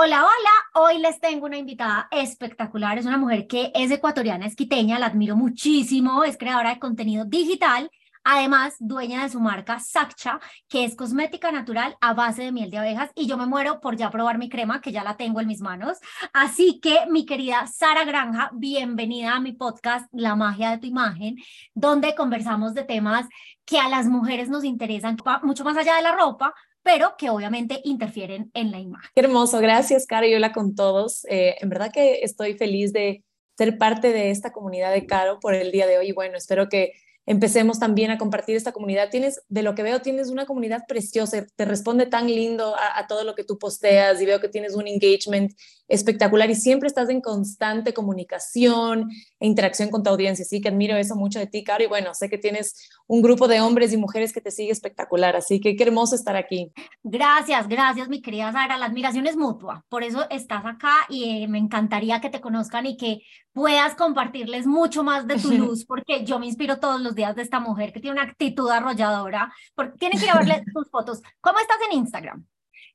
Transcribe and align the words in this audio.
Hola, 0.00 0.22
hola. 0.22 0.50
Hoy 0.86 1.00
les 1.00 1.18
tengo 1.18 1.46
una 1.46 1.58
invitada 1.58 2.06
espectacular. 2.12 2.98
Es 2.98 3.06
una 3.06 3.18
mujer 3.18 3.48
que 3.48 3.72
es 3.74 3.90
ecuatoriana, 3.90 4.46
es 4.46 4.54
quiteña, 4.54 4.96
la 4.96 5.06
admiro 5.06 5.34
muchísimo. 5.34 6.22
Es 6.22 6.38
creadora 6.38 6.70
de 6.70 6.78
contenido 6.78 7.24
digital. 7.24 7.90
Además, 8.22 8.76
dueña 8.78 9.24
de 9.24 9.28
su 9.28 9.40
marca 9.40 9.80
Sakcha, 9.80 10.38
que 10.68 10.84
es 10.84 10.94
cosmética 10.94 11.50
natural 11.50 11.96
a 12.00 12.14
base 12.14 12.44
de 12.44 12.52
miel 12.52 12.70
de 12.70 12.78
abejas. 12.78 13.10
Y 13.16 13.26
yo 13.26 13.36
me 13.36 13.46
muero 13.46 13.80
por 13.80 13.96
ya 13.96 14.08
probar 14.08 14.38
mi 14.38 14.48
crema, 14.48 14.80
que 14.80 14.92
ya 14.92 15.02
la 15.02 15.16
tengo 15.16 15.40
en 15.40 15.48
mis 15.48 15.62
manos. 15.62 15.98
Así 16.32 16.78
que, 16.78 17.06
mi 17.10 17.26
querida 17.26 17.66
Sara 17.66 18.04
Granja, 18.04 18.50
bienvenida 18.52 19.34
a 19.34 19.40
mi 19.40 19.52
podcast 19.52 20.06
La 20.12 20.36
magia 20.36 20.70
de 20.70 20.78
tu 20.78 20.86
imagen, 20.86 21.38
donde 21.74 22.14
conversamos 22.14 22.72
de 22.72 22.84
temas 22.84 23.26
que 23.64 23.80
a 23.80 23.88
las 23.88 24.06
mujeres 24.06 24.48
nos 24.48 24.62
interesan 24.62 25.16
mucho 25.42 25.64
más 25.64 25.76
allá 25.76 25.96
de 25.96 26.02
la 26.02 26.14
ropa, 26.14 26.54
pero 26.82 27.14
que 27.18 27.30
obviamente 27.30 27.80
interfieren 27.84 28.50
en 28.54 28.70
la 28.70 28.78
imagen. 28.78 29.10
Qué 29.14 29.20
hermoso, 29.20 29.58
gracias, 29.60 30.06
hola 30.10 30.52
con 30.52 30.74
todos. 30.74 31.24
Eh, 31.26 31.56
en 31.60 31.68
verdad 31.68 31.90
que 31.92 32.20
estoy 32.22 32.54
feliz 32.54 32.92
de 32.92 33.24
ser 33.56 33.76
parte 33.78 34.12
de 34.12 34.30
esta 34.30 34.52
comunidad 34.52 34.92
de 34.92 35.06
Caro 35.06 35.40
por 35.40 35.54
el 35.54 35.72
día 35.72 35.86
de 35.86 35.98
hoy 35.98 36.08
y 36.08 36.12
bueno, 36.12 36.36
espero 36.36 36.68
que 36.68 36.92
empecemos 37.28 37.78
también 37.78 38.10
a 38.10 38.16
compartir 38.16 38.56
esta 38.56 38.72
comunidad. 38.72 39.10
Tienes, 39.10 39.42
de 39.50 39.62
lo 39.62 39.74
que 39.74 39.82
veo, 39.82 40.00
tienes 40.00 40.30
una 40.30 40.46
comunidad 40.46 40.84
preciosa, 40.88 41.44
te 41.56 41.64
responde 41.66 42.06
tan 42.06 42.26
lindo 42.26 42.74
a, 42.74 43.06
todo 43.06 43.22
lo 43.22 43.34
que 43.34 43.44
tú 43.44 43.58
posteas 43.58 44.20
y 44.22 44.26
veo 44.26 44.40
que 44.40 44.48
tienes 44.48 44.74
un 44.74 44.86
engagement 44.86 45.52
espectacular 45.88 46.48
y 46.48 46.54
siempre 46.54 46.86
estás 46.86 47.10
en 47.10 47.20
constante 47.20 47.92
comunicación 47.92 49.10
e 49.40 49.46
interacción 49.46 49.90
con 49.90 50.02
tu 50.02 50.08
audiencia. 50.08 50.42
Así 50.42 50.62
que 50.62 50.70
admiro 50.70 50.96
eso 50.96 51.16
mucho 51.16 51.38
de 51.38 51.46
ti, 51.46 51.62
Caro. 51.64 51.84
Y 51.84 51.86
bueno, 51.86 52.14
sé 52.14 52.30
que 52.30 52.38
tienes 52.38 52.88
un 53.06 53.20
grupo 53.20 53.46
de 53.46 53.60
hombres 53.60 53.92
y 53.92 53.98
mujeres 53.98 54.32
que 54.32 54.40
te 54.40 54.50
sigue 54.50 54.72
espectacular. 54.72 55.36
Así 55.36 55.60
que 55.60 55.76
qué 55.76 55.84
hermoso 55.84 56.14
estar 56.14 56.34
aquí. 56.34 56.72
Gracias, 57.02 57.68
gracias, 57.68 58.08
mi 58.08 58.22
querida 58.22 58.52
Sara. 58.52 58.78
La 58.78 58.86
admiración 58.86 59.26
es 59.26 59.36
mutua. 59.36 59.84
Por 59.90 60.02
eso 60.02 60.26
estás 60.30 60.64
acá 60.64 60.94
y 61.10 61.42
eh, 61.42 61.48
me 61.48 61.58
encantaría 61.58 62.22
que 62.22 62.30
te 62.30 62.40
conozcan 62.40 62.86
y 62.86 62.96
que 62.96 63.20
puedas 63.52 63.96
compartirles 63.96 64.66
mucho 64.66 65.02
más 65.02 65.26
de 65.26 65.36
tu 65.36 65.50
luz, 65.52 65.84
porque 65.84 66.24
yo 66.24 66.38
me 66.38 66.46
inspiro 66.46 66.78
todos 66.78 67.00
los 67.00 67.16
días 67.18 67.36
de 67.36 67.42
esta 67.42 67.60
mujer 67.60 67.92
que 67.92 68.00
tiene 68.00 68.18
una 68.18 68.30
actitud 68.30 68.70
arrolladora. 68.70 69.52
Porque 69.74 69.98
tienen 69.98 70.18
que 70.18 70.24
ir 70.24 70.30
a 70.30 70.38
verle 70.38 70.64
sus 70.72 70.90
fotos. 70.90 71.20
¿Cómo 71.42 71.58
estás 71.58 71.76
en 71.90 71.98
Instagram? 71.98 72.46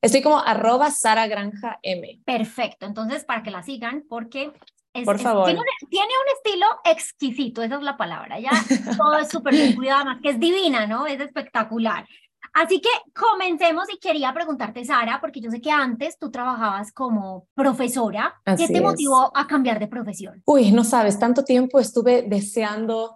Estoy 0.03 0.21
como 0.21 0.37
arroba 0.37 0.91
Sara 0.91 1.27
Granja 1.27 1.79
M. 1.81 2.19
Perfecto, 2.25 2.85
entonces 2.85 3.23
para 3.23 3.41
que 3.41 3.51
la 3.51 3.63
sigan, 3.63 4.03
porque 4.09 4.51
Por 5.05 5.17
favor. 5.17 5.45
tiene, 5.45 5.61
un, 5.61 6.35
estilo 6.35 6.65
exquisito, 6.83 7.63
esa 7.63 7.75
es 7.75 7.83
la 7.83 7.95
palabra, 7.95 8.37
ya 8.37 8.51
todo 8.97 9.17
es 9.17 9.29
súper 9.29 9.53
bien 9.53 9.75
cuidado, 9.77 10.03
más 10.03 10.21
que 10.21 10.31
es 10.31 10.39
divina, 10.41 10.87
¿no? 10.87 11.07
Es 11.07 11.21
espectacular. 11.21 12.05
Así 12.51 12.81
que 12.81 12.89
comencemos 13.15 13.85
y 13.93 13.97
quería 13.97 14.33
preguntarte, 14.33 14.83
Sara, 14.83 15.21
porque 15.21 15.39
yo 15.39 15.49
sé 15.49 15.61
que 15.61 15.71
antes 15.71 16.19
tú 16.19 16.29
trabajabas 16.29 16.91
como 16.91 17.47
profesora. 17.55 18.35
¿Qué 18.57 18.67
te 18.67 18.81
motivó 18.81 19.31
a 19.35 19.47
cambiar 19.47 19.79
de 19.79 19.87
profesión? 19.87 20.43
Uy, 20.45 20.73
no 20.73 20.83
sabes, 20.83 21.17
tanto 21.17 21.45
tiempo 21.45 21.79
estuve 21.79 22.23
deseando 22.23 23.15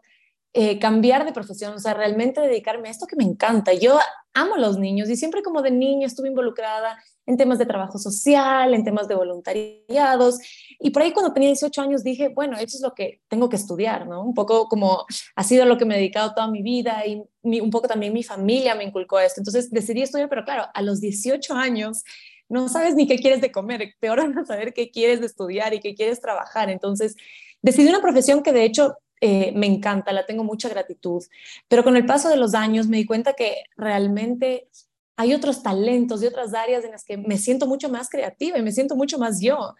eh, 0.59 0.79
cambiar 0.79 1.23
de 1.23 1.33
profesión, 1.33 1.75
o 1.75 1.79
sea, 1.79 1.93
realmente 1.93 2.41
dedicarme 2.41 2.87
a 2.87 2.91
esto 2.91 3.05
que 3.05 3.15
me 3.15 3.23
encanta. 3.23 3.73
Yo 3.73 3.99
amo 4.33 4.55
a 4.55 4.57
los 4.57 4.79
niños 4.79 5.07
y 5.07 5.15
siempre 5.15 5.43
como 5.43 5.61
de 5.61 5.69
niño 5.69 6.07
estuve 6.07 6.29
involucrada 6.29 6.97
en 7.27 7.37
temas 7.37 7.59
de 7.59 7.67
trabajo 7.67 7.99
social, 7.99 8.73
en 8.73 8.83
temas 8.83 9.07
de 9.07 9.13
voluntariados. 9.13 10.39
Y 10.79 10.89
por 10.89 11.03
ahí 11.03 11.11
cuando 11.11 11.31
tenía 11.31 11.49
18 11.49 11.79
años 11.79 12.03
dije, 12.03 12.29
bueno, 12.29 12.57
eso 12.57 12.75
es 12.75 12.81
lo 12.81 12.95
que 12.95 13.21
tengo 13.27 13.49
que 13.49 13.55
estudiar, 13.55 14.07
¿no? 14.07 14.23
Un 14.23 14.33
poco 14.33 14.67
como 14.67 15.05
ha 15.35 15.43
sido 15.43 15.63
lo 15.65 15.77
que 15.77 15.85
me 15.85 15.93
he 15.93 15.99
dedicado 15.99 16.33
toda 16.33 16.47
mi 16.47 16.63
vida 16.63 17.03
y 17.05 17.21
un 17.43 17.69
poco 17.69 17.87
también 17.87 18.11
mi 18.11 18.23
familia 18.23 18.73
me 18.73 18.83
inculcó 18.83 19.19
esto. 19.19 19.41
Entonces 19.41 19.69
decidí 19.69 20.01
estudiar, 20.01 20.27
pero 20.27 20.43
claro, 20.43 20.65
a 20.73 20.81
los 20.81 20.99
18 21.01 21.53
años 21.53 22.03
no 22.49 22.67
sabes 22.67 22.95
ni 22.95 23.05
qué 23.05 23.17
quieres 23.19 23.41
de 23.41 23.51
comer, 23.51 23.93
peor 23.99 24.27
no 24.33 24.43
saber 24.43 24.73
qué 24.73 24.89
quieres 24.89 25.19
de 25.19 25.27
estudiar 25.27 25.75
y 25.75 25.81
qué 25.81 25.93
quieres 25.93 26.19
trabajar. 26.19 26.71
Entonces 26.71 27.15
decidí 27.61 27.89
una 27.89 28.01
profesión 28.01 28.41
que 28.41 28.53
de 28.53 28.63
hecho 28.63 28.97
eh, 29.21 29.51
me 29.55 29.65
encanta, 29.65 30.11
la 30.11 30.25
tengo 30.25 30.43
mucha 30.43 30.69
gratitud, 30.69 31.23
pero 31.67 31.83
con 31.83 31.97
el 31.97 32.05
paso 32.05 32.29
de 32.29 32.37
los 32.37 32.53
años 32.53 32.87
me 32.87 32.97
di 32.97 33.05
cuenta 33.05 33.33
que 33.33 33.63
realmente 33.75 34.69
hay 35.17 35.33
otros 35.33 35.63
talentos 35.63 36.21
y 36.21 36.27
otras 36.27 36.53
áreas 36.53 36.85
en 36.85 36.91
las 36.91 37.03
que 37.03 37.17
me 37.17 37.37
siento 37.37 37.65
mucho 37.65 37.89
más 37.89 38.09
creativa 38.09 38.57
y 38.57 38.61
me 38.61 38.71
siento 38.71 38.95
mucho 38.95 39.17
más 39.17 39.41
yo. 39.41 39.75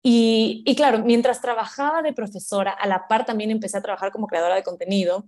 Y, 0.00 0.64
claro, 0.76 1.00
mientras 1.00 1.40
trabajaba 1.40 2.02
de 2.02 2.12
profesora, 2.12 2.70
a 2.70 2.86
la 2.86 3.08
par 3.08 3.26
también 3.26 3.50
empecé 3.50 3.76
a 3.76 3.82
trabajar 3.82 4.12
como 4.12 4.28
creadora 4.28 4.54
de 4.54 4.62
contenido, 4.62 5.24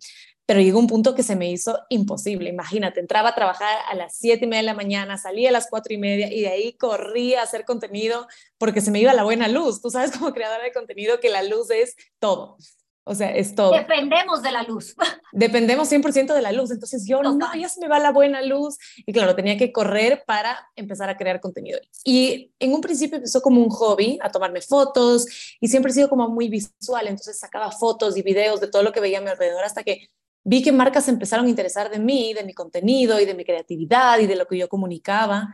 pero 0.47 0.60
llegó 0.60 0.78
un 0.78 0.87
punto 0.87 1.15
que 1.15 1.22
se 1.22 1.37
me 1.37 1.50
hizo 1.50 1.78
imposible. 1.91 2.49
Imagínate, 2.50 3.00
entraba 3.00 3.31
a 3.31 3.34
trabajar 3.34 3.78
a 3.91 3.94
las 3.94 4.16
siete 4.16 4.44
y 4.44 4.49
media 4.49 4.62
de 4.62 4.66
la 4.66 4.75
mañana, 4.75 5.19
salía 5.19 5.50
a 5.50 5.53
las 5.53 5.69
cuatro 5.69 5.93
y 5.93 5.99
media 5.99 6.33
y 6.33 6.43
de 6.43 6.49
ahí 6.49 6.72
corría 6.75 7.41
a 7.41 7.44
hacer 7.44 7.65
contenido 7.65 8.27
porque 8.59 8.81
se 8.81 8.91
me 8.91 9.00
iba 9.00 9.12
la 9.12 9.25
buena 9.25 9.49
luz. 9.49 9.83
Tú 9.83 9.91
sabes 9.91 10.12
como 10.12 10.33
creadora 10.33 10.65
de 10.65 10.72
contenido 10.72 11.21
que 11.21 11.28
la 11.28 11.43
luz 11.43 11.71
es 11.71 11.97
todo. 12.19 12.56
O 13.05 13.15
sea, 13.15 13.34
es 13.34 13.55
todo. 13.55 13.72
Dependemos 13.72 14.43
de 14.43 14.53
la 14.53 14.62
luz. 14.62 14.94
Dependemos 15.33 15.91
100% 15.91 16.34
de 16.34 16.43
la 16.43 16.53
luz. 16.53 16.71
Entonces 16.71 17.06
yo, 17.06 17.22
no, 17.22 17.38
ya 17.55 17.69
se 17.69 17.81
me 17.81 17.88
va 17.88 17.99
la 17.99 18.12
buena 18.12 18.43
luz. 18.43 18.77
Y 19.06 19.12
claro, 19.12 19.34
tenía 19.34 19.56
que 19.56 19.72
correr 19.72 20.22
para 20.27 20.69
empezar 20.77 21.09
a 21.09 21.16
crear 21.16 21.41
contenido. 21.41 21.78
Y 22.05 22.53
en 22.59 22.72
un 22.72 22.81
principio 22.81 23.16
empezó 23.16 23.41
como 23.41 23.62
un 23.62 23.71
hobby, 23.71 24.19
a 24.22 24.31
tomarme 24.31 24.60
fotos. 24.60 25.27
Y 25.60 25.69
siempre 25.69 25.91
he 25.91 25.94
sido 25.94 26.09
como 26.09 26.28
muy 26.28 26.49
visual. 26.49 27.09
Entonces 27.09 27.39
sacaba 27.39 27.71
fotos 27.71 28.16
y 28.16 28.22
videos 28.22 28.60
de 28.60 28.69
todo 28.69 28.83
lo 28.83 28.93
que 28.93 29.00
veía 29.00 29.19
a 29.19 29.22
mi 29.22 29.28
alrededor 29.28 29.65
hasta 29.65 29.83
que 29.83 30.09
vi 30.44 30.62
que 30.62 30.72
marcas 30.72 31.09
empezaron 31.09 31.47
a 31.47 31.50
interesar 31.50 31.91
de 31.91 31.99
mí, 31.99 32.33
de 32.34 32.44
mi 32.44 32.55
contenido 32.55 33.21
y 33.21 33.25
de 33.25 33.34
mi 33.34 33.44
creatividad 33.44 34.19
y 34.19 34.27
de 34.27 34.37
lo 34.37 34.47
que 34.47 34.59
yo 34.59 34.69
comunicaba. 34.69 35.49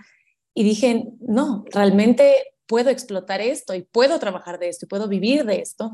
Y 0.54 0.64
dije, 0.64 1.04
no, 1.20 1.64
realmente 1.70 2.54
puedo 2.66 2.90
explotar 2.90 3.40
esto 3.40 3.74
y 3.74 3.82
puedo 3.82 4.18
trabajar 4.18 4.58
de 4.58 4.68
esto 4.68 4.86
y 4.86 4.88
puedo 4.88 5.08
vivir 5.08 5.44
de 5.44 5.60
esto. 5.60 5.90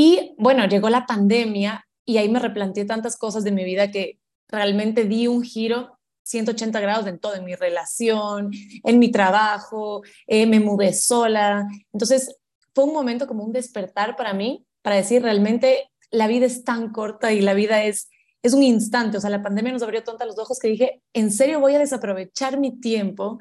Y 0.00 0.36
bueno, 0.38 0.64
llegó 0.68 0.90
la 0.90 1.06
pandemia 1.06 1.84
y 2.04 2.18
ahí 2.18 2.28
me 2.28 2.38
replanteé 2.38 2.84
tantas 2.84 3.16
cosas 3.16 3.42
de 3.42 3.50
mi 3.50 3.64
vida 3.64 3.90
que 3.90 4.20
realmente 4.46 5.06
di 5.06 5.26
un 5.26 5.42
giro 5.42 5.98
180 6.22 6.78
grados 6.78 7.08
en 7.08 7.18
todo, 7.18 7.34
en 7.34 7.44
mi 7.44 7.56
relación, 7.56 8.52
en 8.84 8.98
mi 9.00 9.10
trabajo, 9.10 10.02
eh, 10.28 10.46
me 10.46 10.60
mudé 10.60 10.92
sola. 10.92 11.66
Entonces 11.92 12.36
fue 12.76 12.84
un 12.84 12.92
momento 12.92 13.26
como 13.26 13.42
un 13.42 13.50
despertar 13.50 14.14
para 14.14 14.34
mí, 14.34 14.64
para 14.82 14.94
decir 14.94 15.20
realmente 15.20 15.90
la 16.12 16.28
vida 16.28 16.46
es 16.46 16.62
tan 16.62 16.92
corta 16.92 17.32
y 17.32 17.40
la 17.40 17.54
vida 17.54 17.82
es, 17.82 18.08
es 18.40 18.52
un 18.52 18.62
instante. 18.62 19.16
O 19.16 19.20
sea, 19.20 19.30
la 19.30 19.42
pandemia 19.42 19.72
nos 19.72 19.82
abrió 19.82 20.04
tonta 20.04 20.26
los 20.26 20.38
ojos 20.38 20.60
que 20.60 20.68
dije, 20.68 21.02
en 21.12 21.32
serio 21.32 21.58
voy 21.58 21.74
a 21.74 21.80
desaprovechar 21.80 22.60
mi 22.60 22.78
tiempo 22.78 23.40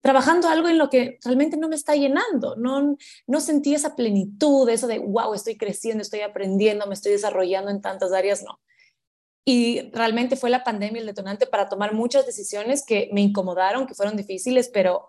trabajando 0.00 0.48
algo 0.48 0.68
en 0.68 0.78
lo 0.78 0.88
que 0.88 1.18
realmente 1.24 1.56
no 1.56 1.68
me 1.68 1.76
está 1.76 1.94
llenando, 1.94 2.56
no, 2.56 2.96
no 3.26 3.40
sentí 3.40 3.74
esa 3.74 3.96
plenitud, 3.96 4.68
eso 4.68 4.86
de, 4.86 4.98
wow, 4.98 5.34
estoy 5.34 5.56
creciendo, 5.56 6.02
estoy 6.02 6.20
aprendiendo, 6.20 6.86
me 6.86 6.94
estoy 6.94 7.12
desarrollando 7.12 7.70
en 7.70 7.80
tantas 7.80 8.12
áreas, 8.12 8.42
no. 8.42 8.60
Y 9.44 9.90
realmente 9.92 10.36
fue 10.36 10.50
la 10.50 10.64
pandemia 10.64 11.00
el 11.00 11.06
detonante 11.06 11.46
para 11.46 11.68
tomar 11.68 11.92
muchas 11.92 12.26
decisiones 12.26 12.84
que 12.84 13.10
me 13.12 13.20
incomodaron, 13.20 13.86
que 13.86 13.94
fueron 13.94 14.16
difíciles, 14.16 14.70
pero 14.72 15.08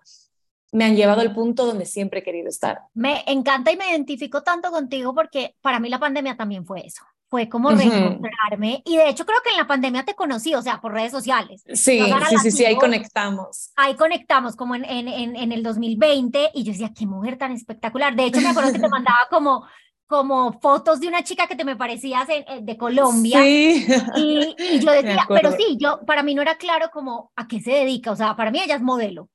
me 0.71 0.85
han 0.85 0.95
llevado 0.95 1.21
al 1.21 1.33
punto 1.33 1.65
donde 1.65 1.85
siempre 1.85 2.21
he 2.21 2.23
querido 2.23 2.47
estar. 2.47 2.79
Me 2.93 3.23
encanta 3.27 3.71
y 3.71 3.77
me 3.77 3.89
identifico 3.89 4.41
tanto 4.41 4.71
contigo 4.71 5.13
porque 5.13 5.55
para 5.61 5.79
mí 5.79 5.89
la 5.89 5.99
pandemia 5.99 6.37
también 6.37 6.65
fue 6.65 6.85
eso 6.85 7.03
fue 7.31 7.47
como 7.47 7.71
reencontrarme. 7.71 8.83
Y 8.85 8.97
de 8.97 9.07
hecho 9.07 9.25
creo 9.25 9.39
que 9.41 9.51
en 9.51 9.57
la 9.57 9.65
pandemia 9.65 10.03
te 10.03 10.15
conocí, 10.15 10.53
o 10.53 10.61
sea, 10.61 10.81
por 10.81 10.91
redes 10.91 11.13
sociales. 11.13 11.63
Sí, 11.73 12.01
sí, 12.29 12.37
sí, 12.43 12.51
sí, 12.51 12.65
ahí 12.65 12.75
conectamos. 12.75 13.71
Ahí 13.77 13.95
conectamos 13.95 14.57
como 14.57 14.75
en, 14.75 14.83
en, 14.83 15.07
en, 15.07 15.37
en, 15.37 15.51
el 15.53 15.63
2020 15.63 16.51
y 16.53 16.63
yo 16.63 16.73
decía, 16.73 16.91
qué 16.93 17.07
mujer 17.07 17.37
tan 17.37 17.53
espectacular. 17.53 18.17
De 18.17 18.25
hecho, 18.25 18.41
me 18.41 18.49
acuerdo 18.49 18.73
que 18.73 18.79
te 18.79 18.89
mandaba 18.89 19.27
como 19.29 19.65
como 20.07 20.59
fotos 20.59 20.99
de 20.99 21.07
una 21.07 21.23
chica 21.23 21.47
que 21.47 21.55
te 21.55 21.63
me 21.63 21.77
parecías 21.77 22.27
de 22.27 22.77
Colombia. 22.77 23.39
Sí. 23.41 23.87
Y, 24.17 24.55
y 24.59 24.79
yo 24.81 24.91
decía, 25.01 25.25
pero 25.29 25.53
sí, 25.53 25.77
yo, 25.79 26.01
para 26.05 26.21
mí 26.21 26.35
no 26.35 26.41
era 26.41 26.55
claro 26.55 26.89
como 26.91 27.31
a 27.37 27.47
qué 27.47 27.61
se 27.61 27.71
dedica, 27.71 28.11
o 28.11 28.15
sea, 28.17 28.35
para 28.35 28.51
mí 28.51 28.59
ella 28.61 28.75
es 28.75 28.81
modelo. 28.81 29.29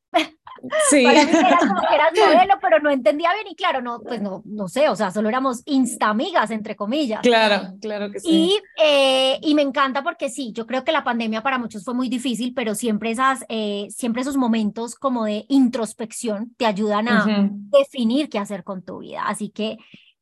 Sí. 0.90 1.04
Para 1.04 1.24
mí 1.24 1.30
eras, 1.30 1.52
eras, 1.92 2.12
modelo, 2.34 2.54
pero 2.60 2.80
no 2.80 2.90
entendía 2.90 3.32
bien 3.34 3.46
y 3.48 3.54
claro, 3.54 3.82
no, 3.82 4.00
pues 4.00 4.20
no, 4.20 4.42
no 4.44 4.68
sé, 4.68 4.88
o 4.88 4.96
sea, 4.96 5.10
solo 5.10 5.28
éramos 5.28 5.62
instamigas, 5.66 6.50
entre 6.50 6.76
comillas. 6.76 7.20
Claro, 7.20 7.74
claro 7.80 8.10
que 8.10 8.20
sí. 8.20 8.28
Y, 8.30 8.60
eh, 8.82 9.38
y 9.42 9.54
me 9.54 9.62
encanta 9.62 10.02
porque 10.02 10.28
sí, 10.28 10.52
yo 10.52 10.66
creo 10.66 10.84
que 10.84 10.92
la 10.92 11.04
pandemia 11.04 11.42
para 11.42 11.58
muchos 11.58 11.84
fue 11.84 11.94
muy 11.94 12.08
difícil, 12.08 12.54
pero 12.54 12.74
siempre, 12.74 13.10
esas, 13.10 13.44
eh, 13.48 13.86
siempre 13.90 14.22
esos 14.22 14.36
momentos 14.36 14.94
como 14.94 15.24
de 15.24 15.44
introspección 15.48 16.54
te 16.56 16.66
ayudan 16.66 17.08
a 17.08 17.50
definir 17.78 18.28
qué 18.28 18.38
hacer 18.38 18.64
con 18.64 18.82
tu 18.82 18.98
vida. 18.98 19.24
Así 19.26 19.50
que 19.50 19.78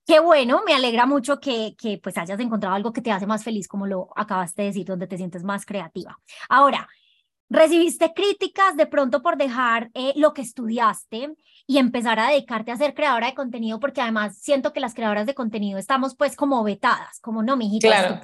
Qué 0.07 0.21
bueno, 0.21 0.61
me 0.67 0.75
alegra 0.75 1.07
mucho 1.07 1.41
que, 1.41 1.75
que 1.79 1.97
pues 1.97 2.19
hayas 2.19 2.39
encontrado 2.39 2.75
algo 2.75 2.93
que 2.93 3.01
te 3.01 3.11
hace 3.11 3.27
más 3.27 3.43
feliz, 3.43 3.67
como 3.67 3.87
lo 3.87 4.11
acabaste 4.17 4.61
de 4.61 4.69
decir, 4.69 4.85
donde 4.85 5.07
te 5.07 5.17
sientes 5.17 5.45
más 5.45 5.65
creativa. 5.65 6.19
Ahora, 6.51 6.87
recibiste 7.51 8.13
críticas 8.15 8.77
de 8.77 8.87
pronto 8.87 9.23
por 9.23 9.37
dejar 9.37 9.91
eh, 9.95 10.13
lo 10.17 10.33
que 10.35 10.43
estudiaste 10.43 11.35
y 11.67 11.79
empezar 11.79 12.19
a 12.19 12.31
dedicarte 12.31 12.73
a 12.73 12.77
ser 12.77 12.95
creadora 12.95 13.29
de 13.29 13.35
contenido, 13.35 13.81
porque 13.81 14.01
además 14.01 14.39
siento 14.39 14.73
que 14.73 14.81
las 14.81 14.95
creadoras 14.95 15.27
de 15.27 15.35
contenido 15.35 15.79
estamos 15.79 16.15
pues 16.17 16.37
como 16.37 16.63
vetadas, 16.65 17.21
como 17.21 17.43
no, 17.43 17.57
mijita, 17.57 17.89
claro. 17.89 18.21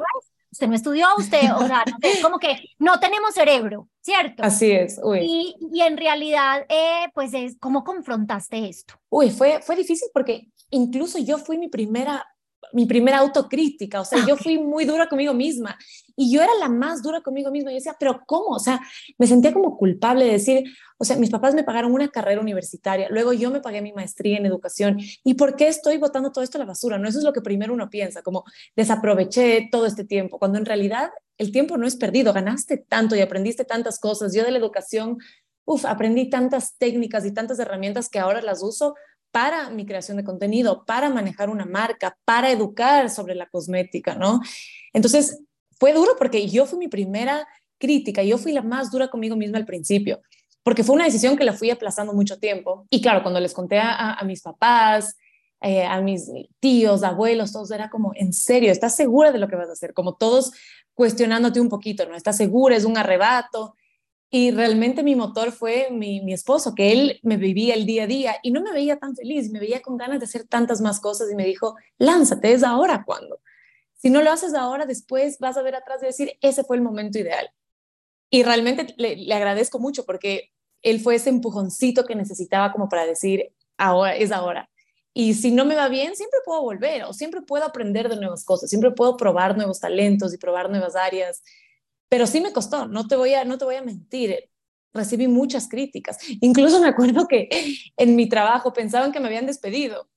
usted 0.51 0.69
no 0.69 0.75
estudió, 0.75 1.07
usted, 1.17 1.53
o 1.55 1.67
sea, 1.67 1.85
como 2.23 2.39
que 2.39 2.59
no 2.79 2.99
tenemos 3.01 3.35
cerebro, 3.35 3.89
¿cierto? 4.01 4.43
Así 4.43 4.71
es, 4.71 5.01
uy. 5.03 5.21
Y, 5.23 5.57
y 5.73 5.81
en 5.83 5.97
realidad, 5.97 6.67
eh, 6.69 7.11
pues 7.15 7.33
es, 7.35 7.57
¿cómo 7.59 7.85
confrontaste 7.85 8.69
esto? 8.69 8.95
Uy, 9.09 9.31
fue, 9.31 9.61
fue 9.63 9.77
difícil 9.77 10.09
porque 10.13 10.49
incluso 10.71 11.19
yo 11.19 11.39
fui 11.39 11.57
mi 11.59 11.69
primera 11.69 12.27
mi 12.73 12.87
primera 12.87 13.19
autocrítica, 13.19 14.01
o 14.01 14.05
sea, 14.05 14.25
yo 14.27 14.37
fui 14.37 14.59
muy 14.59 14.85
dura 14.85 15.09
conmigo 15.09 15.35
misma 15.35 15.77
y 16.17 16.33
yo 16.33 16.43
era 16.43 16.53
la 16.61 16.69
más 16.69 17.03
dura 17.03 17.21
conmigo 17.21 17.51
misma. 17.51 17.71
Yo 17.71 17.77
decía, 17.77 17.97
pero 17.99 18.21
¿cómo? 18.27 18.49
O 18.57 18.59
sea, 18.59 18.81
me 19.19 19.27
sentía 19.27 19.53
como 19.53 19.77
culpable 19.77 20.27
de 20.27 20.33
decir, 20.33 20.65
o 20.99 21.05
sea, 21.05 21.17
mis 21.17 21.31
papás 21.31 21.55
me 21.55 21.65
pagaron 21.65 21.93
una 21.93 22.09
carrera 22.09 22.41
universitaria, 22.41 23.09
luego 23.09 23.33
yo 23.33 23.51
me 23.51 23.61
pagué 23.61 23.81
mi 23.81 23.93
maestría 23.93 24.37
en 24.37 24.47
educación 24.47 24.99
y 25.25 25.35
¿por 25.35 25.57
qué 25.57 25.69
estoy 25.69 25.97
botando 25.97 26.31
todo 26.31 26.45
esto 26.45 26.59
a 26.59 26.61
la 26.61 26.67
basura? 26.67 26.99
No, 26.99 27.09
eso 27.09 27.19
es 27.19 27.25
lo 27.25 27.33
que 27.33 27.41
primero 27.41 27.73
uno 27.73 27.89
piensa, 27.89 28.23
como 28.23 28.45
desaproveché 28.77 29.69
todo 29.73 29.87
este 29.87 30.05
tiempo, 30.05 30.39
cuando 30.39 30.59
en 30.59 30.67
realidad 30.67 31.11
el 31.39 31.53
tiempo 31.53 31.79
no 31.79 31.87
es 31.87 31.97
perdido, 31.97 32.35
ganaste 32.35 32.77
tanto 32.77 33.17
y 33.17 33.21
aprendiste 33.21 33.65
tantas 33.65 33.99
cosas. 33.99 34.35
Yo 34.35 34.45
de 34.45 34.51
la 34.51 34.59
educación, 34.59 35.17
uff, 35.65 35.87
aprendí 35.87 36.29
tantas 36.29 36.77
técnicas 36.77 37.25
y 37.25 37.33
tantas 37.33 37.59
herramientas 37.59 38.11
que 38.11 38.19
ahora 38.19 38.43
las 38.43 38.63
uso 38.63 38.95
para 39.31 39.71
mi 39.71 39.87
creación 39.87 40.17
de 40.17 40.25
contenido, 40.25 40.85
para 40.85 41.09
manejar 41.09 41.51
una 41.51 41.65
marca, 41.65 42.17
para 42.25 42.51
educar 42.51 43.11
sobre 43.11 43.35
la 43.35 43.49
cosmética, 43.49 44.15
¿no? 44.15 44.41
Entonces, 44.93 45.43
fue 45.79 45.93
duro 45.93 46.13
porque 46.19 46.47
yo 46.49 46.67
fui 46.67 46.79
mi 46.79 46.89
primera 46.89 47.47
crítica, 47.79 48.23
yo 48.23 48.39
fui 48.39 48.53
la 48.53 48.63
más 48.63 48.91
dura 48.91 49.09
conmigo 49.09 49.37
misma 49.37 49.59
al 49.59 49.65
principio, 49.65 50.21
porque 50.63 50.85
fue 50.85 50.95
una 50.95 51.07
decisión 51.07 51.37
que 51.37 51.45
la 51.45 51.55
fui 51.55 51.71
aplazando 51.71 52.13
mucho 52.13 52.39
tiempo. 52.39 52.87
Y 52.91 53.01
claro, 53.01 53.23
cuando 53.23 53.41
les 53.41 53.55
conté 53.55 53.79
a, 53.81 54.21
mis 54.25 54.43
papás, 54.43 55.17
eh, 55.63 55.85
a 55.85 56.01
mis 56.03 56.31
tíos, 56.61 57.03
abuelos, 57.03 57.53
todos 57.53 57.71
era 57.71 57.89
como, 57.89 58.13
en 58.15 58.33
serio, 58.33 58.71
¿estás 58.71 58.95
segura 58.95 59.33
de 59.33 59.39
lo 59.39 59.49
que 59.49 59.57
vas 59.57 59.71
a 59.71 59.73
hacer? 59.73 59.95
Como 59.95 60.17
todos 60.17 60.53
cuestionándote 60.95 61.61
un 61.61 61.71
poquito, 61.71 62.07
¿no? 62.07 62.15
¿Estás 62.15 62.37
segura? 62.37 62.77
¿Es 62.77 62.85
un 62.85 62.99
arrebato? 62.99 63.75
Y 64.33 64.53
realmente 64.53 65.03
mi 65.03 65.17
motor 65.17 65.51
fue 65.51 65.89
mi, 65.91 66.21
mi, 66.21 66.33
esposo, 66.33 66.75
que 66.75 66.93
él 66.93 67.21
me 67.25 67.37
vivía 67.37 67.75
el 67.75 67.85
día 67.85 68.05
a 68.05 68.07
día 68.07 68.37
y 68.45 68.53
no 68.53 68.61
me 68.61 68.73
veía 68.73 68.97
tan 68.97 69.17
feliz, 69.17 69.51
me 69.51 69.59
veía 69.59 69.83
con 69.83 69.97
ganas 69.97 70.21
de 70.21 70.27
hacer 70.27 70.47
tantas 70.47 70.81
más 70.81 71.01
cosas 71.01 71.31
y 71.33 71.35
me 71.35 71.45
dijo, 71.45 71.77
lánzate, 71.99 72.53
es 72.53 72.63
ahora 72.63 73.03
cuando. 73.05 73.41
Si 73.97 74.09
no 74.09 74.23
lo 74.23 74.31
haces 74.31 74.55
ahora, 74.55 74.87
después 74.87 75.39
vas 75.41 75.57
a 75.57 75.63
ver 75.63 75.75
atrás 75.75 76.01
y 76.03 76.07
decir, 76.07 76.39
ese 76.41 76.63
fue 76.63 76.77
el 76.77 76.83
momento 76.83 77.19
ideal. 77.19 77.51
Y 78.31 78.45
realmente 78.45 78.95
le, 78.97 79.17
le 79.17 79.35
agradezco 79.35 79.81
mucho 79.81 80.07
porque 80.07 80.53
él 80.83 81.01
fue 81.01 81.17
ese 81.17 81.31
empujoncito 81.31 82.07
que 82.07 82.15
necesitaba 82.15 82.73
como 82.73 82.89
para 82.89 83.05
decir, 83.07 83.53
ahora 83.77 84.15
es 84.15 84.31
ahora. 84.31 84.71
Y 85.13 85.35
si 85.35 85.51
no 85.51 85.65
me 85.65 85.75
va 85.75 85.89
bien, 85.89 86.15
siempre 86.15 86.39
puedo 86.45 86.63
volver 86.63 87.03
o 87.03 87.13
siempre 87.13 87.43
puedo 87.43 87.65
aprender 87.65 88.09
de 88.09 88.17
nuevas 88.17 88.45
cosas, 88.45 88.71
siempre 88.71 88.93
puedo 88.93 89.17
probar 89.17 89.57
nuevos 89.57 89.81
talentos 89.81 90.33
y 90.33 90.39
probar 90.39 90.71
nuevas 90.71 90.95
áreas 90.95 91.43
pero 92.11 92.27
sí 92.27 92.41
me 92.41 92.53
costó, 92.53 92.89
no 92.89 93.07
te 93.07 93.15
voy 93.15 93.35
a, 93.35 93.45
no 93.45 93.57
te 93.57 93.65
voy 93.65 93.77
a 93.77 93.83
mentir. 93.83 94.51
Recibí 94.93 95.29
muchas 95.29 95.69
críticas. 95.69 96.19
Incluso 96.41 96.81
me 96.81 96.89
acuerdo 96.89 97.29
que 97.29 97.49
en 97.97 98.17
mi 98.17 98.29
trabajo 98.29 98.73
pensaban 98.73 99.13
que 99.13 99.21
me 99.21 99.29
habían 99.29 99.47
despedido, 99.47 100.11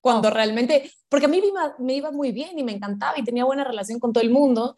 cuando 0.00 0.30
realmente, 0.30 0.90
porque 1.08 1.26
a 1.26 1.28
mí 1.28 1.40
me 1.40 1.48
iba, 1.48 1.74
me 1.80 1.94
iba 1.94 2.12
muy 2.12 2.30
bien 2.30 2.56
y 2.58 2.62
me 2.62 2.72
encantaba 2.72 3.18
y 3.18 3.24
tenía 3.24 3.44
buena 3.44 3.64
relación 3.64 3.98
con 3.98 4.12
todo 4.12 4.22
el 4.22 4.30
mundo. 4.30 4.76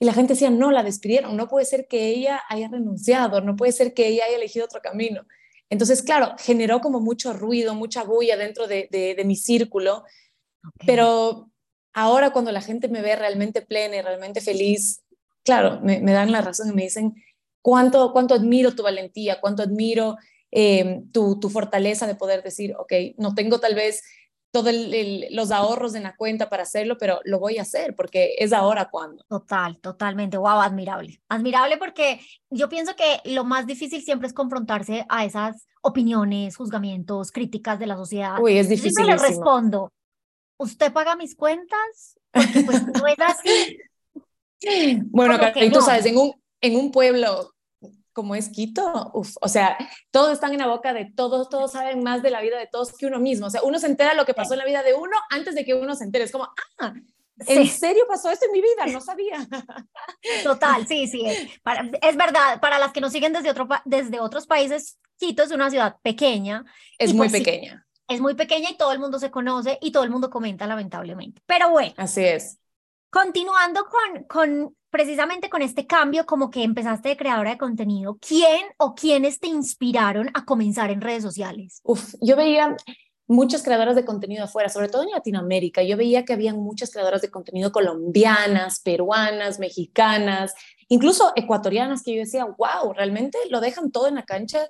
Y 0.00 0.06
la 0.06 0.12
gente 0.12 0.32
decía, 0.32 0.50
no, 0.50 0.72
la 0.72 0.82
despidieron, 0.82 1.36
no 1.36 1.46
puede 1.46 1.64
ser 1.64 1.86
que 1.86 2.08
ella 2.08 2.42
haya 2.48 2.68
renunciado, 2.68 3.40
no 3.40 3.54
puede 3.54 3.70
ser 3.70 3.94
que 3.94 4.08
ella 4.08 4.24
haya 4.26 4.36
elegido 4.36 4.64
otro 4.64 4.80
camino. 4.80 5.24
Entonces, 5.68 6.02
claro, 6.02 6.34
generó 6.36 6.80
como 6.80 6.98
mucho 6.98 7.32
ruido, 7.32 7.76
mucha 7.76 8.02
bulla 8.02 8.36
dentro 8.36 8.66
de, 8.66 8.88
de, 8.90 9.24
mi 9.24 9.36
círculo, 9.36 10.02
pero 10.84 11.48
ahora 11.92 12.32
cuando 12.32 12.50
la 12.50 12.60
gente 12.60 12.88
me 12.88 13.02
ve 13.02 13.14
realmente 13.14 13.62
plena 13.62 13.96
y 13.96 14.02
realmente 14.02 14.40
feliz, 14.40 15.04
claro, 15.44 15.80
me, 15.82 16.00
dan 16.00 16.32
la 16.32 16.40
razón 16.40 16.70
y 16.70 16.72
me 16.72 16.82
dicen 16.82 17.14
cuánto, 17.62 18.12
cuánto 18.12 18.34
admiro 18.34 18.74
tu 18.74 18.82
valentía, 18.82 19.40
cuánto 19.40 19.62
admiro 19.62 20.16
eh, 20.50 21.02
tu, 21.12 21.38
tu, 21.38 21.48
fortaleza 21.48 22.06
de 22.06 22.14
poder 22.14 22.42
decir, 22.42 22.74
ok, 22.76 22.92
no 23.18 23.34
tengo 23.34 23.60
tal 23.60 23.74
vez 23.74 24.02
todos 24.50 24.74
los 25.30 25.50
ahorros 25.52 25.94
en 25.94 26.02
la 26.02 26.16
cuenta 26.16 26.48
para 26.48 26.64
hacerlo, 26.64 26.98
pero 26.98 27.20
lo 27.24 27.38
voy 27.38 27.58
a 27.58 27.62
hacer 27.62 27.94
porque 27.94 28.34
es 28.38 28.52
ahora 28.52 28.90
cuando. 28.90 29.24
Total, 29.28 29.78
totalmente. 29.78 30.36
Wow, 30.36 30.60
admirable. 30.60 31.22
Admirable 31.28 31.76
porque 31.76 32.20
yo 32.50 32.68
pienso 32.68 32.96
que 32.96 33.20
lo 33.30 33.44
más 33.44 33.66
difícil 33.66 34.02
siempre 34.02 34.26
es 34.26 34.34
confrontarse 34.34 35.06
a 35.08 35.24
esas 35.24 35.68
opiniones, 35.82 36.56
juzgamientos, 36.56 37.30
críticas 37.30 37.78
de 37.78 37.86
la 37.86 37.96
sociedad. 37.96 38.38
Uy, 38.40 38.58
es 38.58 38.68
difícil. 38.68 38.92
Siempre 38.92 39.14
le 39.14 39.22
respondo, 39.22 39.92
¿usted 40.58 40.92
paga 40.92 41.14
mis 41.16 41.36
cuentas? 41.36 42.18
Porque 42.32 42.62
pues 42.66 42.86
no 42.86 43.06
es 43.06 43.18
así. 43.18 43.78
Bueno, 45.06 45.38
y 45.56 45.70
tú 45.70 45.80
sabes, 45.80 46.06
en 46.06 46.18
un, 46.18 46.34
en 46.60 46.76
un 46.76 46.90
pueblo 46.90 47.54
como 48.12 48.34
es 48.34 48.48
Quito, 48.48 49.10
o 49.14 49.48
sea, 49.48 49.78
todos 50.10 50.32
están 50.32 50.52
en 50.52 50.58
la 50.58 50.66
boca 50.66 50.92
de 50.92 51.06
todos, 51.06 51.48
todos 51.48 51.72
saben 51.72 52.02
más 52.02 52.22
de 52.22 52.30
la 52.30 52.42
vida 52.42 52.58
de 52.58 52.66
todos 52.66 52.92
que 52.96 53.06
uno 53.06 53.18
mismo. 53.18 53.46
O 53.46 53.50
sea, 53.50 53.62
uno 53.62 53.78
se 53.78 53.86
entera 53.86 54.14
lo 54.14 54.26
que 54.26 54.34
pasó 54.34 54.54
en 54.54 54.58
la 54.58 54.66
vida 54.66 54.82
de 54.82 54.94
uno 54.94 55.16
antes 55.30 55.54
de 55.54 55.64
que 55.64 55.74
uno 55.74 55.94
se 55.94 56.04
entere. 56.04 56.24
Es 56.24 56.32
como, 56.32 56.48
ah, 56.78 56.92
¿en 57.38 57.66
serio 57.66 58.04
pasó 58.08 58.30
esto 58.30 58.46
en 58.46 58.52
mi 58.52 58.60
vida? 58.60 58.86
No 58.92 59.00
sabía. 59.00 59.46
Total, 60.44 60.86
sí, 60.86 61.06
sí. 61.06 61.24
es 62.02 62.16
verdad, 62.16 62.60
para 62.60 62.78
las 62.78 62.92
que 62.92 63.00
nos 63.00 63.12
siguen 63.12 63.32
desde, 63.32 63.50
otro, 63.50 63.68
desde 63.84 64.20
otros 64.20 64.46
países, 64.46 64.98
Quito 65.16 65.42
es 65.42 65.50
una 65.50 65.70
ciudad 65.70 65.96
pequeña. 66.02 66.64
Es 66.98 67.14
muy 67.14 67.28
pues 67.28 67.42
pequeña. 67.42 67.86
es 68.08 68.20
muy 68.20 68.34
pequeña 68.34 68.70
y 68.70 68.76
todo 68.76 68.92
el 68.92 68.98
mundo 68.98 69.18
se 69.18 69.30
conoce 69.30 69.78
y 69.80 69.92
todo 69.92 70.04
el 70.04 70.10
mundo 70.10 70.30
comenta, 70.30 70.66
lamentablemente. 70.66 71.40
Pero 71.46 71.70
bueno. 71.70 71.94
Así 71.96 72.22
es. 72.22 72.59
Continuando 73.10 73.80
con, 73.84 74.24
con 74.24 74.76
precisamente 74.90 75.48
con 75.50 75.62
este 75.62 75.86
cambio, 75.86 76.26
como 76.26 76.50
que 76.50 76.62
empezaste 76.62 77.10
de 77.10 77.16
creadora 77.16 77.50
de 77.50 77.58
contenido, 77.58 78.18
¿quién 78.20 78.66
o 78.78 78.94
quiénes 78.94 79.40
te 79.40 79.48
inspiraron 79.48 80.30
a 80.34 80.44
comenzar 80.44 80.90
en 80.90 81.00
redes 81.00 81.22
sociales? 81.22 81.80
Uf, 81.84 82.14
yo 82.20 82.36
veía 82.36 82.76
muchas 83.26 83.62
creadoras 83.62 83.94
de 83.94 84.04
contenido 84.04 84.44
afuera, 84.44 84.68
sobre 84.68 84.88
todo 84.88 85.02
en 85.02 85.10
Latinoamérica. 85.10 85.82
Yo 85.82 85.96
veía 85.96 86.24
que 86.24 86.32
habían 86.32 86.58
muchas 86.58 86.90
creadoras 86.90 87.22
de 87.22 87.30
contenido 87.30 87.70
colombianas, 87.70 88.80
peruanas, 88.80 89.60
mexicanas, 89.60 90.52
incluso 90.88 91.32
ecuatorianas, 91.36 92.02
que 92.02 92.14
yo 92.14 92.20
decía, 92.20 92.44
wow, 92.44 92.92
realmente 92.92 93.38
lo 93.48 93.60
dejan 93.60 93.92
todo 93.92 94.08
en 94.08 94.16
la 94.16 94.24
cancha 94.24 94.66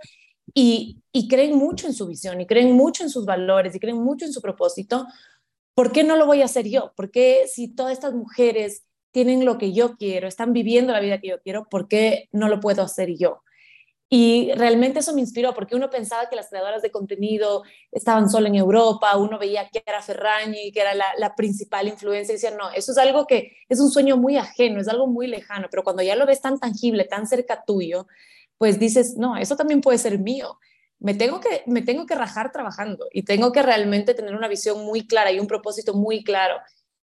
y, 0.52 0.98
y 1.12 1.28
creen 1.28 1.56
mucho 1.56 1.87
en 1.87 1.94
su 1.94 2.06
visión 2.06 2.40
y 2.40 2.46
creen 2.46 2.72
mucho 2.72 3.02
en 3.02 3.10
sus 3.10 3.25
valores 3.25 3.75
y 3.75 3.81
creen 3.81 4.02
mucho 4.02 4.26
en 4.26 4.32
su 4.32 4.42
propósito 4.42 5.06
¿por 5.75 5.93
qué 5.93 6.05
no 6.05 6.17
lo 6.17 6.26
voy 6.26 6.43
a 6.43 6.46
hacer 6.46 6.69
yo? 6.69 6.93
¿Por 6.96 7.11
qué 7.11 7.46
si 7.46 7.69
todas 7.69 7.93
estas 7.93 8.14
mujeres 8.14 8.84
tienen 9.12 9.44
lo 9.44 9.58
que 9.58 9.72
yo 9.72 9.96
quiero, 9.96 10.28
están 10.28 10.52
viviendo 10.52 10.93
la 10.93 11.00
vida 11.00 11.20
que 11.20 11.28
yo 11.28 11.40
quiero, 11.43 11.69
¿por 11.69 11.88
qué 11.88 12.28
no 12.32 12.49
lo 12.49 12.61
puedo 12.61 12.82
hacer 12.82 13.17
yo? 13.17 13.43
Y 14.12 14.50
realmente 14.55 14.99
eso 14.99 15.14
me 15.14 15.20
inspiró, 15.20 15.55
porque 15.55 15.76
uno 15.76 15.88
pensaba 15.88 16.28
que 16.28 16.34
las 16.34 16.49
creadoras 16.49 16.82
de 16.82 16.90
contenido 16.90 17.62
estaban 17.93 18.28
solo 18.28 18.49
en 18.49 18.56
Europa, 18.56 19.17
uno 19.17 19.38
veía 19.38 19.68
que 19.68 19.85
era 19.87 20.02
Ferragni, 20.02 20.73
que 20.73 20.80
era 20.80 20.95
la, 20.95 21.35
principal 21.37 21.87
influencia, 21.87 22.33
y 22.33 22.37
decía, 22.37 22.50
no, 22.50 22.71
eso 22.73 22.90
es 22.90 22.99
algo 22.99 23.26
que 23.28 23.56
es 23.68 23.78
un 23.78 23.88
sueño 23.88 24.16
muy 24.16 24.37
ajeno, 24.37 24.80
es 24.80 24.88
algo 24.88 25.06
muy 25.06 25.28
lejano, 25.28 25.68
pero 25.71 25.85
cuando 25.85 26.02
ya 26.02 26.16
lo 26.16 26.26
ves 26.26 26.40
tan 26.40 26.59
tangible, 26.59 27.04
tan 27.04 27.28
cerca 27.28 27.62
tuyo, 27.64 28.09
pues 28.59 28.80
dices, 28.80 29.16
no, 29.16 29.37
eso 29.37 29.56
también 29.56 29.80
puede 29.80 29.99
ser 29.99 30.18
mío 30.18 30.59
me 31.00 31.14
tengo, 31.14 31.40
que, 31.40 31.62
me 31.66 31.83
tengo 31.83 32.07
que 32.07 32.14
rajar 32.14 32.52
trabajando 32.52 33.07
y 33.12 33.23
tengo 33.23 33.52
que 33.52 33.62
realmente 33.62 34.14
tener 34.14 34.37
una 34.37 34.49
visión 34.49 34.85
muy 34.85 35.07
clara 35.07 35.33
y 35.33 35.40
un 35.40 35.47
propósito 35.47 35.95
muy 35.95 36.23
claro 36.23 36.57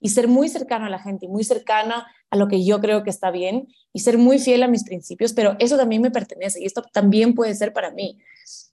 y 0.01 0.11
ser 0.11 0.29
muy 0.29 0.49
cercano 0.49 0.87
a 0.87 0.91
la 0.91 0.99
gente 0.99 1.27
y 1.27 1.29
muy 1.29 1.45
cercana 1.45 2.07
a 2.29 2.37
lo 2.37 2.49
que 2.49 2.65
yo 2.65 2.81
creo 2.81 3.05
que 3.05 3.11
está 3.11 3.31
bien 3.31 3.69
y 3.93 4.01
ser 4.01 4.19
muy 4.19 4.39
fiel 4.39 4.65
a 4.65 4.69
mis 4.69 4.85
principios, 4.85 5.33
pero 5.33 5.57
eso 5.61 5.77
también 5.77 6.03
me 6.03 6.11
pertenece 6.11 6.61
y 6.61 6.67
esto 6.67 6.83
también 6.93 7.35
puede 7.35 7.55
ser 7.55 7.73
para 7.73 7.93
mí. 7.93 8.19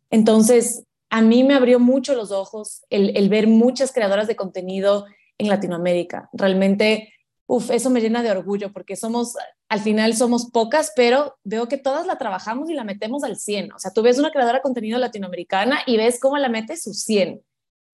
Entonces, 0.09 0.83
a 1.09 1.21
mí 1.21 1.43
me 1.43 1.53
abrió 1.53 1.79
mucho 1.79 2.15
los 2.15 2.31
ojos 2.31 2.81
el, 2.89 3.15
el 3.15 3.29
ver 3.29 3.47
muchas 3.47 3.93
creadoras 3.93 4.27
de 4.27 4.35
contenido 4.35 5.05
en 5.37 5.47
Latinoamérica. 5.47 6.29
Realmente 6.33 7.13
uf, 7.51 7.69
eso 7.69 7.89
me 7.89 7.99
llena 7.99 8.23
de 8.23 8.31
orgullo 8.31 8.71
porque 8.71 8.95
somos, 8.95 9.35
al 9.67 9.81
final 9.81 10.15
somos 10.15 10.49
pocas, 10.51 10.93
pero 10.95 11.37
veo 11.43 11.67
que 11.67 11.77
todas 11.77 12.07
la 12.07 12.17
trabajamos 12.17 12.69
y 12.69 12.73
la 12.73 12.85
metemos 12.85 13.25
al 13.25 13.35
100. 13.35 13.73
O 13.73 13.79
sea, 13.79 13.91
tú 13.91 14.01
ves 14.01 14.17
una 14.17 14.31
creadora 14.31 14.59
de 14.59 14.61
contenido 14.61 14.97
latinoamericana 14.97 15.81
y 15.85 15.97
ves 15.97 16.17
cómo 16.21 16.37
la 16.37 16.47
mete 16.47 16.77
su 16.77 16.93
100. 16.93 17.41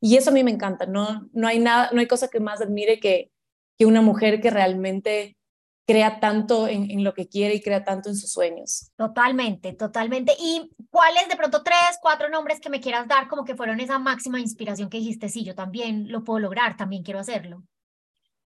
Y 0.03 0.17
eso 0.19 0.29
a 0.29 0.35
mí 0.35 0.45
me 0.45 0.51
encanta. 0.51 0.85
No, 0.85 1.27
no 1.33 1.49
hay 1.49 1.59
nada, 1.59 1.89
no 1.95 2.01
hay 2.01 2.07
cosa 2.07 2.29
que 2.29 2.39
más 2.39 2.61
admire 2.61 3.01
que, 3.01 3.31
que 3.79 3.87
una 3.87 4.03
mujer 4.03 4.43
que 4.43 4.51
realmente 4.51 5.39
crea 5.87 6.21
tanto 6.21 6.69
en, 6.69 6.91
en, 6.91 7.03
lo 7.03 7.15
que 7.15 7.27
quiere 7.27 7.55
y 7.55 7.63
crea 7.63 7.83
tanto 7.83 8.11
en 8.11 8.17
sus 8.17 8.31
sueños. 8.31 8.91
Totalmente, 8.97 9.73
totalmente. 9.73 10.35
¿Y 10.39 10.71
cuáles 10.91 11.31
de 11.31 11.37
pronto 11.37 11.63
tres, 11.63 11.99
cuatro 12.03 12.29
nombres 12.29 12.61
que 12.61 12.69
me 12.69 12.81
quieras 12.81 13.09
dar 13.09 13.27
como 13.27 13.45
que 13.47 13.57
fueron 13.57 13.81
esa 13.81 13.99
máxima 13.99 14.39
inspiración 14.39 14.91
que 14.91 14.99
dijiste? 14.99 15.31
Sí, 15.31 15.45
yo 15.45 15.55
también 15.55 16.13
lo 16.13 16.25
puedo 16.25 16.41
lograr, 16.41 16.77
también 16.77 17.03
quiero 17.03 17.21
hacerlo. 17.21 17.63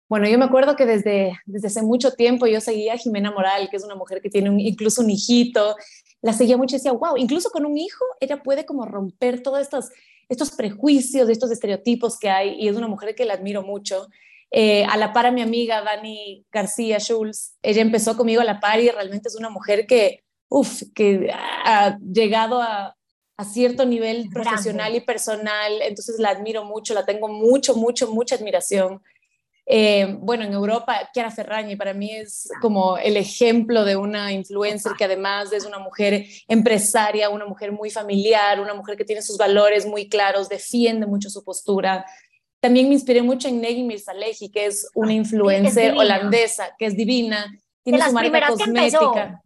Bueno, 0.09 0.27
yo 0.27 0.39
me 0.39 0.45
acuerdo 0.45 0.75
que 0.75 0.87
desde, 0.87 1.39
desde 1.45 1.67
hace 1.67 1.83
mucho 1.83 2.13
tiempo 2.13 2.47
yo 2.47 2.59
seguía 2.59 2.93
a 2.93 2.97
Jimena 2.97 3.31
Moral, 3.31 3.69
que 3.69 3.77
es 3.77 3.83
una 3.83 3.93
mujer 3.93 4.21
que 4.21 4.29
tiene 4.31 4.49
incluso 4.63 5.03
un 5.03 5.11
hijito, 5.11 5.75
la 6.23 6.33
seguía 6.33 6.57
mucho 6.57 6.75
y 6.75 6.79
decía, 6.79 6.93
wow, 6.93 7.15
incluso 7.15 7.51
con 7.51 7.63
un 7.65 7.77
hijo 7.77 8.03
ella 8.19 8.41
puede 8.41 8.65
como 8.65 8.85
romper 8.85 9.43
todos 9.43 9.61
estos, 9.61 9.89
estos 10.27 10.49
prejuicios, 10.51 11.29
estos 11.29 11.51
estereotipos 11.51 12.17
que 12.17 12.29
hay 12.29 12.55
y 12.59 12.67
es 12.67 12.75
una 12.75 12.87
mujer 12.87 13.13
que 13.13 13.23
la 13.25 13.35
admiro 13.35 13.61
mucho. 13.61 14.07
Eh, 14.49 14.83
a 14.85 14.97
la 14.97 15.13
par 15.13 15.27
a 15.27 15.31
mi 15.31 15.43
amiga 15.43 15.83
Dani 15.83 16.43
García 16.51 16.97
Schulz, 16.97 17.53
ella 17.61 17.83
empezó 17.83 18.17
conmigo 18.17 18.41
a 18.41 18.45
la 18.45 18.59
par 18.59 18.79
y 18.79 18.89
realmente 18.89 19.29
es 19.29 19.35
una 19.35 19.51
mujer 19.51 19.85
que, 19.85 20.23
uff, 20.49 20.81
que 20.95 21.29
ha 21.31 21.99
llegado 21.99 22.59
a, 22.59 22.97
a 23.37 23.45
cierto 23.45 23.85
nivel 23.85 24.27
profesional 24.33 24.95
y 24.95 25.01
personal, 25.01 25.83
entonces 25.83 26.17
la 26.17 26.29
admiro 26.29 26.65
mucho, 26.65 26.95
la 26.95 27.05
tengo 27.05 27.27
mucho, 27.27 27.75
mucho, 27.75 28.11
mucha 28.11 28.35
admiración. 28.35 29.03
Eh, 29.71 30.17
bueno, 30.19 30.45
en 30.45 30.53
Europa, 30.53 31.11
Chiara 31.13 31.29
Ferragni 31.29 31.75
para 31.75 31.93
mí 31.93 32.11
es 32.11 32.49
como 32.59 32.97
el 32.97 33.15
ejemplo 33.17 33.85
de 33.85 33.95
una 33.95 34.31
influencer 34.31 34.93
que 34.97 35.03
además 35.03 35.53
es 35.53 35.63
una 35.63 35.77
mujer 35.77 36.25
empresaria, 36.47 37.29
una 37.29 37.45
mujer 37.45 37.71
muy 37.71 37.91
familiar, 37.91 38.59
una 38.59 38.73
mujer 38.73 38.97
que 38.97 39.05
tiene 39.05 39.21
sus 39.21 39.37
valores 39.37 39.85
muy 39.85 40.09
claros, 40.09 40.49
defiende 40.49 41.05
mucho 41.05 41.29
su 41.29 41.43
postura. 41.43 42.03
También 42.59 42.87
me 42.87 42.95
inspiré 42.95 43.21
mucho 43.21 43.47
en 43.47 43.61
Negi 43.61 43.83
Mirzalehi, 43.83 44.49
que 44.51 44.65
es 44.65 44.89
una 44.95 45.13
influencer 45.13 45.93
holandesa, 45.93 46.73
que 46.75 46.87
es 46.87 46.97
divina, 46.97 47.45
tiene 47.83 48.01
su 48.01 48.11
marca 48.11 48.47
cosmética. 48.47 49.43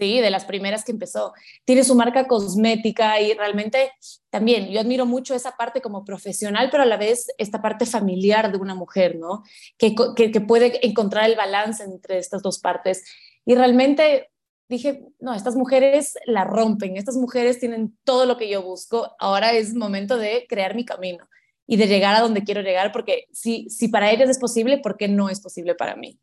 Sí, 0.00 0.18
de 0.18 0.30
las 0.30 0.46
primeras 0.46 0.82
que 0.82 0.92
empezó. 0.92 1.34
Tiene 1.66 1.84
su 1.84 1.94
marca 1.94 2.26
cosmética 2.26 3.20
y 3.20 3.34
realmente 3.34 3.92
también 4.30 4.70
yo 4.70 4.80
admiro 4.80 5.04
mucho 5.04 5.34
esa 5.34 5.58
parte 5.58 5.82
como 5.82 6.06
profesional, 6.06 6.68
pero 6.70 6.84
a 6.84 6.86
la 6.86 6.96
vez 6.96 7.26
esta 7.36 7.60
parte 7.60 7.84
familiar 7.84 8.50
de 8.50 8.56
una 8.56 8.74
mujer, 8.74 9.16
¿no? 9.16 9.42
Que, 9.76 9.94
que, 10.16 10.40
puede 10.40 10.86
encontrar 10.86 11.28
el 11.28 11.36
balance 11.36 11.84
entre 11.84 12.16
estas 12.16 12.40
dos 12.40 12.60
partes. 12.60 13.04
Y 13.44 13.54
realmente 13.54 14.30
dije, 14.70 15.04
no, 15.18 15.34
estas 15.34 15.54
mujeres 15.54 16.16
la 16.24 16.44
rompen, 16.44 16.96
estas 16.96 17.16
mujeres 17.16 17.58
tienen 17.58 17.94
todo 18.04 18.24
lo 18.24 18.38
que 18.38 18.48
yo 18.48 18.62
busco, 18.62 19.14
ahora 19.18 19.52
es 19.52 19.74
momento 19.74 20.16
de 20.16 20.46
crear 20.48 20.74
mi 20.74 20.86
camino 20.86 21.28
y 21.66 21.76
de 21.76 21.88
llegar 21.88 22.16
a 22.16 22.20
donde 22.20 22.42
quiero 22.42 22.62
llegar, 22.62 22.90
porque 22.90 23.26
si, 23.32 23.68
si 23.68 23.88
para 23.88 24.10
ellas 24.10 24.30
es 24.30 24.38
posible, 24.38 24.78
¿por 24.78 24.96
qué 24.96 25.08
no 25.08 25.28
es 25.28 25.42
posible 25.42 25.74
para 25.74 25.94
mí? 25.94 26.18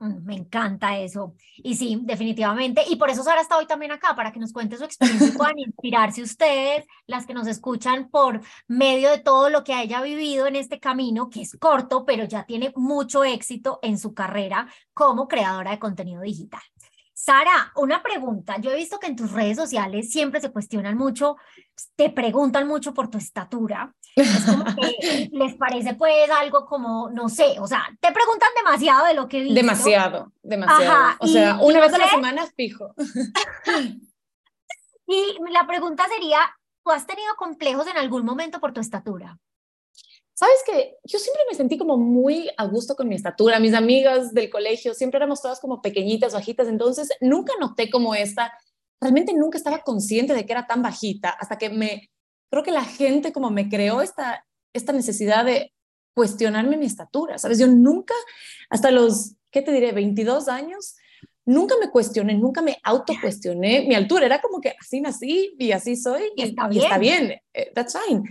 Mm, 0.00 0.24
me 0.24 0.36
encanta 0.36 0.96
eso. 0.98 1.34
Y 1.56 1.74
sí, 1.74 2.00
definitivamente. 2.02 2.82
Y 2.88 2.96
por 2.96 3.10
eso 3.10 3.22
Sara 3.24 3.40
está 3.40 3.58
hoy 3.58 3.66
también 3.66 3.90
acá, 3.92 4.14
para 4.14 4.32
que 4.32 4.38
nos 4.38 4.52
cuente 4.52 4.76
su 4.76 4.84
experiencia 4.84 5.28
y 5.28 5.32
puedan 5.32 5.58
inspirarse 5.58 6.22
ustedes, 6.22 6.86
las 7.06 7.26
que 7.26 7.34
nos 7.34 7.48
escuchan 7.48 8.08
por 8.08 8.40
medio 8.68 9.10
de 9.10 9.18
todo 9.18 9.50
lo 9.50 9.64
que 9.64 9.74
haya 9.74 10.00
vivido 10.00 10.46
en 10.46 10.56
este 10.56 10.78
camino, 10.78 11.28
que 11.30 11.42
es 11.42 11.56
corto, 11.58 12.04
pero 12.04 12.24
ya 12.24 12.44
tiene 12.46 12.72
mucho 12.76 13.24
éxito 13.24 13.80
en 13.82 13.98
su 13.98 14.14
carrera 14.14 14.68
como 14.94 15.26
creadora 15.26 15.72
de 15.72 15.78
contenido 15.78 16.22
digital. 16.22 16.62
Sara, 17.12 17.72
una 17.74 18.00
pregunta. 18.00 18.58
Yo 18.60 18.70
he 18.70 18.76
visto 18.76 19.00
que 19.00 19.08
en 19.08 19.16
tus 19.16 19.32
redes 19.32 19.56
sociales 19.56 20.10
siempre 20.12 20.40
se 20.40 20.52
cuestionan 20.52 20.96
mucho, 20.96 21.36
te 21.96 22.10
preguntan 22.10 22.68
mucho 22.68 22.94
por 22.94 23.10
tu 23.10 23.18
estatura. 23.18 23.92
Es 24.16 24.44
como 24.44 24.64
que 24.64 25.28
les 25.32 25.54
parece 25.54 25.94
pues 25.94 26.30
algo 26.30 26.66
como, 26.66 27.10
no 27.10 27.28
sé, 27.28 27.56
o 27.60 27.66
sea, 27.66 27.84
te 28.00 28.12
preguntan 28.12 28.48
demasiado 28.56 29.06
de 29.06 29.14
lo 29.14 29.28
que 29.28 29.40
visto. 29.40 29.54
Demasiado, 29.54 30.32
demasiado. 30.42 31.16
o 31.20 31.26
sea, 31.26 31.58
una 31.60 31.80
vez 31.80 31.94
a 31.94 31.98
la 31.98 32.08
semana 32.08 32.46
fijo. 32.56 32.94
y 35.06 35.36
la 35.50 35.66
pregunta 35.66 36.04
sería, 36.08 36.38
¿tú 36.84 36.90
has 36.90 37.06
tenido 37.06 37.34
complejos 37.36 37.86
en 37.86 37.96
algún 37.96 38.24
momento 38.24 38.60
por 38.60 38.72
tu 38.72 38.80
estatura? 38.80 39.38
Sabes 40.38 40.62
que 40.64 40.94
yo 41.02 41.18
siempre 41.18 41.42
me 41.50 41.56
sentí 41.56 41.76
como 41.76 41.96
muy 41.96 42.48
a 42.56 42.64
gusto 42.66 42.94
con 42.94 43.08
mi 43.08 43.16
estatura. 43.16 43.58
Mis 43.58 43.74
amigas 43.74 44.32
del 44.32 44.50
colegio 44.50 44.94
siempre 44.94 45.16
éramos 45.16 45.42
todas 45.42 45.58
como 45.58 45.82
pequeñitas, 45.82 46.32
bajitas. 46.32 46.68
Entonces 46.68 47.08
nunca 47.20 47.54
noté 47.58 47.90
como 47.90 48.14
esta. 48.14 48.52
Realmente 49.00 49.34
nunca 49.34 49.58
estaba 49.58 49.80
consciente 49.80 50.34
de 50.34 50.46
que 50.46 50.52
era 50.52 50.64
tan 50.64 50.80
bajita 50.80 51.30
hasta 51.30 51.58
que 51.58 51.70
me. 51.70 52.12
Creo 52.50 52.62
que 52.62 52.72
la 52.72 52.84
gente 52.84 53.32
como 53.32 53.50
me 53.50 53.68
creó 53.68 54.02
esta, 54.02 54.46
esta 54.72 54.92
necesidad 54.92 55.44
de 55.44 55.72
cuestionarme 56.14 56.76
mi 56.76 56.86
estatura. 56.86 57.38
Sabes, 57.38 57.58
yo 57.58 57.66
nunca, 57.66 58.14
hasta 58.70 58.90
los, 58.90 59.34
¿qué 59.50 59.62
te 59.62 59.72
diré? 59.72 59.92
22 59.92 60.48
años, 60.48 60.96
nunca 61.44 61.76
me 61.80 61.90
cuestioné, 61.90 62.34
nunca 62.34 62.60
me 62.60 62.78
autocuestioné 62.82 63.86
mi 63.86 63.94
altura. 63.94 64.26
Era 64.26 64.40
como 64.40 64.60
que 64.60 64.74
así 64.80 65.00
nací 65.00 65.54
y 65.58 65.72
así 65.72 65.96
soy 65.96 66.30
y, 66.36 66.42
está, 66.42 66.68
bien. 66.68 66.82
está 66.82 66.98
bien. 66.98 67.40
Eh, 67.54 67.70
that's 67.74 67.96
fine. 67.96 68.22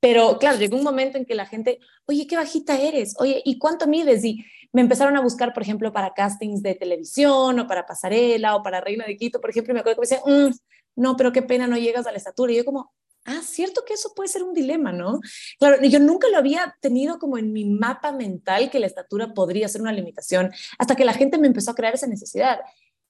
Pero 0.00 0.38
claro, 0.38 0.58
llegó 0.58 0.76
un 0.76 0.82
momento 0.82 1.18
en 1.18 1.24
que 1.24 1.34
la 1.34 1.46
gente, 1.46 1.78
oye, 2.06 2.26
qué 2.26 2.36
bajita 2.36 2.78
eres, 2.78 3.14
oye, 3.18 3.42
¿y 3.44 3.58
cuánto 3.58 3.86
mides? 3.86 4.24
Y 4.24 4.44
me 4.72 4.82
empezaron 4.82 5.16
a 5.16 5.22
buscar, 5.22 5.54
por 5.54 5.62
ejemplo, 5.62 5.92
para 5.92 6.12
castings 6.12 6.62
de 6.62 6.74
televisión 6.74 7.58
o 7.58 7.66
para 7.66 7.86
pasarela 7.86 8.56
o 8.56 8.62
para 8.62 8.80
Reina 8.80 9.06
de 9.06 9.16
Quito, 9.16 9.40
por 9.40 9.50
ejemplo, 9.50 9.72
y 9.72 9.74
me 9.74 9.80
acuerdo 9.80 10.02
que 10.02 10.08
me 10.08 10.16
decían, 10.16 10.50
mm, 10.50 10.54
no, 10.96 11.16
pero 11.16 11.32
qué 11.32 11.42
pena, 11.42 11.66
no 11.66 11.78
llegas 11.78 12.06
a 12.06 12.12
la 12.12 12.18
estatura. 12.18 12.52
Y 12.52 12.56
yo 12.56 12.64
como, 12.64 12.92
ah, 13.26 13.40
cierto 13.42 13.84
que 13.84 13.94
eso 13.94 14.14
puede 14.14 14.28
ser 14.28 14.42
un 14.42 14.54
dilema, 14.54 14.92
¿no? 14.92 15.20
Claro, 15.58 15.82
yo 15.82 15.98
nunca 16.00 16.28
lo 16.28 16.38
había 16.38 16.76
tenido 16.80 17.18
como 17.18 17.38
en 17.38 17.52
mi 17.52 17.64
mapa 17.64 18.12
mental 18.12 18.70
que 18.70 18.78
la 18.78 18.86
estatura 18.86 19.34
podría 19.34 19.68
ser 19.68 19.82
una 19.82 19.92
limitación, 19.92 20.52
hasta 20.78 20.96
que 20.96 21.04
la 21.04 21.12
gente 21.12 21.38
me 21.38 21.46
empezó 21.46 21.72
a 21.72 21.74
crear 21.74 21.94
esa 21.94 22.06
necesidad. 22.06 22.60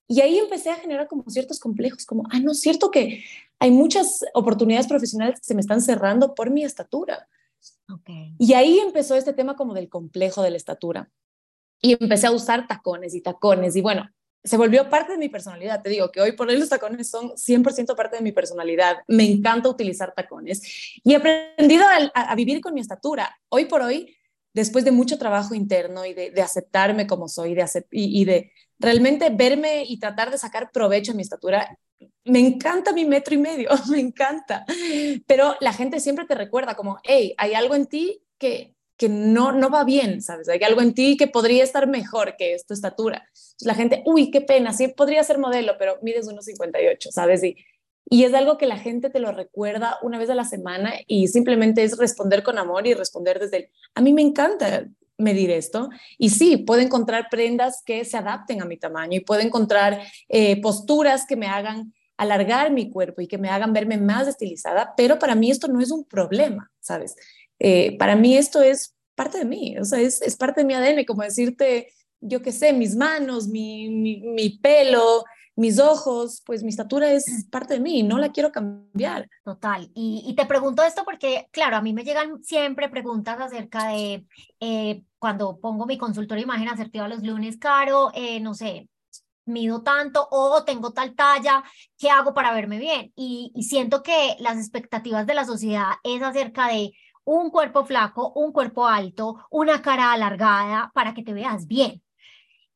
Y 0.09 0.21
ahí 0.21 0.39
empecé 0.39 0.71
a 0.71 0.77
generar 0.77 1.09
como 1.09 1.25
ciertos 1.29 1.59
complejos, 1.59 2.07
como, 2.07 2.25
ah, 2.31 2.39
no, 2.41 2.55
cierto 2.55 2.91
que 2.91 3.25
hay 3.59 3.71
muchas 3.71 4.25
oportunidades 4.35 4.87
profesionales 4.87 5.41
que 5.41 5.47
se 5.47 5.55
me 5.55 5.61
están 5.61 5.81
cerrando 5.81 6.35
por 6.35 6.51
mi 6.51 6.65
estatura. 6.65 7.29
Y 8.39 8.53
ahí 8.55 8.79
empezó 8.79 9.17
este 9.17 9.33
tema 9.33 9.57
como 9.57 9.75
del 9.75 9.89
complejo 9.89 10.43
de 10.43 10.51
la 10.51 10.57
estatura. 10.57 11.11
Y 11.81 11.97
empecé 12.01 12.27
a 12.27 12.33
usar 12.33 12.67
tacones 12.67 13.15
y 13.15 13.21
tacones. 13.21 13.77
Y 13.77 13.81
bueno, 13.81 14.09
se 14.47 14.57
volvió 14.57 14.89
parte 14.89 15.13
de 15.13 15.19
mi 15.19 15.29
personalidad. 15.29 15.83
Te 15.83 15.91
digo 15.91 16.11
que 16.11 16.21
hoy 16.21 16.35
hoy 16.39 16.57
los 16.57 16.69
tacones 16.69 17.11
son 17.11 17.33
100% 17.37 17.95
parte 17.97 18.17
de 18.17 18.23
mi 18.23 18.33
personalidad. 18.33 18.99
Me 19.09 19.25
encanta 19.25 19.69
utilizar 19.69 20.15
tacones. 20.15 20.63
Y 21.03 21.13
he 21.13 21.17
aprendido 21.17 21.85
a, 22.15 22.35
vivir 22.35 22.61
con 22.61 22.75
mi 22.75 22.81
estatura. 22.81 23.37
Hoy 23.49 23.65
por 23.67 23.83
hoy, 23.83 24.17
después 24.55 24.85
de 24.85 24.93
mucho 24.93 25.19
trabajo 25.19 25.55
interno 25.55 26.07
y 26.07 26.15
de, 26.15 26.41
aceptarme 26.41 27.07
como 27.07 27.29
soy 27.29 27.55
de 27.55 27.65
y, 27.91 28.23
y 28.23 28.25
de 28.25 28.53
realmente 28.79 29.31
verme 29.31 29.85
y 29.85 29.99
tratar 29.99 30.31
de 30.31 30.39
sacar 30.39 30.71
provecho 30.71 31.13
de 31.13 31.17
mi 31.17 31.23
estatura, 31.23 31.77
me 32.25 32.41
encanta 32.41 32.93
mi 32.93 33.05
metro 33.05 33.35
y 33.35 33.39
medio, 33.39 33.71
me 33.91 34.01
encanta. 34.01 34.65
Pero 35.27 35.57
la 35.61 35.73
gente 35.73 36.01
siempre 36.01 36.27
te 36.27 36.35
recuerda 36.35 36.75
como, 36.75 36.99
hey, 37.03 37.35
hay 37.39 37.55
algo 37.55 37.75
en 37.75 37.87
ti 37.87 38.23
que, 38.39 38.76
que 38.97 39.09
no, 39.09 39.53
no 39.53 39.71
va 39.71 39.85
bien, 39.85 40.23
¿sabes? 40.23 40.49
Hay 40.49 40.63
algo 40.63 40.81
en 40.81 40.95
ti 40.95 41.17
que 41.17 41.27
podría 41.27 41.63
estar 41.63 41.87
mejor 41.87 42.37
que 42.37 42.55
es 42.55 42.67
tu 42.67 42.75
estatura. 42.75 43.29
la 43.61 43.75
gente, 43.75 44.03
uy, 44.07 44.31
qué 44.31 44.41
pena, 44.41 44.73
sí 44.73 44.89
podría 44.89 45.23
ser 45.23 45.39
modelo, 45.39 45.75
pero 45.79 45.99
mides 46.03 46.29
1,58, 46.29 47.11
¿sabes? 47.11 47.43
Y, 47.45 47.57
y 48.09 48.25
es 48.25 48.35
algo 48.35 48.57
que 48.57 48.67
la 48.67 48.79
gente 48.79 49.11
te 49.11 49.19
lo 49.19 49.33
recuerda 49.33 49.99
una 50.03 50.19
vez 50.19 50.31
a 50.31 50.35
la 50.35 50.45
semana 50.45 50.93
y 51.07 51.29
simplemente 51.29 51.83
es 51.83 51.99
responder 51.99 52.43
con 52.43 52.59
amor 52.59 52.87
y 52.87 52.95
responder 52.95 53.39
desde 53.39 53.57
el, 53.57 53.69
a 53.95 54.01
mí 54.01 54.13
me 54.13 54.23
encanta, 54.23 54.87
medir 55.19 55.51
esto. 55.51 55.89
Y 56.19 56.31
sí, 56.31 56.59
puedo 56.59 56.81
encontrar 56.81 57.29
prendas 57.31 57.83
que 57.85 58.05
se 58.05 58.17
adapten 58.17 58.63
a 58.63 58.67
mi 58.67 58.77
tamaño 58.77 59.17
y 59.17 59.21
puedo 59.21 59.41
encontrar 59.41 60.01
eh, 60.29 60.61
posturas 60.61 61.27
que 61.27 61.37
me 61.37 61.47
hagan 61.47 61.93
alargar 62.17 62.71
mi 62.71 62.91
cuerpo 62.91 63.21
y 63.21 63.27
que 63.27 63.39
me 63.39 63.51
hagan 63.51 63.73
verme 63.73 63.99
más 63.99 64.27
estilizada, 64.27 64.95
pero 64.97 65.19
para 65.19 65.35
mí 65.35 65.51
esto 65.51 65.69
no 65.69 65.81
es 65.81 65.91
un 65.91 66.05
problema, 66.05 66.71
¿sabes? 66.81 67.15
Eh, 67.59 67.97
para 67.99 68.17
mí 68.17 68.37
esto 68.37 68.63
es 68.63 68.95
parte 69.15 69.39
de 69.39 69.45
mí, 69.45 69.77
o 69.79 69.85
sea, 69.85 70.01
es, 70.01 70.21
es 70.23 70.37
parte 70.37 70.61
de 70.61 70.67
mi 70.67 70.75
ADN, 70.75 71.05
como 71.05 71.23
decirte, 71.23 71.89
yo 72.21 72.43
qué 72.43 72.53
sé, 72.53 72.73
mis 72.73 72.97
manos, 72.97 73.49
mi, 73.49 73.89
mi, 73.89 74.59
pelo, 74.59 75.25
mis 75.55 75.79
ojos, 75.79 76.43
pues 76.45 76.63
mi 76.63 76.69
estatura 76.69 77.11
es 77.11 77.47
parte 77.51 77.75
de 77.75 77.81
mí, 77.81 78.03
no 78.03 78.19
la 78.19 78.31
quiero 78.31 78.53
cambiar. 78.53 79.29
Total. 79.45 79.91
Y, 79.95 80.35
te 80.37 80.47
pregunto 80.47 80.83
esto 80.83 81.03
porque, 81.05 81.49
claro, 81.51 81.77
a 81.77 81.83
mí 81.83 81.93
me 81.93 82.05
llegan 82.05 82.43
siempre 82.43 82.89
preguntas 82.89 83.41
acerca 83.41 83.89
de 83.89 84.27
eh, 84.61 85.03
cuando 85.19 85.59
pongo 85.59 85.87
mi 85.87 85.99
consultorio 85.99 86.43
de 86.43 86.47
imagen 86.47 86.69
asertiva 86.69 87.09
los 87.09 87.23
lunes, 87.23 87.59
Caro, 87.59 88.11
eh, 88.15 88.41
no 88.41 88.55
sé, 88.55 88.89
mido 89.47 89.83
tanto 89.83 90.27
o 90.31 90.65
tengo 90.65 90.93
tal 90.93 91.15
talla, 91.15 91.63
¿qué 91.97 92.11
hago 92.11 92.35
para 92.35 92.53
verme 92.53 92.79
bien? 92.79 93.13
Y, 93.15 93.53
y 93.55 93.63
siento 93.63 94.03
que 94.03 94.37
las 94.41 94.59
expectativas 94.59 95.27
de 95.27 95.35
la 95.35 95.45
sociedad 95.45 95.93
es 96.03 96.23
acerca 96.23 96.69
de 96.69 96.93
un 97.27 97.51
cuerpo 97.51 97.85
flaco, 97.85 98.33
un 98.35 98.53
cuerpo 98.53 98.87
alto, 98.87 99.45
una 99.51 99.83
cara 99.83 100.13
alargada 100.13 100.91
para 100.95 101.13
que 101.13 101.23
te 101.23 101.35
veas 101.35 101.67
bien. 101.67 102.03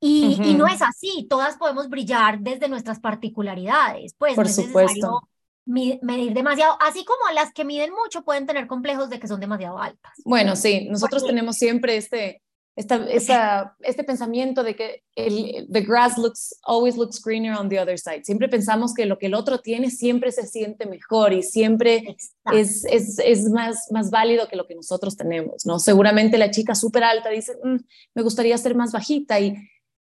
Y, 0.02 0.54
no 0.57 0.66
es 0.66 0.80
así, 0.83 1.26
todas 1.28 1.57
podemos 1.57 1.88
brillar 1.88 2.40
desde 2.40 2.69
nuestras 2.69 3.00
particularidades, 3.00 4.14
pues 4.14 4.35
Por 4.35 4.49
supuesto. 4.49 5.21
medir 5.66 6.33
demasiado, 6.33 6.76
así 6.80 7.04
como 7.04 7.21
las 7.35 7.52
que 7.52 7.66
miden 7.66 7.90
mucho 7.92 8.25
pueden 8.25 8.47
tener 8.47 8.66
complejos 8.66 9.11
de 9.11 9.21
que 9.21 9.28
son 9.28 9.40
demasiado 9.40 9.78
altas. 9.78 10.12
Bueno, 10.25 10.57
sí, 10.57 10.88
nosotros 10.90 11.25
tenemos 11.25 11.57
siempre 11.57 11.97
este, 11.97 12.42
esta, 12.80 12.96
esta, 13.10 13.76
este 13.80 14.04
pensamiento 14.04 14.62
de 14.62 14.75
que 14.75 15.02
el 15.14 15.68
the 15.70 15.82
grass 15.82 16.16
looks 16.16 16.54
always 16.62 16.96
looks 16.96 17.20
greener 17.22 17.54
on 17.54 17.68
the 17.68 17.78
other 17.78 17.99
side. 17.99 18.25
Siempre 18.25 18.49
pensamos 18.49 18.94
que 18.94 19.04
lo 19.04 19.18
que 19.18 19.26
el 19.26 19.34
otro 19.34 19.58
tiene 19.58 19.90
siempre 19.90 20.32
se 20.32 20.46
siente 20.46 20.87
mejor 20.87 21.34
y 21.34 21.42
siempre 21.42 22.16
es, 22.52 22.84
es, 22.87 23.18
es, 23.18 23.50
más, 23.50 23.88
más 23.90 24.10
válido 24.10 24.49
que 24.49 24.56
lo 24.56 24.66
que 24.66 24.75
nosotros 24.75 25.14
tenemos, 25.14 25.66
¿no? 25.66 25.78
Seguramente 25.78 26.38
la 26.38 26.50
chica 26.50 26.75
súper 26.75 27.04
alta 27.04 27.28
dice, 27.28 27.52
mm, 27.62 27.76
me 28.14 28.22
gustaría 28.22 28.56
ser 28.56 28.75
más 28.75 28.92
bajita 28.92 29.38
y 29.40 29.56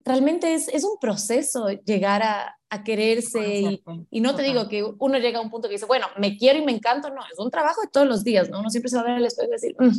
realmente 0.05 0.55
es, 0.55 0.69
es 0.69 0.85
un 0.85 0.97
proceso 1.01 1.69
llegar 1.85 2.23
a, 2.23 2.57
a 2.69 2.85
quererse 2.85 3.81
y, 4.11 4.21
no 4.21 4.37
te 4.37 4.45
digo 4.45 4.69
que 4.69 4.85
uno 4.85 5.19
llega 5.19 5.41
a 5.41 5.43
un 5.43 5.51
punto 5.51 5.67
que 5.67 5.75
dice, 5.75 5.87
bueno, 5.87 6.07
me 6.19 6.37
quiero 6.37 6.61
y 6.61 6.65
me 6.65 6.73
encanto, 6.73 7.11
no, 7.11 7.23
es 7.31 7.39
un 7.39 7.51
trabajo 7.51 7.81
de 7.83 7.89
todos 7.89 8.07
los 8.07 8.23
días, 8.23 8.49
¿no? 8.49 8.61
Uno 8.61 8.71
siempre 8.71 8.91
se 8.91 8.97
va 8.97 9.03
a 9.03 9.07
ver 9.07 9.15
al 9.15 9.27
espejo 9.27 9.49
y 9.49 9.53
decir, 9.53 9.75
mm, 9.77 9.91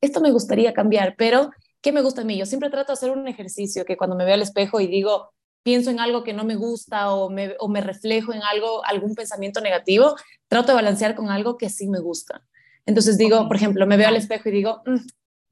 esto 0.00 0.20
me 0.20 0.32
gustaría 0.32 0.72
cambiar, 0.72 1.14
pero 1.16 1.50
¿qué 1.86 1.92
me 1.92 2.02
gusta 2.02 2.22
a 2.22 2.24
mí? 2.24 2.36
Yo 2.36 2.46
siempre 2.46 2.68
trato 2.68 2.88
de 2.88 2.94
hacer 2.94 3.12
un 3.12 3.28
ejercicio 3.28 3.84
que 3.84 3.96
cuando 3.96 4.16
me 4.16 4.24
veo 4.24 4.34
al 4.34 4.42
espejo 4.42 4.80
y 4.80 4.88
digo, 4.88 5.30
pienso 5.62 5.88
en 5.88 6.00
algo 6.00 6.24
que 6.24 6.32
no 6.32 6.42
me 6.42 6.56
gusta 6.56 7.14
o 7.14 7.30
me, 7.30 7.54
o 7.60 7.68
me 7.68 7.80
reflejo 7.80 8.32
en 8.32 8.42
algo, 8.42 8.84
algún 8.84 9.14
pensamiento 9.14 9.60
negativo, 9.60 10.16
trato 10.48 10.72
de 10.72 10.74
balancear 10.74 11.14
con 11.14 11.30
algo 11.30 11.56
que 11.56 11.70
sí 11.70 11.88
me 11.88 12.00
gusta. 12.00 12.44
Entonces 12.86 13.16
digo, 13.16 13.46
por 13.46 13.54
ejemplo, 13.54 13.86
me 13.86 13.96
veo 13.96 14.08
al 14.08 14.16
espejo 14.16 14.48
y 14.48 14.52
digo, 14.52 14.82
mm, 14.84 14.96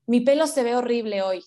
mi 0.08 0.22
pelo 0.22 0.48
se 0.48 0.64
ve 0.64 0.74
horrible 0.74 1.22
hoy, 1.22 1.44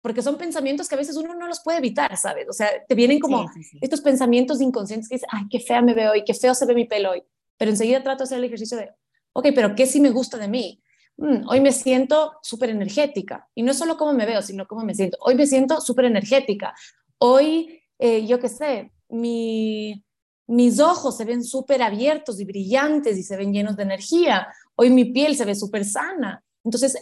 porque 0.00 0.22
son 0.22 0.38
pensamientos 0.38 0.88
que 0.88 0.94
a 0.94 0.98
veces 0.98 1.16
uno 1.16 1.34
no 1.34 1.48
los 1.48 1.60
puede 1.64 1.78
evitar, 1.78 2.16
¿sabes? 2.16 2.48
O 2.48 2.52
sea, 2.52 2.68
te 2.86 2.94
vienen 2.94 3.18
como 3.18 3.50
estos 3.80 4.00
pensamientos 4.00 4.60
inconscientes 4.60 5.08
que 5.08 5.16
dicen, 5.16 5.28
ay, 5.32 5.48
qué 5.50 5.58
fea 5.58 5.82
me 5.82 5.92
veo 5.92 6.12
hoy, 6.12 6.22
qué 6.22 6.34
feo 6.34 6.54
se 6.54 6.66
ve 6.66 6.74
mi 6.76 6.84
pelo 6.84 7.10
hoy, 7.10 7.24
pero 7.56 7.72
enseguida 7.72 8.00
trato 8.04 8.18
de 8.18 8.24
hacer 8.26 8.38
el 8.38 8.44
ejercicio 8.44 8.78
de, 8.78 8.90
ok, 9.32 9.48
pero 9.56 9.74
¿qué 9.74 9.86
sí 9.86 10.00
me 10.00 10.10
gusta 10.10 10.38
de 10.38 10.46
mí? 10.46 10.80
Mm, 11.20 11.46
hoy 11.48 11.60
me 11.60 11.70
siento 11.70 12.38
súper 12.40 12.70
energética, 12.70 13.46
y 13.54 13.62
no 13.62 13.74
solo 13.74 13.98
cómo 13.98 14.14
me 14.14 14.24
veo, 14.24 14.40
sino 14.40 14.66
cómo 14.66 14.86
me 14.86 14.94
siento. 14.94 15.18
Hoy 15.20 15.34
me 15.34 15.46
siento 15.46 15.82
súper 15.82 16.06
energética, 16.06 16.74
hoy, 17.18 17.82
eh, 17.98 18.26
yo 18.26 18.40
qué 18.40 18.48
sé, 18.48 18.90
mi, 19.10 20.02
mis 20.46 20.80
ojos 20.80 21.18
se 21.18 21.26
ven 21.26 21.44
súper 21.44 21.82
abiertos 21.82 22.40
y 22.40 22.46
brillantes 22.46 23.18
y 23.18 23.22
se 23.22 23.36
ven 23.36 23.52
llenos 23.52 23.76
de 23.76 23.82
energía, 23.82 24.48
hoy 24.76 24.88
mi 24.88 25.12
piel 25.12 25.36
se 25.36 25.44
ve 25.44 25.54
súper 25.54 25.84
sana. 25.84 26.42
Entonces, 26.64 26.96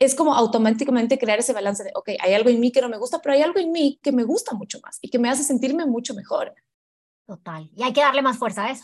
es 0.00 0.16
como 0.16 0.34
automáticamente 0.34 1.16
crear 1.16 1.38
ese 1.38 1.52
balance 1.52 1.84
de, 1.84 1.92
ok, 1.94 2.10
hay 2.20 2.34
algo 2.34 2.50
en 2.50 2.58
mí 2.58 2.72
que 2.72 2.80
no 2.80 2.88
me 2.88 2.98
gusta, 2.98 3.20
pero 3.22 3.34
hay 3.34 3.42
algo 3.42 3.60
en 3.60 3.70
mí 3.70 4.00
que 4.02 4.10
me 4.10 4.24
gusta 4.24 4.52
mucho 4.52 4.80
más 4.82 4.98
y 5.00 5.10
que 5.10 5.20
me 5.20 5.30
hace 5.30 5.44
sentirme 5.44 5.86
mucho 5.86 6.12
mejor. 6.14 6.52
Total. 7.24 7.70
Y 7.76 7.84
hay 7.84 7.92
que 7.92 8.00
darle 8.00 8.22
más 8.22 8.36
fuerza 8.36 8.64
a 8.64 8.72
eso. 8.72 8.82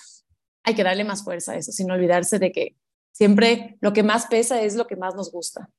Hay 0.63 0.77
que 0.77 0.85
darle 0.85 1.03
más 1.03 1.25
fuerza 1.25 1.53
a 1.53 1.57
eso, 1.57 1.73
sin 1.73 1.91
olvidarse 1.91 2.39
de 2.39 2.53
que 2.53 2.77
siempre 3.17 3.79
lo 3.81 3.95
que 3.95 4.03
más 4.03 4.27
pesa 4.27 4.61
es 4.61 4.77
lo 4.77 4.87
que 4.87 4.97
más 4.97 5.15
nos 5.15 5.33
gusta. 5.33 5.71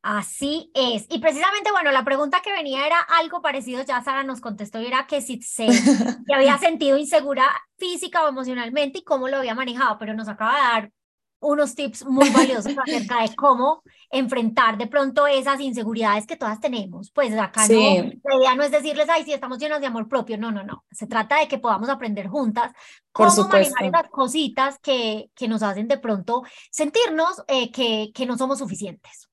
Así 0.00 0.72
es. 0.74 1.06
Y 1.10 1.20
precisamente, 1.20 1.70
bueno, 1.70 1.92
la 1.92 2.04
pregunta 2.04 2.40
que 2.42 2.50
venía 2.50 2.86
era 2.86 2.98
algo 2.98 3.40
parecido, 3.40 3.84
ya 3.84 4.02
Sara 4.02 4.24
nos 4.24 4.40
contestó, 4.40 4.78
era 4.78 5.06
que 5.06 5.20
si 5.20 5.40
se 5.42 5.66
había 6.34 6.58
sentido 6.58 6.96
insegura 6.96 7.44
física 7.76 8.24
o 8.24 8.28
emocionalmente 8.28 8.98
y 8.98 9.04
cómo 9.04 9.28
lo 9.28 9.36
había 9.36 9.54
manejado, 9.54 9.98
pero 9.98 10.14
nos 10.14 10.28
acaba 10.28 10.54
de 10.56 10.62
dar 10.62 10.92
unos 11.42 11.74
tips 11.74 12.06
muy 12.06 12.30
valiosos 12.30 12.72
acerca 12.86 13.22
de 13.22 13.34
cómo 13.34 13.82
enfrentar 14.10 14.78
de 14.78 14.86
pronto 14.86 15.26
esas 15.26 15.60
inseguridades 15.60 16.26
que 16.26 16.36
todas 16.36 16.60
tenemos. 16.60 17.10
Pues 17.10 17.36
acá 17.36 17.66
no, 17.68 17.74
la 17.74 18.36
idea 18.36 18.54
no 18.56 18.62
es 18.62 18.70
decirles, 18.70 19.08
ay, 19.08 19.24
sí, 19.24 19.32
estamos 19.32 19.58
llenos 19.58 19.80
de 19.80 19.86
amor 19.86 20.08
propio. 20.08 20.38
No, 20.38 20.50
no, 20.50 20.62
no. 20.62 20.84
Se 20.90 21.06
trata 21.06 21.38
de 21.38 21.48
que 21.48 21.58
podamos 21.58 21.88
aprender 21.88 22.28
juntas 22.28 22.72
cómo 23.12 23.48
manejar 23.48 23.84
esas 23.84 24.10
cositas 24.10 24.78
que, 24.78 25.30
que 25.34 25.48
nos 25.48 25.62
hacen 25.62 25.88
de 25.88 25.98
pronto 25.98 26.42
sentirnos 26.70 27.42
eh, 27.48 27.70
que, 27.70 28.10
que 28.14 28.26
no 28.26 28.38
somos 28.38 28.58
suficientes. 28.58 29.28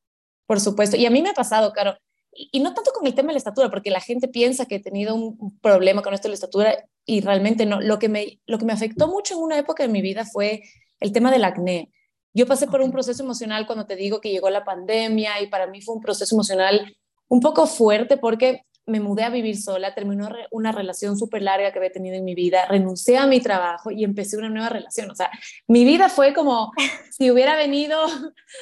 Por 0.45 0.59
supuesto. 0.59 0.97
Y 0.97 1.05
a 1.05 1.11
mí 1.11 1.21
me 1.21 1.29
ha 1.29 1.33
pasado, 1.33 1.71
Caro, 1.73 1.95
y, 2.31 2.59
no 2.59 2.73
tanto 2.73 2.91
con 2.91 3.05
el 3.05 3.13
tema 3.13 3.27
de 3.27 3.33
la 3.33 3.39
estatura, 3.39 3.69
porque 3.69 3.89
la 3.89 4.01
gente 4.01 4.27
piensa 4.27 4.65
que 4.65 4.75
he 4.75 4.79
tenido 4.79 5.15
un 5.15 5.59
problema 5.59 6.01
con 6.01 6.13
esto 6.13 6.27
de 6.27 6.29
la 6.29 6.35
estatura 6.35 6.85
y 7.05 7.21
realmente 7.21 7.65
no. 7.65 7.81
Lo 7.81 7.99
que 7.99 8.07
me, 8.07 8.39
lo 8.45 8.57
que 8.57 8.65
me 8.65 8.73
afectó 8.73 9.07
mucho 9.07 9.33
en 9.33 9.41
una 9.41 9.57
época 9.57 9.83
de 9.83 9.89
mi 9.89 10.01
vida 10.01 10.25
fue 10.25 10.61
el 10.99 11.11
tema 11.11 11.31
del 11.31 11.43
acné. 11.43 11.91
Yo 12.33 12.45
pasé 12.45 12.67
por 12.67 12.81
un 12.81 12.91
proceso 12.91 13.23
emocional 13.23 13.65
cuando 13.65 13.85
te 13.85 13.95
digo 13.95 14.21
que 14.21 14.31
llegó 14.31 14.49
la 14.49 14.63
pandemia 14.63 15.41
y 15.41 15.47
para 15.47 15.67
mí 15.67 15.81
fue 15.81 15.95
un 15.95 16.01
proceso 16.01 16.35
emocional 16.35 16.95
un 17.27 17.39
poco 17.39 17.67
fuerte 17.67 18.17
porque 18.17 18.65
me 18.89 18.99
mudé 18.99 19.23
a 19.23 19.29
vivir 19.29 19.61
sola, 19.61 19.93
terminó 19.93 20.29
una 20.51 20.71
relación 20.71 21.17
súper 21.17 21.43
larga 21.43 21.71
que 21.71 21.77
había 21.77 21.91
tenido 21.91 22.15
en 22.15 22.25
mi 22.25 22.33
vida, 22.33 22.65
renuncié 22.65 23.17
a 23.17 23.27
mi 23.27 23.39
trabajo 23.39 23.91
y 23.91 24.03
empecé 24.03 24.35
una 24.37 24.49
nueva 24.49 24.69
relación. 24.69 25.09
O 25.11 25.15
sea, 25.15 25.29
mi 25.67 25.85
vida 25.85 26.09
fue 26.09 26.33
como 26.33 26.71
si 27.11 27.29
hubiera 27.31 27.55
venido 27.55 27.99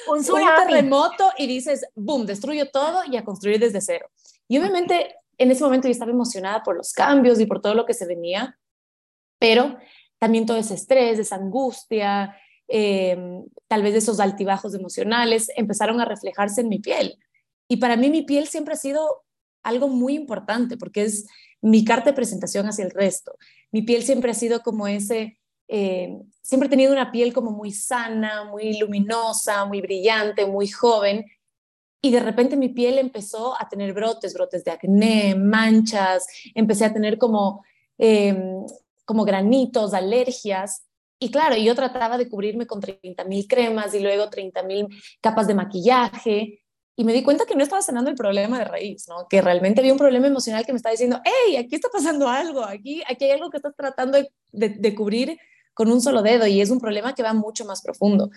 un, 0.08 0.24
terremoto 0.66 1.32
y 1.38 1.46
dices, 1.46 1.86
boom, 1.94 2.26
destruyo 2.26 2.70
todo 2.70 3.02
y 3.10 3.16
a 3.16 3.24
construir 3.24 3.58
desde 3.58 3.80
cero. 3.80 4.10
Y 4.46 4.58
obviamente 4.58 5.14
en 5.38 5.50
ese 5.50 5.64
momento 5.64 5.88
yo 5.88 5.92
estaba 5.92 6.10
emocionada 6.10 6.62
por 6.62 6.76
los 6.76 6.92
cambios 6.92 7.40
y 7.40 7.46
por 7.46 7.62
todo 7.62 7.74
lo 7.74 7.86
que 7.86 7.94
se 7.94 8.06
venía, 8.06 8.58
pero 9.38 9.78
también 10.18 10.46
todo 10.46 10.56
ese 10.56 10.74
estrés, 10.74 11.18
esa 11.18 11.36
angustia, 11.36 12.36
Em, 12.68 13.46
tal 13.66 13.82
vez 13.82 13.94
esos 13.94 14.20
altibajos 14.20 14.74
emocionales 14.74 15.50
empezaron 15.56 16.00
a 16.00 16.04
reflejarse 16.04 16.60
en 16.60 16.68
mi 16.68 16.78
piel. 16.78 17.18
Y 17.66 17.78
para 17.78 17.96
mí 17.96 18.10
mi 18.10 18.22
piel 18.22 18.46
siempre 18.46 18.74
ha 18.74 18.76
sido 18.76 19.24
algo 19.62 19.88
muy 19.88 20.14
importante 20.14 20.76
porque 20.76 21.02
es 21.02 21.26
mi 21.60 21.84
carta 21.84 22.10
de 22.10 22.16
presentación 22.16 22.66
hacia 22.66 22.84
el 22.84 22.90
resto. 22.90 23.36
Mi 23.72 23.82
piel 23.82 24.02
siempre 24.02 24.30
ha 24.30 24.34
sido 24.34 24.60
como 24.60 24.86
ese, 24.86 25.38
em, 25.66 26.22
siempre 26.42 26.66
he 26.66 26.70
tenido 26.70 26.92
una 26.92 27.10
piel 27.10 27.32
como 27.32 27.50
muy 27.50 27.72
sana, 27.72 28.44
muy 28.44 28.78
luminosa, 28.78 29.64
muy 29.64 29.80
brillante, 29.80 30.46
muy 30.46 30.68
joven. 30.68 31.26
Y 32.00 32.12
de 32.12 32.20
repente 32.20 32.56
mi 32.56 32.68
piel 32.68 32.98
empezó 32.98 33.60
a 33.60 33.68
tener 33.68 33.92
brotes, 33.92 34.34
brotes 34.34 34.64
de 34.64 34.70
acné, 34.70 35.34
manchas, 35.34 36.26
empecé 36.54 36.84
a 36.84 36.92
tener 36.92 37.18
como, 37.18 37.64
em, 37.98 38.64
como 39.04 39.24
granitos, 39.24 39.94
alergias. 39.94 40.84
Y 41.18 41.30
claro, 41.30 41.56
yo 41.56 41.74
trataba 41.74 42.16
de 42.16 42.28
cubrirme 42.28 42.66
con 42.66 42.80
30 42.80 43.24
mil 43.24 43.46
cremas 43.48 43.94
y 43.94 44.00
luego 44.00 44.30
30 44.30 44.62
mil 44.62 44.86
capas 45.20 45.46
de 45.46 45.54
maquillaje. 45.54 46.62
Y 46.96 47.04
me 47.04 47.12
di 47.12 47.22
cuenta 47.22 47.44
que 47.44 47.54
no 47.54 47.62
estaba 47.62 47.82
sanando 47.82 48.10
el 48.10 48.16
problema 48.16 48.58
de 48.58 48.64
raíz, 48.64 49.06
¿no? 49.08 49.26
Que 49.28 49.40
realmente 49.40 49.80
había 49.80 49.92
un 49.92 49.98
problema 49.98 50.26
emocional 50.26 50.66
que 50.66 50.72
me 50.72 50.78
estaba 50.78 50.92
diciendo, 50.92 51.20
hey, 51.24 51.56
aquí 51.56 51.76
está 51.76 51.88
pasando 51.92 52.28
algo, 52.28 52.64
aquí, 52.64 53.02
aquí 53.08 53.24
hay 53.24 53.32
algo 53.32 53.50
que 53.50 53.58
estás 53.58 53.74
tratando 53.76 54.18
de, 54.18 54.68
de 54.68 54.94
cubrir 54.94 55.38
con 55.74 55.92
un 55.92 56.00
solo 56.00 56.22
dedo 56.22 56.46
y 56.46 56.60
es 56.60 56.70
un 56.70 56.80
problema 56.80 57.14
que 57.14 57.22
va 57.22 57.32
mucho 57.34 57.64
más 57.64 57.82
profundo. 57.82 58.30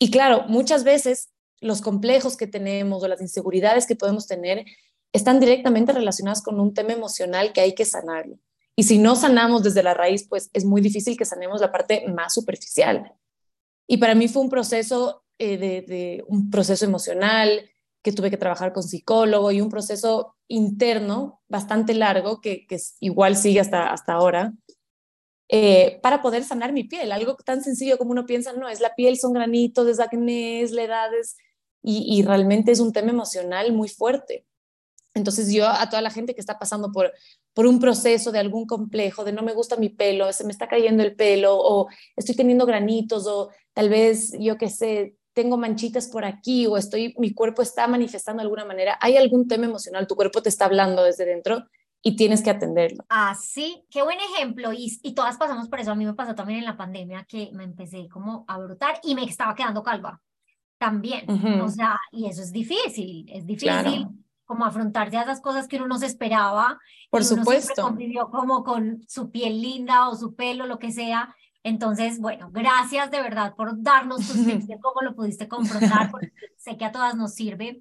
Y 0.00 0.10
claro, 0.10 0.44
muchas 0.48 0.82
veces 0.82 1.30
los 1.60 1.80
complejos 1.80 2.36
que 2.36 2.48
tenemos 2.48 3.02
o 3.02 3.08
las 3.08 3.20
inseguridades 3.20 3.86
que 3.86 3.94
podemos 3.94 4.26
tener 4.26 4.64
están 5.12 5.38
directamente 5.38 5.92
relacionadas 5.92 6.42
con 6.42 6.58
un 6.58 6.74
tema 6.74 6.92
emocional 6.92 7.52
que 7.52 7.60
hay 7.60 7.74
que 7.74 7.84
sanarlo. 7.84 8.38
Y 8.76 8.84
si 8.84 8.98
no 8.98 9.16
sanamos 9.16 9.62
desde 9.62 9.82
la 9.82 9.94
raíz, 9.94 10.26
pues 10.28 10.50
es 10.52 10.64
muy 10.64 10.80
difícil 10.80 11.16
que 11.16 11.24
sanemos 11.24 11.60
la 11.60 11.72
parte 11.72 12.06
más 12.08 12.34
superficial. 12.34 13.12
Y 13.86 13.98
para 13.98 14.14
mí 14.14 14.28
fue 14.28 14.42
un 14.42 14.48
proceso 14.48 15.24
eh, 15.38 15.56
de, 15.58 16.24
un 16.28 16.50
proceso 16.50 16.84
emocional 16.84 17.68
que 18.02 18.12
tuve 18.12 18.30
que 18.30 18.36
trabajar 18.36 18.72
con 18.72 18.82
psicólogo 18.82 19.50
y 19.52 19.60
un 19.60 19.68
proceso 19.68 20.36
interno 20.48 21.42
bastante 21.48 21.94
largo 21.94 22.40
que, 22.40 22.66
que 22.66 22.78
igual 23.00 23.36
sigue 23.36 23.60
hasta, 23.60 23.92
hasta 23.92 24.14
ahora 24.14 24.54
eh, 25.54 26.00
para 26.02 26.22
poder 26.22 26.44
sanar 26.44 26.72
mi 26.72 26.84
piel. 26.84 27.12
Algo 27.12 27.36
tan 27.36 27.62
sencillo 27.62 27.98
como 27.98 28.12
uno 28.12 28.24
piensa, 28.24 28.54
no, 28.54 28.70
es 28.70 28.80
la 28.80 28.94
piel, 28.94 29.18
son 29.18 29.34
granitos, 29.34 29.86
es 29.86 30.00
acné, 30.00 30.62
es 30.62 30.72
la 30.72 30.84
edad, 30.84 31.10
y, 31.82 32.18
y 32.18 32.22
realmente 32.22 32.72
es 32.72 32.80
un 32.80 32.90
tema 32.90 33.10
emocional 33.10 33.70
muy 33.72 33.90
fuerte. 33.90 34.46
Entonces 35.14 35.52
yo 35.52 35.68
a 35.68 35.88
toda 35.88 36.00
la 36.00 36.10
gente 36.10 36.34
que 36.34 36.40
está 36.40 36.58
pasando 36.58 36.90
por, 36.90 37.12
por 37.52 37.66
un 37.66 37.78
proceso 37.80 38.32
de 38.32 38.38
algún 38.38 38.66
complejo, 38.66 39.24
de 39.24 39.32
no 39.32 39.42
me 39.42 39.52
gusta 39.52 39.76
mi 39.76 39.90
pelo, 39.90 40.32
se 40.32 40.44
me 40.44 40.52
está 40.52 40.68
cayendo 40.68 41.02
el 41.02 41.14
pelo, 41.14 41.56
o 41.56 41.88
estoy 42.16 42.34
teniendo 42.34 42.64
granitos, 42.64 43.26
o 43.26 43.50
tal 43.74 43.88
vez, 43.88 44.32
yo 44.38 44.56
qué 44.56 44.70
sé, 44.70 45.16
tengo 45.34 45.56
manchitas 45.56 46.08
por 46.08 46.24
aquí, 46.24 46.66
o 46.66 46.76
estoy, 46.76 47.14
mi 47.18 47.32
cuerpo 47.34 47.62
está 47.62 47.86
manifestando 47.86 48.40
de 48.40 48.44
alguna 48.44 48.64
manera, 48.64 48.98
hay 49.00 49.16
algún 49.16 49.48
tema 49.48 49.66
emocional, 49.66 50.06
tu 50.06 50.16
cuerpo 50.16 50.42
te 50.42 50.48
está 50.48 50.64
hablando 50.64 51.04
desde 51.04 51.26
dentro 51.26 51.66
y 52.02 52.16
tienes 52.16 52.42
que 52.42 52.50
atenderlo. 52.50 53.04
Ah, 53.08 53.34
sí, 53.40 53.84
qué 53.88 54.02
buen 54.02 54.18
ejemplo. 54.18 54.72
Y, 54.72 54.98
y 55.02 55.14
todas 55.14 55.36
pasamos 55.36 55.68
por 55.68 55.78
eso. 55.78 55.92
A 55.92 55.94
mí 55.94 56.04
me 56.04 56.14
pasó 56.14 56.34
también 56.34 56.58
en 56.58 56.64
la 56.64 56.76
pandemia 56.76 57.24
que 57.28 57.50
me 57.52 57.62
empecé 57.62 58.08
como 58.08 58.44
a 58.48 58.58
brotar 58.58 58.98
y 59.04 59.14
me 59.14 59.22
estaba 59.22 59.54
quedando 59.54 59.84
calva 59.84 60.20
también. 60.78 61.30
O 61.60 61.68
sea, 61.68 61.96
y 62.10 62.26
eso 62.26 62.42
es 62.42 62.50
difícil, 62.50 63.30
es 63.30 63.46
difícil 63.46 64.08
como 64.52 64.66
afrontarse 64.66 65.16
a 65.16 65.22
esas 65.22 65.40
cosas 65.40 65.66
que 65.66 65.76
uno 65.76 65.88
no 65.88 65.98
se 65.98 66.04
esperaba. 66.04 66.78
Por 67.08 67.24
supuesto. 67.24 67.80
convivió 67.80 68.28
como 68.30 68.62
con 68.64 69.02
su 69.08 69.30
piel 69.30 69.62
linda 69.62 70.10
o 70.10 70.14
su 70.14 70.34
pelo, 70.34 70.66
lo 70.66 70.78
que 70.78 70.92
sea. 70.92 71.34
Entonces, 71.62 72.20
bueno, 72.20 72.50
gracias 72.52 73.10
de 73.10 73.22
verdad 73.22 73.54
por 73.54 73.82
darnos 73.82 74.18
tus 74.18 74.44
tips 74.44 74.66
de 74.66 74.78
cómo 74.78 75.00
lo 75.00 75.14
pudiste 75.14 75.48
confrontar, 75.48 76.10
porque 76.10 76.32
sé 76.58 76.76
que 76.76 76.84
a 76.84 76.92
todas 76.92 77.14
nos 77.14 77.32
sirve. 77.32 77.80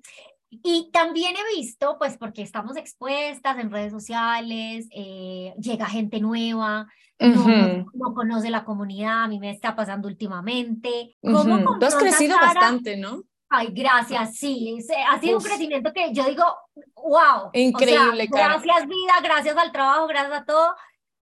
Y 0.50 0.92
también 0.94 1.36
he 1.36 1.58
visto, 1.58 1.98
pues 1.98 2.18
porque 2.18 2.42
estamos 2.42 2.78
expuestas 2.78 3.58
en 3.58 3.70
redes 3.70 3.92
sociales, 3.92 4.88
eh, 4.92 5.54
llega 5.60 5.88
gente 5.88 6.22
nueva, 6.22 6.88
no, 7.20 8.14
conoce 8.14 8.50
la 8.50 8.64
comunidad, 8.64 9.24
a 9.24 9.28
mí 9.28 9.40
me 9.40 9.52
está 9.52 9.76
pasando 9.76 10.08
últimamente. 10.08 11.18
¿Cómo 11.22 11.78
Tú 11.80 11.86
has 11.86 11.96
crecido 11.96 12.38
bastante, 12.38 12.96
¿no? 12.96 13.24
Ay, 13.54 13.68
gracias, 13.72 14.38
sí, 14.38 14.78
ha 15.10 15.20
sido 15.20 15.38
un 15.38 15.44
crecimiento 15.44 15.92
que 15.92 16.14
yo 16.14 16.24
digo, 16.24 16.46
wow. 16.96 17.50
Increíble, 17.52 18.28
Gracias 18.32 18.88
vida, 18.88 19.14
gracias 19.22 19.58
al 19.58 19.74
trabajo, 19.74 20.08
gracias 20.08 20.42
a 20.42 20.46
todo, 20.46 20.74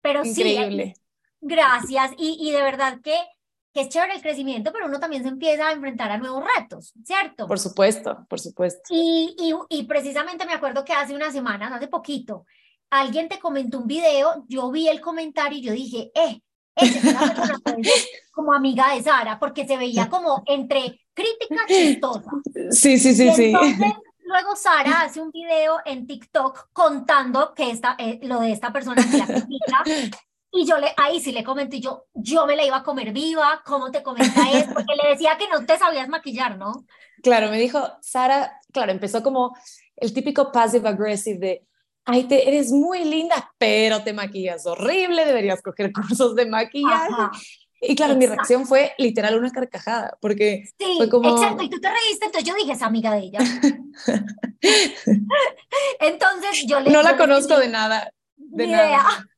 pero 0.02 0.24
Increíble. 0.24 0.94
sí, 0.96 1.02
gracias 1.40 2.10
y, 2.18 2.36
y 2.40 2.50
de 2.50 2.62
verdad 2.62 2.98
que, 3.00 3.16
que 3.72 3.82
es 3.82 3.90
chévere 3.90 4.16
el 4.16 4.22
crecimiento, 4.22 4.72
pero 4.72 4.86
uno 4.86 4.98
también 4.98 5.22
se 5.22 5.28
empieza 5.28 5.68
a 5.68 5.72
enfrentar 5.72 6.10
a 6.10 6.18
nuevos 6.18 6.42
retos, 6.56 6.92
¿cierto? 7.04 7.46
Por 7.46 7.60
supuesto, 7.60 8.26
por 8.28 8.40
supuesto. 8.40 8.82
Y, 8.90 9.36
y, 9.38 9.54
y 9.78 9.84
precisamente 9.84 10.46
me 10.46 10.54
acuerdo 10.54 10.84
que 10.84 10.94
hace 10.94 11.14
unas 11.14 11.32
semanas, 11.32 11.70
hace 11.70 11.86
poquito, 11.86 12.44
alguien 12.90 13.28
te 13.28 13.38
comentó 13.38 13.78
un 13.78 13.86
video, 13.86 14.44
yo 14.48 14.68
vi 14.72 14.88
el 14.88 15.00
comentario 15.00 15.58
y 15.58 15.62
yo 15.62 15.72
dije, 15.72 16.10
eh, 16.12 16.40
como 18.32 18.52
amiga 18.52 18.94
de 18.96 19.02
Sara, 19.04 19.38
porque 19.38 19.64
se 19.64 19.76
veía 19.76 20.08
como 20.08 20.42
entre 20.46 21.05
crítica 21.16 21.64
chistosa. 21.66 22.30
Sí, 22.70 22.98
sí, 22.98 23.14
sí, 23.14 23.32
sí. 23.32 23.44
Entonces, 23.46 23.92
luego 24.24 24.54
Sara 24.54 25.00
hace 25.02 25.20
un 25.20 25.30
video 25.30 25.78
en 25.84 26.06
TikTok 26.06 26.68
contando 26.72 27.54
que 27.54 27.70
esta, 27.70 27.96
eh, 27.98 28.20
lo 28.22 28.40
de 28.40 28.52
esta 28.52 28.72
persona 28.72 29.02
que 29.02 29.18
la 29.18 29.26
critica 29.26 29.84
y 30.52 30.64
yo 30.64 30.78
le, 30.78 30.92
ahí 30.96 31.20
sí 31.20 31.32
le 31.32 31.44
comenté, 31.44 31.80
yo, 31.80 32.06
yo 32.14 32.46
me 32.46 32.56
la 32.56 32.64
iba 32.64 32.78
a 32.78 32.82
comer 32.82 33.12
viva, 33.12 33.62
¿cómo 33.64 33.90
te 33.90 34.02
comenta 34.02 34.50
eso? 34.50 34.72
Porque 34.72 34.94
le 35.02 35.10
decía 35.10 35.36
que 35.38 35.48
no 35.48 35.66
te 35.66 35.76
sabías 35.76 36.08
maquillar, 36.08 36.56
¿no? 36.56 36.86
Claro, 37.22 37.50
me 37.50 37.58
dijo, 37.58 37.80
Sara, 38.00 38.58
claro, 38.72 38.92
empezó 38.92 39.22
como 39.22 39.54
el 39.96 40.14
típico 40.14 40.50
passive 40.52 40.88
aggressive 40.88 41.38
de, 41.38 41.66
ay, 42.06 42.24
te, 42.24 42.48
eres 42.48 42.72
muy 42.72 43.04
linda, 43.04 43.52
pero 43.58 44.02
te 44.02 44.14
maquillas 44.14 44.64
horrible, 44.66 45.26
deberías 45.26 45.60
coger 45.60 45.92
cursos 45.92 46.34
de 46.34 46.46
maquillaje. 46.46 47.12
Y 47.88 47.94
claro, 47.94 48.16
mi 48.16 48.26
reacción 48.26 48.66
fue 48.66 48.92
literal 48.98 49.38
una 49.38 49.50
carcajada, 49.50 50.16
porque 50.20 50.64
sí, 50.78 50.94
fue 50.96 51.08
como... 51.08 51.30
exacto, 51.30 51.62
y 51.62 51.70
tú 51.70 51.80
te 51.80 51.88
reíste, 51.88 52.26
entonces 52.26 52.48
yo 52.48 52.54
dije, 52.54 52.72
es 52.72 52.82
amiga 52.82 53.14
de 53.14 53.20
ella. 53.20 53.38
entonces 56.00 56.66
yo 56.66 56.80
le... 56.80 56.90
No 56.90 57.02
la 57.02 57.16
conozco 57.16 57.58
de 57.58 57.68
nada, 57.68 58.12
de 58.36 58.66
nada. 58.66 59.26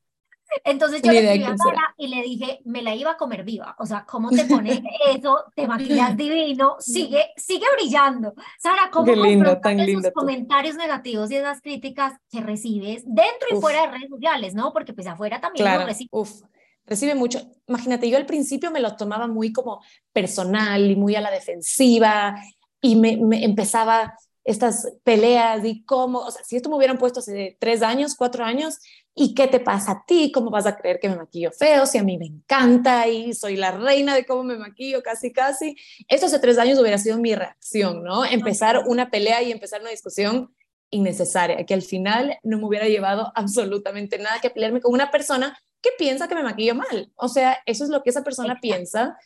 Entonces 0.63 1.01
yo 1.01 1.11
le 1.11 1.19
escribí 1.19 1.43
a 1.43 1.57
Sara 1.57 1.93
y 1.97 2.07
le 2.07 2.23
dije, 2.23 2.61
me 2.65 2.81
la 2.81 2.95
iba 2.95 3.11
a 3.11 3.17
comer 3.17 3.43
viva. 3.43 3.75
O 3.77 3.85
sea, 3.85 4.05
¿cómo 4.05 4.29
te 4.29 4.45
pones 4.45 4.81
eso? 5.15 5.45
Te 5.55 5.67
maquillas 5.67 6.17
divino, 6.17 6.77
sigue, 6.79 7.31
sigue 7.35 7.65
brillando. 7.77 8.33
Sara, 8.57 8.89
¿cómo 8.91 9.13
lindo, 9.13 9.59
tan 9.59 9.79
esos 9.79 10.11
comentarios 10.11 10.75
negativos 10.75 11.29
y 11.31 11.35
esas 11.35 11.61
críticas 11.61 12.13
que 12.29 12.41
recibes 12.41 13.03
dentro 13.05 13.47
y 13.51 13.61
fuera 13.61 13.81
de 13.81 13.91
redes 13.91 14.09
sociales, 14.09 14.55
no? 14.55 14.73
Porque 14.73 14.93
pues 14.93 15.07
afuera 15.07 15.39
también 15.39 15.65
claro. 15.65 15.91
Uf, 16.11 16.41
recibe 16.89 17.15
mucho. 17.15 17.39
Imagínate, 17.67 18.09
yo 18.09 18.17
al 18.17 18.25
principio 18.25 18.71
me 18.71 18.79
lo 18.79 18.95
tomaba 18.95 19.27
muy 19.27 19.53
como 19.53 19.81
personal 20.11 20.89
y 20.89 20.95
muy 20.95 21.15
a 21.15 21.21
la 21.21 21.31
defensiva 21.31 22.35
y 22.81 22.95
me, 22.95 23.17
me 23.17 23.43
empezaba 23.45 24.15
estas 24.43 24.91
peleas 25.03 25.63
y 25.63 25.83
cómo, 25.83 26.19
o 26.19 26.31
sea, 26.31 26.43
si 26.43 26.55
esto 26.55 26.69
me 26.69 26.75
hubieran 26.75 26.97
puesto 26.97 27.19
hace 27.19 27.55
tres 27.59 27.83
años, 27.83 28.15
cuatro 28.15 28.43
años, 28.43 28.79
¿y 29.13 29.35
qué 29.35 29.47
te 29.47 29.59
pasa 29.59 29.91
a 29.91 30.03
ti? 30.07 30.31
¿Cómo 30.31 30.49
vas 30.49 30.65
a 30.65 30.75
creer 30.75 30.99
que 30.99 31.09
me 31.09 31.17
maquillo 31.17 31.51
feo? 31.51 31.85
Si 31.85 31.97
a 31.97 32.03
mí 32.03 32.17
me 32.17 32.25
encanta 32.25 33.07
y 33.07 33.33
soy 33.33 33.57
la 33.57 33.71
reina 33.71 34.15
de 34.15 34.25
cómo 34.25 34.43
me 34.43 34.57
maquillo, 34.57 35.03
casi, 35.03 35.31
casi. 35.31 35.75
Esto 36.07 36.25
hace 36.25 36.39
tres 36.39 36.57
años 36.57 36.79
hubiera 36.79 36.97
sido 36.97 37.17
mi 37.17 37.35
reacción, 37.35 38.03
¿no? 38.03 38.25
Empezar 38.25 38.85
una 38.87 39.11
pelea 39.11 39.43
y 39.43 39.51
empezar 39.51 39.81
una 39.81 39.91
discusión 39.91 40.55
innecesaria, 40.89 41.65
que 41.65 41.73
al 41.73 41.83
final 41.83 42.39
no 42.41 42.57
me 42.57 42.65
hubiera 42.65 42.87
llevado 42.87 43.31
absolutamente 43.35 44.17
nada 44.17 44.39
que 44.41 44.49
pelearme 44.49 44.81
con 44.81 44.93
una 44.93 45.11
persona 45.11 45.59
que 45.81 45.91
piensa 45.97 46.27
que 46.27 46.35
me 46.35 46.43
maquillo 46.43 46.75
mal. 46.75 47.11
O 47.15 47.27
sea, 47.27 47.57
eso 47.65 47.83
es 47.83 47.89
lo 47.89 48.03
que 48.03 48.09
esa 48.09 48.23
persona 48.23 48.59
piensa. 48.61 49.17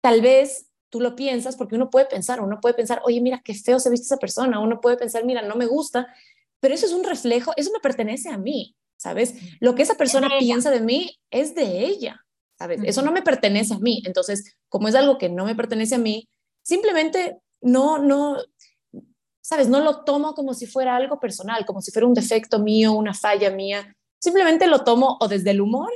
Tal 0.00 0.20
vez 0.20 0.68
tú 0.90 1.00
lo 1.00 1.16
piensas 1.16 1.56
porque 1.56 1.74
uno 1.74 1.90
puede 1.90 2.06
pensar, 2.06 2.40
uno 2.40 2.60
puede 2.60 2.74
pensar, 2.74 3.00
oye, 3.04 3.20
mira, 3.20 3.42
qué 3.44 3.54
feo 3.54 3.78
se 3.80 3.90
viste 3.90 4.06
esa 4.06 4.18
persona, 4.18 4.60
uno 4.60 4.80
puede 4.80 4.96
pensar, 4.96 5.24
mira, 5.24 5.42
no 5.42 5.56
me 5.56 5.66
gusta, 5.66 6.06
pero 6.60 6.74
eso 6.74 6.86
es 6.86 6.92
un 6.92 7.04
reflejo, 7.04 7.52
eso 7.56 7.70
me 7.72 7.80
pertenece 7.80 8.28
a 8.28 8.38
mí, 8.38 8.76
¿sabes? 8.96 9.34
Lo 9.60 9.74
que 9.74 9.82
esa 9.82 9.96
persona 9.96 10.28
piensa 10.38 10.70
de 10.70 10.80
mí 10.80 11.18
es 11.30 11.54
de 11.54 11.84
ella, 11.84 12.24
¿sabes? 12.58 12.80
Eso 12.84 13.02
no 13.02 13.12
me 13.12 13.22
pertenece 13.22 13.74
a 13.74 13.78
mí. 13.78 14.02
Entonces, 14.06 14.56
como 14.68 14.88
es 14.88 14.94
algo 14.94 15.18
que 15.18 15.28
no 15.28 15.44
me 15.44 15.54
pertenece 15.54 15.96
a 15.96 15.98
mí, 15.98 16.28
simplemente 16.62 17.38
no, 17.60 17.98
no, 17.98 18.36
¿sabes? 19.42 19.68
No 19.68 19.80
lo 19.80 20.04
tomo 20.04 20.34
como 20.34 20.54
si 20.54 20.66
fuera 20.66 20.96
algo 20.96 21.20
personal, 21.20 21.64
como 21.66 21.80
si 21.80 21.90
fuera 21.90 22.06
un 22.06 22.14
defecto 22.14 22.58
mío, 22.58 22.92
una 22.92 23.14
falla 23.14 23.50
mía. 23.50 23.95
Simplemente 24.26 24.66
lo 24.66 24.82
tomo 24.82 25.18
o 25.20 25.28
desde 25.28 25.52
el 25.52 25.60
humor 25.60 25.92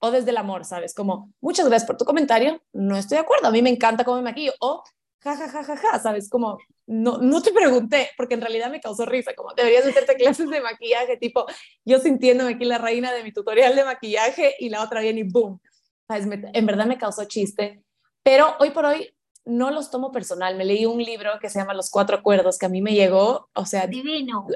o 0.00 0.10
desde 0.10 0.32
el 0.32 0.36
amor, 0.36 0.66
¿sabes? 0.66 0.92
Como, 0.92 1.32
muchas 1.40 1.66
gracias 1.66 1.86
por 1.86 1.96
tu 1.96 2.04
comentario, 2.04 2.62
no 2.74 2.94
estoy 2.94 3.16
de 3.16 3.22
acuerdo, 3.22 3.48
a 3.48 3.50
mí 3.50 3.62
me 3.62 3.70
encanta 3.70 4.04
cómo 4.04 4.18
me 4.18 4.24
maquillo, 4.24 4.52
o 4.60 4.84
ja, 5.22 5.34
ja, 5.34 5.48
ja, 5.48 5.64
ja, 5.64 5.76
ja, 5.78 5.98
¿sabes? 5.98 6.28
Como, 6.28 6.58
no, 6.86 7.16
no 7.16 7.40
te 7.40 7.52
pregunté, 7.52 8.10
porque 8.18 8.34
en 8.34 8.42
realidad 8.42 8.70
me 8.70 8.82
causó 8.82 9.06
risa, 9.06 9.32
como, 9.34 9.54
deberías 9.54 9.86
meterte 9.86 10.14
clases 10.16 10.50
de 10.50 10.60
maquillaje, 10.60 11.16
tipo, 11.16 11.46
yo 11.86 11.98
sintiéndome 12.00 12.52
aquí 12.52 12.66
la 12.66 12.76
reina 12.76 13.14
de 13.14 13.24
mi 13.24 13.32
tutorial 13.32 13.74
de 13.74 13.86
maquillaje 13.86 14.56
y 14.58 14.68
la 14.68 14.82
otra 14.82 15.00
viene 15.00 15.20
y 15.20 15.30
boom, 15.30 15.58
¿sabes? 16.06 16.26
en 16.52 16.66
verdad 16.66 16.84
me 16.84 16.98
causó 16.98 17.24
chiste, 17.24 17.82
pero 18.22 18.56
hoy 18.58 18.72
por 18.72 18.84
hoy 18.84 19.10
no 19.44 19.70
los 19.70 19.90
tomo 19.90 20.12
personal. 20.12 20.56
Me 20.56 20.64
leí 20.64 20.86
un 20.86 21.02
libro 21.02 21.32
que 21.40 21.48
se 21.48 21.58
llama 21.58 21.74
Los 21.74 21.90
Cuatro 21.90 22.16
Acuerdos, 22.16 22.58
que 22.58 22.66
a 22.66 22.70
mí 22.70 22.82
me 22.82 22.94
llegó, 22.94 23.48
o 23.54 23.66
sea... 23.66 23.86
Divino. 23.86 24.46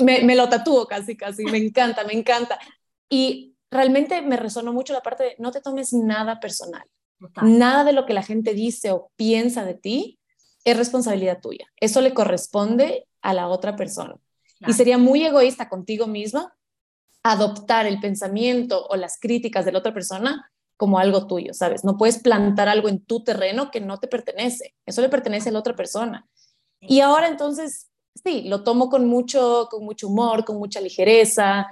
Me, 0.00 0.22
me 0.22 0.36
lo 0.36 0.48
tatúo 0.48 0.86
casi, 0.86 1.16
casi, 1.16 1.44
me 1.44 1.58
encanta, 1.58 2.04
me 2.04 2.12
encanta. 2.12 2.58
Y 3.08 3.54
realmente 3.70 4.22
me 4.22 4.36
resonó 4.36 4.72
mucho 4.72 4.92
la 4.92 5.02
parte 5.02 5.24
de 5.24 5.36
no 5.38 5.50
te 5.50 5.60
tomes 5.60 5.92
nada 5.92 6.40
personal. 6.40 6.84
Nada 7.42 7.84
de 7.84 7.92
lo 7.92 8.04
que 8.04 8.14
la 8.14 8.22
gente 8.22 8.52
dice 8.52 8.92
o 8.92 9.10
piensa 9.16 9.64
de 9.64 9.74
ti 9.74 10.18
es 10.64 10.76
responsabilidad 10.76 11.40
tuya. 11.40 11.66
Eso 11.80 12.00
le 12.00 12.12
corresponde 12.12 13.06
a 13.22 13.32
la 13.32 13.48
otra 13.48 13.76
persona. 13.76 14.16
Y 14.66 14.72
sería 14.72 14.98
muy 14.98 15.24
egoísta 15.24 15.68
contigo 15.68 16.06
misma 16.06 16.56
adoptar 17.22 17.86
el 17.86 18.00
pensamiento 18.00 18.86
o 18.86 18.96
las 18.96 19.18
críticas 19.18 19.64
de 19.64 19.72
la 19.72 19.78
otra 19.78 19.92
persona 19.92 20.50
como 20.76 20.98
algo 20.98 21.26
tuyo, 21.26 21.54
¿sabes? 21.54 21.84
No 21.84 21.96
puedes 21.96 22.18
plantar 22.18 22.68
algo 22.68 22.88
en 22.88 23.04
tu 23.04 23.24
terreno 23.24 23.70
que 23.70 23.80
no 23.80 23.98
te 23.98 24.08
pertenece. 24.08 24.74
Eso 24.84 25.00
le 25.00 25.08
pertenece 25.08 25.48
a 25.48 25.52
la 25.52 25.58
otra 25.58 25.74
persona. 25.74 26.28
Y 26.80 27.00
ahora 27.00 27.28
entonces, 27.28 27.88
sí, 28.22 28.42
lo 28.42 28.62
tomo 28.62 28.90
con 28.90 29.06
mucho, 29.06 29.68
con 29.70 29.84
mucho 29.84 30.08
humor, 30.08 30.44
con 30.44 30.58
mucha 30.58 30.80
ligereza 30.80 31.66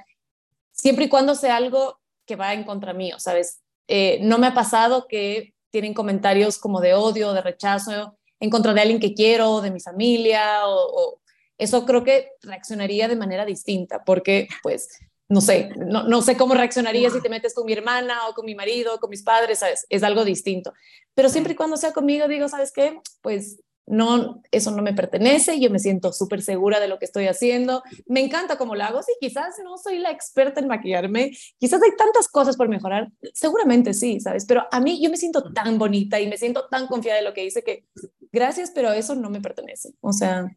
siempre 0.75 1.07
y 1.07 1.09
cuando 1.09 1.35
sea 1.35 1.57
algo 1.57 2.01
que 2.27 2.37
va 2.37 2.53
en 2.53 2.65
contra 2.65 2.93
mío, 2.93 3.19
¿sabes? 3.19 3.63
Eh, 3.89 4.19
no 4.23 4.39
me 4.39 4.49
ha 4.49 4.55
pasado 4.55 5.07
que 5.09 5.55
tienen 5.71 5.95
comentarios 5.95 6.59
como 6.59 6.81
de 6.81 6.95
odio, 6.95 7.33
de 7.33 7.41
rechazo 7.41 8.19
en 8.41 8.51
contra 8.51 8.75
de 8.75 8.81
alguien 8.81 9.01
que 9.01 9.15
quiero, 9.15 9.61
de 9.61 9.71
mi 9.71 9.81
familia, 9.81 10.67
o, 10.67 11.21
eso 11.57 11.87
creo 11.87 12.03
que 12.03 12.31
reaccionaría 12.43 13.07
de 13.07 13.17
manera 13.17 13.45
distinta, 13.45 14.05
porque 14.05 14.49
pues 14.63 14.89
no 15.29 15.41
sé, 15.41 15.71
no, 15.77 16.05
no, 16.05 16.23
sé 16.23 16.37
cómo 16.37 16.55
reaccionaría 16.55 17.11
si 17.11 17.21
te 17.21 17.29
metes 17.29 17.55
con 17.55 17.65
mi 17.67 17.73
hermana 17.73 18.29
o 18.29 18.35
con 18.35 18.45
mi 18.45 18.55
marido, 18.55 18.95
o 18.95 18.99
con 18.99 19.11
mis 19.11 19.23
padres, 19.23 19.61
¿sabes? 19.61 19.87
Es 19.89 20.03
algo 20.03 20.25
distinto. 20.25 20.73
Pero 21.15 21.29
siempre 21.29 21.55
y 21.55 21.57
cuando 21.57 21.77
sea 21.77 21.93
conmigo, 21.93 22.29
digo, 22.29 22.49
¿sabes 22.49 22.73
qué? 22.73 23.01
Pues 23.23 23.59
no, 23.87 24.43
eso 24.51 24.71
no 24.71 24.83
me 24.83 24.95
pertenece, 24.95 25.61
yo 25.61 25.71
me 25.71 25.79
siento 25.79 26.13
súper 26.13 26.43
segura 26.43 26.81
de 26.81 26.89
lo 26.89 26.99
que 26.99 27.05
estoy 27.05 27.27
haciendo, 27.27 27.83
me 28.07 28.21
encanta 28.21 28.57
cómo 28.57 28.75
lo 28.75 28.85
hago, 28.85 29.03
sí, 29.03 29.13
quizás 29.21 29.57
no 29.63 29.77
soy 29.77 29.99
la 29.99 30.11
experta 30.11 30.61
en 30.61 30.69
maquillarme, 30.69 31.33
quizás 31.59 31.83
hay 31.83 31.91
tantas 31.97 32.29
cosas 32.29 32.57
por 32.57 32.69
mejorar, 32.69 33.09
seguramente 33.35 33.93
sí, 33.93 34.21
¿sabes? 34.21 34.47
Pero 34.47 34.67
a 34.71 34.81
mí 34.81 35.03
yo 35.03 35.11
me 35.11 35.17
siento 35.17 35.53
tan 35.53 35.79
bonita 35.79 36.19
y 36.19 36.29
me 36.29 36.39
siento 36.39 36.67
tan 36.69 36.87
confiada 36.87 37.19
de 37.19 37.25
lo 37.25 37.35
que 37.35 37.45
hice 37.45 37.63
que 37.63 37.85
gracias, 38.33 38.71
pero 38.75 38.91
eso 38.93 39.15
no 39.15 39.31
me 39.31 39.41
pertenece, 39.41 39.91
o 40.01 40.13
sea... 40.13 40.51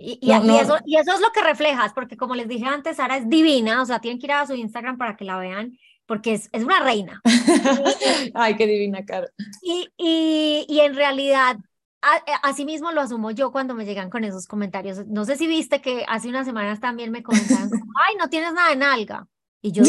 Y, 0.00 0.18
y, 0.20 0.32
Eso, 0.32 0.78
y 0.86 0.96
eso 0.96 1.12
es 1.12 1.20
lo 1.20 1.30
que 1.32 1.42
reflejas, 1.42 1.92
porque 1.92 2.16
como 2.16 2.34
les 2.34 2.48
dije 2.48 2.64
antes, 2.64 2.96
Sara 2.96 3.16
es 3.16 3.28
divina, 3.28 3.82
o 3.82 3.86
sea, 3.86 4.00
tienen 4.00 4.18
que 4.18 4.26
ir 4.26 4.32
a 4.32 4.46
su 4.46 4.54
Instagram 4.54 4.96
para 4.96 5.16
que 5.16 5.24
la 5.24 5.38
vean 5.38 5.78
porque 6.06 6.32
es, 6.34 6.48
es, 6.50 6.64
una 6.64 6.80
reina. 6.80 7.22
Ay, 8.34 8.56
qué 8.56 8.66
divina 8.66 9.04
cara. 9.04 9.28
Y, 9.62 9.88
y, 9.96 10.66
y, 10.68 10.80
en 10.80 10.96
realidad 10.96 11.56
eh, 12.02 12.32
así 12.42 12.64
mismo 12.64 12.92
lo 12.92 13.02
asumo 13.02 13.30
yo 13.30 13.52
cuando 13.52 13.74
me 13.74 13.84
llegan 13.84 14.10
con 14.10 14.24
esos 14.24 14.46
comentarios. 14.46 15.06
No 15.06 15.24
sé 15.24 15.36
si 15.36 15.46
viste 15.46 15.80
que 15.80 16.04
hace 16.08 16.28
unas 16.28 16.46
semanas 16.46 16.80
también 16.80 17.10
me 17.10 17.22
comentaron, 17.22 17.70
ay, 18.08 18.16
no 18.18 18.28
tienes 18.28 18.52
nada 18.54 18.72
en 18.72 18.82
alga. 18.82 19.26
Y 19.62 19.72
yo, 19.72 19.82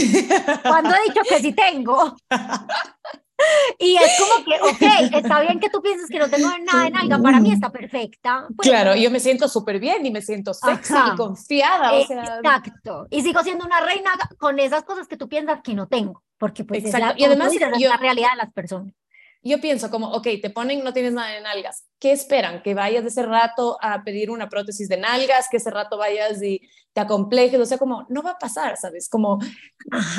¿cuándo 0.63 0.89
he 0.89 1.09
dicho 1.09 1.21
que 1.27 1.39
sí 1.39 1.53
tengo? 1.53 2.15
Y 3.79 3.95
es 3.95 4.11
como 4.19 4.45
que, 4.45 4.61
ok, 4.61 5.13
está 5.15 5.41
bien 5.41 5.59
que 5.59 5.69
tú 5.69 5.81
pienses 5.81 6.09
que 6.09 6.19
no 6.19 6.29
tengo 6.29 6.49
nada 6.49 6.87
en 6.87 6.95
alga, 6.95 7.19
para 7.19 7.39
mí 7.39 7.51
está 7.51 7.71
perfecta. 7.71 8.47
Pues, 8.55 8.67
claro, 8.67 8.95
yo 8.95 9.09
me 9.09 9.19
siento 9.19 9.47
súper 9.47 9.79
bien 9.79 10.05
y 10.05 10.11
me 10.11 10.21
siento 10.21 10.53
sexy 10.53 10.93
y 11.13 11.15
confiada. 11.15 11.93
O 11.93 12.05
sea... 12.05 12.39
Exacto. 12.43 13.07
Y 13.09 13.21
sigo 13.21 13.41
siendo 13.43 13.65
una 13.65 13.81
reina 13.81 14.11
con 14.37 14.59
esas 14.59 14.83
cosas 14.83 15.07
que 15.07 15.17
tú 15.17 15.27
piensas 15.27 15.61
que 15.63 15.73
no 15.73 15.87
tengo, 15.87 16.23
porque 16.37 16.63
pues 16.63 16.85
es 16.85 16.93
la, 16.93 17.13
y 17.17 17.23
además, 17.23 17.53
es 17.53 17.59
la 17.59 17.97
realidad 17.97 18.31
de 18.31 18.37
las 18.37 18.53
personas 18.53 18.93
yo 19.43 19.59
pienso 19.59 19.89
como, 19.89 20.11
ok, 20.11 20.27
te 20.41 20.49
ponen, 20.49 20.83
no 20.83 20.93
tienes 20.93 21.13
nada 21.13 21.29
de 21.29 21.41
nalgas. 21.41 21.85
¿Qué 21.99 22.11
esperan? 22.11 22.61
¿Que 22.61 22.73
vayas 22.73 23.03
de 23.03 23.09
ese 23.09 23.23
rato 23.23 23.77
a 23.81 24.03
pedir 24.03 24.29
una 24.29 24.49
prótesis 24.49 24.87
de 24.87 24.97
nalgas? 24.97 25.47
¿Que 25.49 25.57
ese 25.57 25.71
rato 25.71 25.97
vayas 25.97 26.41
y 26.43 26.61
te 26.93 27.01
acomplejes? 27.01 27.59
O 27.59 27.65
sea, 27.65 27.79
como, 27.79 28.05
no 28.09 28.21
va 28.21 28.31
a 28.31 28.37
pasar, 28.37 28.77
¿sabes? 28.77 29.09
Como, 29.09 29.39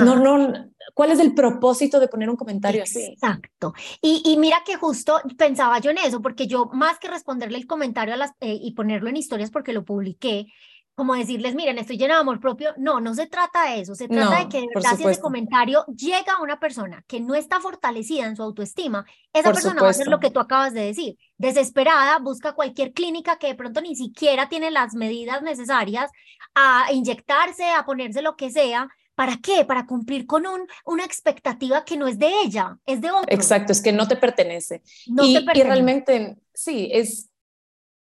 no, 0.04 0.16
no, 0.16 0.70
¿cuál 0.94 1.12
es 1.12 1.20
el 1.20 1.34
propósito 1.34 2.00
de 2.00 2.08
poner 2.08 2.30
un 2.30 2.36
comentario 2.36 2.82
así? 2.82 3.12
Exacto. 3.12 3.74
Y, 4.00 4.22
y, 4.24 4.36
mira 4.38 4.62
que 4.66 4.74
justo 4.74 5.20
pensaba 5.38 5.78
yo 5.78 5.92
en 5.92 5.98
eso, 5.98 6.20
porque 6.20 6.48
yo 6.48 6.66
más 6.72 6.98
que 6.98 7.08
responderle 7.08 7.58
el 7.58 7.66
comentario 7.66 8.14
a 8.14 8.16
las, 8.16 8.32
eh, 8.40 8.58
y 8.60 8.72
ponerlo 8.72 9.08
en 9.08 9.16
historias 9.16 9.50
porque 9.50 9.72
lo 9.72 9.84
publiqué, 9.84 10.46
como 10.94 11.14
decirles, 11.14 11.54
miren, 11.54 11.78
estoy 11.78 11.96
llena 11.96 12.14
de 12.14 12.20
amor 12.20 12.38
propio. 12.38 12.74
No, 12.76 13.00
no 13.00 13.14
se 13.14 13.26
trata 13.26 13.70
de 13.70 13.80
eso. 13.80 13.94
Se 13.94 14.08
trata 14.08 14.40
de 14.40 14.48
que 14.48 14.60
de 14.60 14.68
verdad 14.74 14.96
si 14.96 15.04
ese 15.04 15.20
comentario 15.20 15.84
llega 15.86 16.34
a 16.34 16.42
una 16.42 16.60
persona 16.60 17.02
que 17.08 17.18
no 17.18 17.34
está 17.34 17.60
fortalecida 17.60 18.26
en 18.26 18.36
su 18.36 18.42
autoestima, 18.42 19.06
esa 19.32 19.52
persona 19.52 19.80
va 19.80 19.88
a 19.88 19.90
hacer 19.90 20.08
lo 20.08 20.20
que 20.20 20.30
tú 20.30 20.38
acabas 20.38 20.74
de 20.74 20.84
decir. 20.84 21.16
Desesperada, 21.38 22.18
busca 22.18 22.52
cualquier 22.52 22.92
clínica 22.92 23.38
que 23.38 23.48
de 23.48 23.54
pronto 23.54 23.80
ni 23.80 23.96
siquiera 23.96 24.48
tiene 24.48 24.70
las 24.70 24.94
medidas 24.94 25.42
necesarias 25.42 26.10
a 26.54 26.92
inyectarse, 26.92 27.70
a 27.70 27.86
ponerse 27.86 28.20
lo 28.20 28.36
que 28.36 28.50
sea. 28.50 28.88
¿Para 29.14 29.38
qué? 29.38 29.64
Para 29.64 29.86
cumplir 29.86 30.26
con 30.26 30.46
un, 30.46 30.66
una 30.84 31.04
expectativa 31.04 31.84
que 31.84 31.96
no 31.96 32.06
es 32.06 32.18
de 32.18 32.30
ella, 32.44 32.78
es 32.84 33.00
de 33.00 33.10
otro. 33.10 33.26
Exacto, 33.28 33.72
es 33.72 33.80
que 33.80 33.92
no 33.92 34.08
te 34.08 34.16
pertenece. 34.16 34.82
No 35.06 35.24
y, 35.24 35.34
te 35.34 35.40
pertenece. 35.40 35.58
y 35.58 35.62
realmente, 35.62 36.36
sí, 36.52 36.90
es 36.92 37.31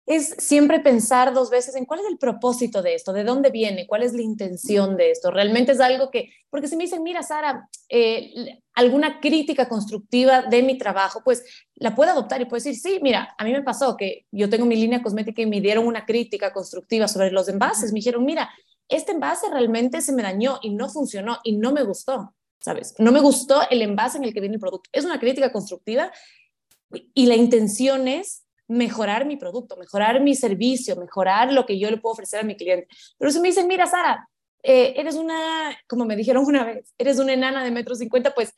es 0.06 0.34
siempre 0.38 0.80
pensar 0.80 1.32
dos 1.32 1.48
veces 1.48 1.74
en 1.76 1.86
cuál 1.86 2.00
es 2.00 2.06
el 2.06 2.18
propósito 2.18 2.82
de 2.82 2.94
esto, 2.94 3.12
de 3.12 3.24
dónde 3.24 3.50
viene, 3.50 3.86
cuál 3.86 4.02
es 4.02 4.12
la 4.12 4.20
intención 4.20 4.96
de 4.96 5.10
esto. 5.10 5.30
Realmente 5.30 5.72
es 5.72 5.80
algo 5.80 6.10
que, 6.10 6.30
porque 6.50 6.68
si 6.68 6.76
me 6.76 6.84
dicen, 6.84 7.02
mira, 7.02 7.22
Sara, 7.22 7.68
eh, 7.88 8.60
alguna 8.74 9.18
crítica 9.20 9.66
constructiva 9.66 10.42
de 10.42 10.62
mi 10.62 10.76
trabajo, 10.76 11.22
pues 11.24 11.44
la 11.76 11.94
puedo 11.94 12.10
adoptar 12.10 12.40
y 12.42 12.44
puedo 12.44 12.62
decir, 12.62 12.76
sí, 12.76 12.98
mira, 13.02 13.34
a 13.38 13.44
mí 13.44 13.52
me 13.52 13.62
pasó 13.62 13.96
que 13.96 14.26
yo 14.30 14.50
tengo 14.50 14.66
mi 14.66 14.76
línea 14.76 15.02
cosmética 15.02 15.40
y 15.40 15.46
me 15.46 15.62
dieron 15.62 15.86
una 15.86 16.04
crítica 16.04 16.52
constructiva 16.52 17.08
sobre 17.08 17.30
los 17.30 17.48
envases. 17.48 17.92
Me 17.92 18.00
dijeron, 18.00 18.26
mira, 18.26 18.50
este 18.88 19.12
envase 19.12 19.48
realmente 19.48 20.02
se 20.02 20.12
me 20.12 20.22
dañó 20.22 20.58
y 20.60 20.70
no 20.74 20.90
funcionó 20.90 21.38
y 21.44 21.56
no 21.56 21.72
me 21.72 21.82
gustó, 21.82 22.34
¿sabes? 22.60 22.94
No 22.98 23.10
me 23.10 23.20
gustó 23.20 23.62
el 23.70 23.80
envase 23.80 24.18
en 24.18 24.24
el 24.24 24.34
que 24.34 24.40
viene 24.40 24.56
el 24.56 24.60
producto. 24.60 24.90
Es 24.92 25.06
una 25.06 25.18
crítica 25.18 25.50
constructiva 25.50 26.12
y 27.14 27.24
la 27.24 27.36
intención 27.36 28.06
es 28.06 28.43
mejorar 28.68 29.26
mi 29.26 29.36
producto, 29.36 29.76
mejorar 29.76 30.20
mi 30.20 30.34
servicio, 30.34 30.96
mejorar 30.96 31.52
lo 31.52 31.66
que 31.66 31.78
yo 31.78 31.90
le 31.90 31.98
puedo 31.98 32.14
ofrecer 32.14 32.40
a 32.40 32.44
mi 32.44 32.56
cliente. 32.56 32.88
Pero 33.18 33.30
si 33.30 33.40
me 33.40 33.48
dicen, 33.48 33.66
mira, 33.66 33.86
Sara, 33.86 34.28
eh, 34.62 34.94
eres 34.96 35.16
una, 35.16 35.76
como 35.86 36.06
me 36.06 36.16
dijeron 36.16 36.44
una 36.46 36.64
vez, 36.64 36.94
eres 36.96 37.18
una 37.18 37.34
enana 37.34 37.62
de 37.62 37.70
metro 37.70 37.94
cincuenta, 37.94 38.34
pues, 38.34 38.54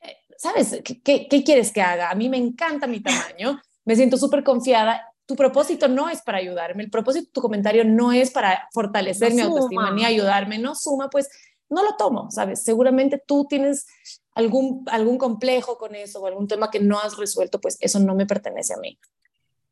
eh, 0.00 0.16
¿sabes? 0.36 0.80
¿Qué, 0.84 1.26
¿Qué, 1.28 1.44
quieres 1.44 1.72
que 1.72 1.82
haga? 1.82 2.10
A 2.10 2.14
mí 2.14 2.28
me 2.28 2.36
encanta 2.36 2.86
mi 2.86 3.00
tamaño, 3.00 3.60
me 3.84 3.96
siento 3.96 4.16
súper 4.16 4.44
confiada. 4.44 5.02
Tu 5.26 5.34
propósito 5.34 5.88
no 5.88 6.08
es 6.08 6.22
para 6.22 6.38
ayudarme, 6.38 6.84
el 6.84 6.90
propósito 6.90 7.26
de 7.26 7.32
tu 7.32 7.40
comentario 7.40 7.84
no 7.84 8.12
es 8.12 8.30
para 8.30 8.68
fortalecer 8.72 9.32
mi 9.32 9.40
autoestima 9.40 9.90
ni 9.90 10.04
ayudarme, 10.04 10.58
no 10.58 10.74
suma, 10.74 11.08
pues 11.10 11.28
no 11.68 11.82
lo 11.82 11.96
tomo, 11.96 12.30
¿sabes? 12.30 12.62
Seguramente 12.62 13.20
tú 13.26 13.46
tienes 13.48 13.86
algún, 14.34 14.84
algún 14.88 15.18
complejo 15.18 15.78
con 15.78 15.94
eso 15.94 16.20
o 16.20 16.26
algún 16.26 16.46
tema 16.46 16.70
que 16.70 16.80
no 16.80 17.00
has 17.00 17.16
resuelto, 17.16 17.60
pues 17.60 17.76
eso 17.80 17.98
no 17.98 18.14
me 18.14 18.26
pertenece 18.26 18.74
a 18.74 18.78
mí. 18.78 18.98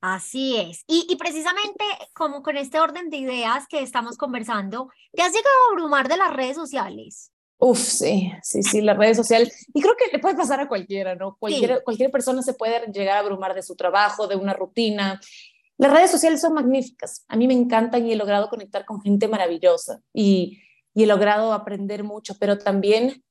Así 0.02 0.56
es. 0.56 0.82
Y, 0.88 1.14
precisamente 1.14 1.84
como 2.12 2.42
con 2.42 2.56
este 2.56 2.80
orden 2.80 3.08
de 3.08 3.18
ideas 3.18 3.68
que 3.68 3.80
estamos 3.80 4.16
conversando, 4.18 4.90
¿te 5.12 5.22
has 5.22 5.32
llegado 5.32 5.54
a 5.54 5.72
abrumar 5.72 6.08
de 6.08 6.16
las 6.16 6.34
redes 6.34 6.56
sociales? 6.56 7.30
Uf, 7.58 7.78
sí, 7.78 8.32
sí, 8.42 8.64
sí, 8.64 8.80
las 8.80 8.98
redes 8.98 9.16
sociales. 9.16 9.64
Y 9.72 9.80
creo 9.80 9.94
que 9.96 10.10
le 10.10 10.18
puede 10.18 10.34
pasar 10.34 10.58
a 10.58 10.66
cualquiera, 10.66 11.14
¿no? 11.14 11.36
Cualquier, 11.38 11.84
cualquier 11.84 12.10
persona 12.10 12.42
se 12.42 12.54
puede 12.54 12.84
llegar 12.92 13.16
a 13.16 13.20
abrumar 13.20 13.54
de 13.54 13.62
su 13.62 13.76
trabajo, 13.76 14.26
de 14.26 14.34
una 14.34 14.54
rutina. 14.54 15.20
Las 15.78 15.92
redes 15.92 16.10
sociales 16.10 16.40
son 16.40 16.54
magníficas. 16.54 17.24
A 17.28 17.36
mí 17.36 17.46
me 17.46 17.54
encantan 17.54 18.04
y 18.04 18.12
he 18.12 18.16
logrado 18.16 18.48
conectar 18.48 18.84
con 18.84 19.00
gente 19.02 19.28
maravillosa 19.28 20.00
y, 20.12 20.58
y 20.94 21.04
he 21.04 21.06
logrado 21.06 21.52
aprender 21.52 22.02
mucho, 22.02 22.34
pero 22.40 22.58
también 22.58 23.22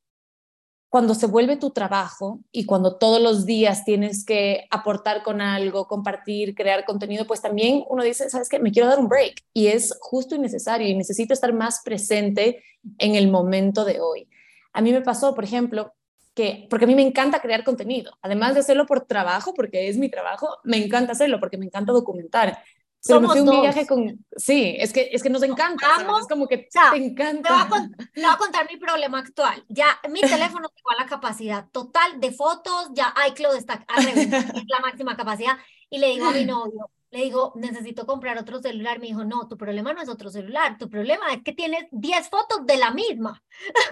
cuando 0.92 1.16
se 1.16 1.26
vuelve 1.26 1.56
tu 1.56 1.70
trabajo 1.70 2.42
y 2.52 2.66
cuando 2.66 2.98
todos 2.98 3.22
los 3.22 3.46
días 3.46 3.86
tienes 3.86 4.26
que 4.26 4.68
aportar 4.70 5.24
con 5.24 5.40
algo, 5.40 5.88
compartir, 5.88 6.54
crear 6.54 6.84
contenido, 6.84 7.26
pues 7.26 7.42
también 7.42 7.86
uno 7.88 8.04
dice, 8.04 8.30
¿sabes 8.30 8.50
qué? 8.50 8.60
Me 8.60 8.74
quiero 8.74 8.90
dar 8.90 9.00
un 9.00 9.08
break 9.08 9.42
y 9.54 9.68
es 9.68 9.98
justo 10.02 10.36
y 10.36 10.40
necesario 10.40 10.90
y 10.90 10.94
necesito 10.94 11.34
estar 11.34 11.54
más 11.54 11.82
presente 11.86 12.62
en 12.98 13.16
el 13.16 13.32
momento 13.32 13.86
de 13.86 14.02
hoy. 14.02 14.28
A 14.74 14.82
mí 14.82 14.92
me 14.92 15.00
pasó, 15.00 15.34
por 15.34 15.46
ejemplo, 15.46 15.94
que, 16.34 16.68
porque 16.70 16.84
a 16.84 16.88
mí 16.90 16.96
me 16.96 17.04
encanta 17.04 17.40
crear 17.40 17.64
contenido, 17.64 18.12
además 18.22 18.54
de 18.56 18.60
hacerlo 18.60 18.86
por 18.86 19.06
trabajo, 19.06 19.54
porque 19.54 19.88
es 19.88 19.96
mi 19.96 20.10
trabajo, 20.10 20.58
me 20.66 20.76
encanta 20.76 21.14
hacerlo 21.14 21.40
porque 21.40 21.58
me 21.58 21.68
encanta 21.68 21.94
documentar. 21.94 22.62
Pero 23.08 23.22
me 23.22 23.28
fui 23.30 23.40
un 23.40 23.62
viaje 23.62 23.88
con... 23.88 24.26
Sí, 24.36 24.76
es 24.78 24.94
que, 24.94 25.10
es 25.12 25.24
que 25.24 25.30
nos 25.30 25.44
encanta. 25.44 25.88
Es 26.20 26.28
como 26.28 26.48
que 26.48 26.58
te 26.58 26.98
encanta. 26.98 27.68
Te 27.68 28.22
voy, 28.22 28.30
a, 28.30 28.38
contar 28.38 28.68
mi 28.70 28.78
problema 28.78 29.20
actual. 29.20 29.64
Ya 29.70 30.00
mi 30.10 30.22
teléfono 30.22 30.70
tengo 30.70 30.92
la 30.98 31.08
capacidad 31.08 31.68
total 31.72 32.20
de 32.20 32.32
fotos, 32.32 32.90
ya 32.94 33.14
iCloud 33.30 33.56
está 33.56 33.86
a 33.88 34.02
es 34.02 34.30
la 34.30 34.80
máxima 34.82 35.18
capacidad. 35.18 35.58
Y 35.90 35.98
le 35.98 36.08
digo 36.10 36.28
a 36.28 36.32
mi 36.32 36.46
novio, 36.46 36.90
le 37.12 37.24
digo, 37.24 37.52
necesito 37.56 38.06
comprar 38.06 38.38
otro 38.38 38.62
celular. 38.62 39.00
Me 39.00 39.08
dijo, 39.08 39.26
no, 39.26 39.48
tu 39.48 39.58
problema 39.58 39.94
no 39.94 40.02
es 40.02 40.08
otro 40.08 40.30
celular, 40.30 40.78
tu 40.78 40.90
problema 40.90 41.34
es 41.34 41.44
que 41.44 41.52
tienes 41.52 41.86
10 41.92 42.30
fotos 42.30 42.66
de 42.66 42.78
la 42.78 42.92
misma. 42.92 43.44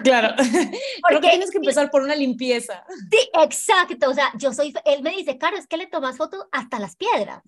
Claro, 0.02 0.34
porque 1.10 1.28
tienes 1.28 1.50
que 1.50 1.58
empezar 1.58 1.90
por 1.90 2.02
una 2.02 2.14
limpieza. 2.14 2.82
Sí, 3.10 3.30
exacto. 3.34 4.08
O 4.08 4.14
sea, 4.14 4.32
yo 4.38 4.54
soy, 4.54 4.72
él 4.86 5.02
me 5.02 5.10
dice, 5.10 5.36
Caro, 5.36 5.58
es 5.58 5.66
que 5.66 5.76
le 5.76 5.86
tomas 5.86 6.16
fotos 6.16 6.46
hasta 6.50 6.78
las 6.78 6.96
piedras. 6.96 7.42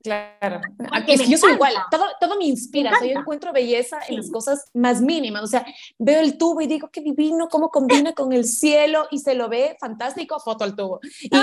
Claro, 0.00 0.60
es 1.08 1.20
que 1.20 1.28
yo 1.28 1.36
soy 1.36 1.54
igual, 1.54 1.74
todo, 1.90 2.04
todo 2.20 2.38
me 2.38 2.44
inspira, 2.44 2.92
yo 3.02 3.20
encuentro 3.20 3.52
belleza 3.52 3.98
en 4.08 4.16
las 4.16 4.30
cosas 4.30 4.70
más 4.72 5.02
mínimas, 5.02 5.42
o 5.42 5.46
sea, 5.48 5.66
veo 5.98 6.20
el 6.20 6.38
tubo 6.38 6.60
y 6.60 6.68
digo, 6.68 6.88
qué 6.90 7.00
divino, 7.00 7.48
cómo 7.48 7.70
combina 7.70 8.12
con 8.12 8.32
el 8.32 8.44
cielo 8.44 9.08
y 9.10 9.18
se 9.18 9.34
lo 9.34 9.48
ve 9.48 9.76
fantástico, 9.80 10.38
foto 10.38 10.62
al 10.62 10.76
tubo. 10.76 11.00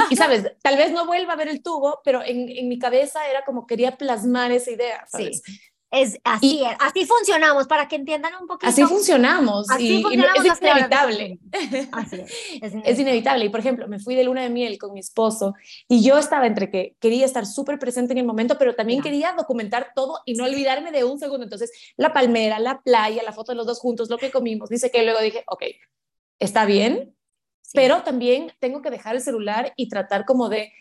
Y, 0.09 0.15
sabes, 0.15 0.53
tal 0.63 0.77
vez 0.77 0.93
no 0.93 1.05
vuelva 1.05 1.33
a 1.33 1.35
ver 1.35 1.49
el 1.49 1.61
tubo, 1.61 1.99
pero 2.05 2.23
en, 2.23 2.47
en, 2.49 2.69
mi 2.69 2.79
cabeza 2.79 3.27
era 3.27 3.43
como 3.43 3.67
quería 3.67 3.97
plasmar 3.97 4.51
esa 4.53 4.71
idea, 4.71 5.05
¿sabes? 5.07 5.41
Sí. 5.43 5.59
Es 5.95 6.19
así, 6.25 6.61
así 6.79 7.05
funcionamos, 7.05 7.67
para 7.67 7.87
que 7.87 7.95
entiendan 7.95 8.33
un 8.41 8.47
poquito. 8.47 8.69
Así 8.69 8.83
funcionamos, 8.83 9.65
y, 9.79 10.03
es 10.03 10.61
inevitable. 10.61 11.39
Así 11.93 12.17
es, 12.61 12.73
es, 12.83 12.99
inevitable. 12.99 13.45
Y 13.45 13.49
por 13.49 13.61
ejemplo, 13.61 13.87
me 13.87 13.99
fui 13.99 14.13
de 14.13 14.25
luna 14.25 14.41
de 14.41 14.49
miel 14.49 14.77
con 14.77 14.91
mi 14.91 14.99
esposo 14.99 15.53
y 15.87 16.03
yo 16.03 16.17
estaba 16.17 16.47
entre 16.47 16.69
que 16.69 16.97
quería 16.99 17.25
estar 17.25 17.45
súper 17.45 17.79
presente 17.79 18.11
en 18.11 18.17
el 18.17 18.25
momento, 18.25 18.57
pero 18.59 18.75
también 18.75 19.01
quería 19.01 19.33
documentar 19.37 19.93
todo 19.95 20.19
y 20.25 20.33
no 20.33 20.43
olvidarme 20.43 20.91
de 20.91 21.05
un 21.05 21.17
segundo. 21.17 21.45
Entonces, 21.45 21.71
la 21.95 22.11
palmera, 22.11 22.59
la 22.59 22.81
playa, 22.81 23.23
la 23.23 23.31
foto 23.31 23.53
de 23.53 23.55
los 23.55 23.65
dos 23.65 23.79
juntos, 23.79 24.09
lo 24.09 24.17
que 24.17 24.31
comimos, 24.31 24.67
dice 24.67 24.91
que 24.91 25.01
luego 25.03 25.21
dije, 25.21 25.45
ok, 25.47 25.63
está 26.39 26.65
bien, 26.65 27.15
pero 27.73 28.03
también 28.03 28.51
tengo 28.59 28.81
que 28.81 28.89
dejar 28.89 29.15
el 29.15 29.21
celular 29.21 29.71
y 29.77 29.87
tratar 29.87 30.25
como 30.25 30.49
de 30.49 30.73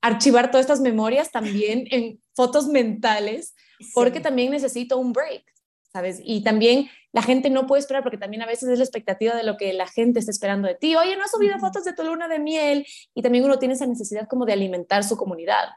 archivar 0.00 0.52
todas 0.52 0.64
estas 0.64 0.80
memorias 0.80 1.32
también 1.32 1.86
en 1.90 2.20
fotos 2.34 2.68
mentales 2.68 3.56
porque 3.94 4.20
también 4.20 4.50
necesito 4.50 4.98
un 4.98 5.12
break, 5.12 5.44
¿sabes? 5.92 6.20
Y 6.24 6.42
también 6.42 6.88
la 7.12 7.22
gente 7.22 7.50
no 7.50 7.66
puede 7.66 7.80
esperar 7.80 8.02
porque 8.02 8.18
también 8.18 8.42
a 8.42 8.46
veces 8.46 8.68
es 8.68 8.78
la 8.78 8.84
expectativa 8.84 9.34
de 9.34 9.42
lo 9.42 9.56
que 9.56 9.72
la 9.72 9.86
gente 9.86 10.20
está 10.20 10.30
esperando 10.30 10.68
de 10.68 10.76
ti. 10.76 10.94
Oye, 10.94 11.16
no 11.16 11.24
has 11.24 11.30
subido 11.32 11.58
fotos 11.58 11.84
de 11.84 11.92
tu 11.92 12.04
luna 12.04 12.28
de 12.28 12.38
miel 12.38 12.86
y 13.14 13.22
también 13.22 13.44
uno 13.44 13.58
tiene 13.58 13.74
esa 13.74 13.86
necesidad 13.86 14.28
como 14.28 14.46
de 14.46 14.52
alimentar 14.52 15.02
su 15.02 15.16
comunidad. 15.16 15.70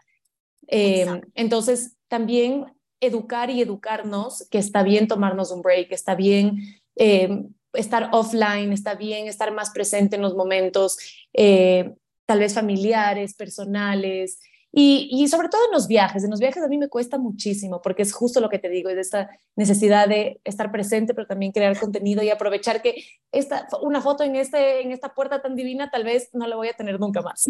Em, 0.67 1.21
entonces, 1.33 1.97
también 2.07 2.65
educar 2.99 3.49
y 3.49 3.61
educarnos 3.61 4.47
que 4.49 4.59
está 4.59 4.83
bien 4.83 5.07
tomarnos 5.07 5.51
un 5.51 5.61
break, 5.61 5.91
está 5.91 6.15
bien 6.15 6.57
em, 6.95 7.53
estar 7.73 8.09
offline, 8.11 8.71
está 8.71 8.95
bien 8.95 9.27
estar 9.27 9.51
más 9.51 9.71
presente 9.71 10.15
en 10.15 10.21
los 10.21 10.35
momentos, 10.35 10.97
eh, 11.33 11.95
tal 12.25 12.39
vez 12.39 12.53
familiares, 12.53 13.33
personales, 13.33 14.39
y, 14.75 15.27
sobre 15.27 15.49
todo 15.49 15.61
en 15.65 15.71
los 15.71 15.87
viajes, 15.87 16.23
en 16.23 16.31
los 16.31 16.39
viajes 16.39 16.63
a 16.63 16.67
mí 16.67 16.79
me 16.79 16.89
cuesta 16.89 17.19
muchísimo 17.19 17.79
porque 17.79 18.01
es 18.01 18.11
justo 18.11 18.41
lo 18.41 18.49
que 18.49 18.57
te 18.57 18.69
digo, 18.69 18.89
es 18.89 18.97
esta 18.97 19.29
necesidad 19.55 20.07
de 20.07 20.41
estar 20.43 20.71
presente, 20.71 21.13
pero 21.13 21.27
también 21.27 21.51
crear 21.51 21.79
contenido 21.79 22.23
y 22.23 22.31
aprovechar 22.31 22.81
que 22.81 23.05
esta, 23.31 23.67
una 23.83 24.01
foto 24.01 24.23
en, 24.23 24.35
este, 24.35 24.81
en 24.81 24.91
esta 24.91 25.13
puerta 25.13 25.43
tan 25.43 25.55
divina 25.55 25.91
tal 25.91 26.03
vez 26.03 26.31
no 26.33 26.47
la 26.47 26.55
voy 26.55 26.69
a 26.69 26.73
tener 26.73 26.99
nunca 26.99 27.21
más. 27.21 27.45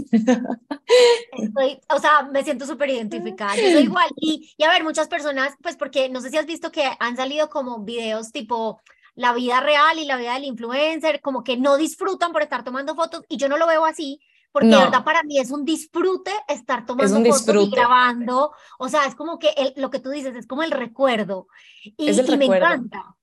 o 1.89 1.99
sea, 1.99 2.23
me 2.29 2.43
siento 2.43 2.65
súper 2.65 2.89
identificada, 2.89 3.55
yo 3.55 3.71
soy 3.71 3.83
igual. 3.83 4.09
Y, 4.17 4.53
y 4.57 4.63
a 4.65 4.69
ver, 4.69 4.83
muchas 4.83 5.07
personas, 5.07 5.53
pues 5.61 5.77
porque 5.77 6.09
no 6.09 6.19
sé 6.19 6.29
si 6.29 6.37
has 6.37 6.45
visto 6.45 6.73
que 6.73 6.91
han 6.99 7.15
salido 7.15 7.49
como 7.49 7.85
videos 7.85 8.33
tipo 8.33 8.81
la 9.15 9.33
vida 9.33 9.61
real 9.61 9.97
y 9.97 10.03
la 10.03 10.17
vida 10.17 10.33
del 10.33 10.43
influencer, 10.43 11.21
como 11.21 11.45
que 11.45 11.55
no 11.55 11.77
disfrutan 11.77 12.33
por 12.33 12.41
estar 12.41 12.65
tomando 12.65 12.95
fotos 12.95 13.23
y 13.29 13.37
yo 13.37 13.47
no 13.47 13.57
lo 13.57 13.65
veo 13.65 13.85
así 13.85 14.19
porque 14.53 14.67
de 14.67 14.77
verdad 14.77 15.03
para 15.03 15.23
mí 15.23 15.39
es 15.39 15.49
un 15.49 15.65
disfrute 15.65 16.31
estar 16.47 16.85
tomando 16.85 17.15
fotos 17.33 17.55
y 17.55 17.69
grabando, 17.71 18.53
o 18.77 18.87
sea, 18.87 19.05
es 19.05 19.15
como 19.15 19.39
que 19.39 19.73
lo 19.75 19.89
que 19.89 19.99
tú 19.99 20.11
dices, 20.11 20.35
es 20.35 20.45
como 20.45 20.61
el 20.61 20.71
recuerdo, 20.71 21.47
y, 21.83 22.11
me 22.37 22.45
encanta. 22.45 23.15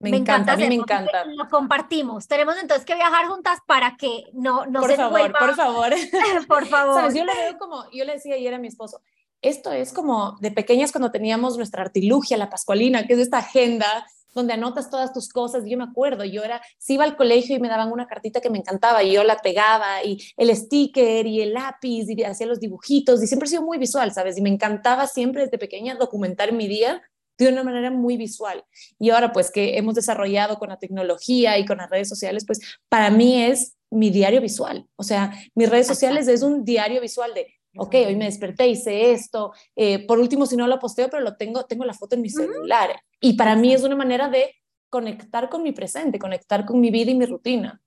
Me, 0.00 0.16
encanta, 0.16 0.52
a 0.52 0.56
mí 0.56 0.68
me 0.68 0.76
encanta. 0.76 1.24
Lo 1.24 1.48
compartimos. 1.48 2.28
Tenemos 2.28 2.56
entonces 2.58 2.84
que 2.84 2.94
viajar 2.94 3.26
juntas 3.26 3.58
para 3.66 3.96
que 3.96 4.26
no, 4.32 4.64
no 4.66 4.80
por 4.80 4.90
se 4.90 4.96
favor, 4.96 5.32
Por 5.32 5.54
favor, 5.56 5.92
por 6.48 6.66
favor. 6.68 7.14
Yo 7.14 7.24
lo 7.24 7.34
veo 7.34 7.58
como, 7.58 7.90
yo 7.90 8.04
le 8.04 8.12
decía 8.12 8.34
ayer 8.34 8.54
a 8.54 8.58
mi 8.58 8.68
esposo, 8.68 9.00
esto 9.40 9.72
es 9.72 9.92
como 9.92 10.36
de 10.40 10.50
pequeñas 10.50 10.92
cuando 10.92 11.10
teníamos 11.10 11.56
nuestra 11.56 11.82
artilugia, 11.82 12.36
la 12.36 12.50
pascualina, 12.50 13.06
que 13.06 13.14
es 13.14 13.20
esta 13.20 13.38
agenda 13.38 14.06
donde 14.38 14.54
anotas 14.54 14.90
todas 14.90 15.12
tus 15.12 15.28
cosas. 15.28 15.64
Yo 15.66 15.76
me 15.76 15.84
acuerdo, 15.84 16.24
yo 16.24 16.42
era, 16.42 16.62
si 16.78 16.94
iba 16.94 17.04
al 17.04 17.16
colegio 17.16 17.56
y 17.56 17.60
me 17.60 17.68
daban 17.68 17.92
una 17.92 18.06
cartita 18.06 18.40
que 18.40 18.50
me 18.50 18.58
encantaba 18.58 19.02
y 19.02 19.12
yo 19.12 19.24
la 19.24 19.36
pegaba 19.36 20.02
y 20.04 20.18
el 20.36 20.54
sticker 20.54 21.26
y 21.26 21.42
el 21.42 21.52
lápiz 21.52 22.06
y 22.08 22.22
hacía 22.24 22.46
los 22.46 22.60
dibujitos 22.60 23.22
y 23.22 23.26
siempre 23.26 23.46
he 23.46 23.50
sido 23.50 23.62
muy 23.62 23.78
visual, 23.78 24.12
¿sabes? 24.12 24.38
Y 24.38 24.42
me 24.42 24.48
encantaba 24.48 25.06
siempre 25.06 25.42
desde 25.42 25.58
pequeña 25.58 25.96
documentar 25.96 26.52
mi 26.52 26.68
día 26.68 27.02
de 27.36 27.48
una 27.48 27.62
manera 27.62 27.90
muy 27.90 28.16
visual. 28.16 28.64
Y 28.98 29.10
ahora 29.10 29.32
pues 29.32 29.50
que 29.50 29.76
hemos 29.76 29.94
desarrollado 29.94 30.58
con 30.58 30.68
la 30.70 30.78
tecnología 30.78 31.58
y 31.58 31.64
con 31.64 31.78
las 31.78 31.90
redes 31.90 32.08
sociales, 32.08 32.44
pues 32.46 32.60
para 32.88 33.10
mí 33.10 33.42
es 33.42 33.76
mi 33.90 34.10
diario 34.10 34.40
visual. 34.40 34.86
O 34.96 35.02
sea, 35.02 35.32
mis 35.54 35.68
redes 35.68 35.86
sociales 35.86 36.28
es 36.28 36.42
un 36.42 36.64
diario 36.64 37.00
visual 37.00 37.34
de 37.34 37.58
ok, 37.76 37.94
hoy 38.06 38.16
me 38.16 38.24
desperté, 38.24 38.66
hice 38.66 39.12
esto, 39.12 39.52
eh, 39.76 40.04
por 40.06 40.18
último, 40.18 40.46
si 40.46 40.56
no 40.56 40.66
lo 40.66 40.78
posteo, 40.78 41.08
pero 41.08 41.22
lo 41.22 41.36
tengo, 41.36 41.64
tengo 41.64 41.84
la 41.84 41.94
foto 41.94 42.16
en 42.16 42.22
mi 42.22 42.30
celular. 42.30 43.00
Y 43.20 43.34
para 43.34 43.56
mí 43.56 43.72
es 43.72 43.82
una 43.82 43.96
manera 43.96 44.28
de 44.28 44.54
conectar 44.88 45.48
con 45.48 45.62
mi 45.62 45.72
presente, 45.72 46.18
conectar 46.18 46.64
con 46.64 46.80
mi 46.80 46.90
vida 46.90 47.10
y 47.10 47.14
mi 47.14 47.26
rutina. 47.26 47.80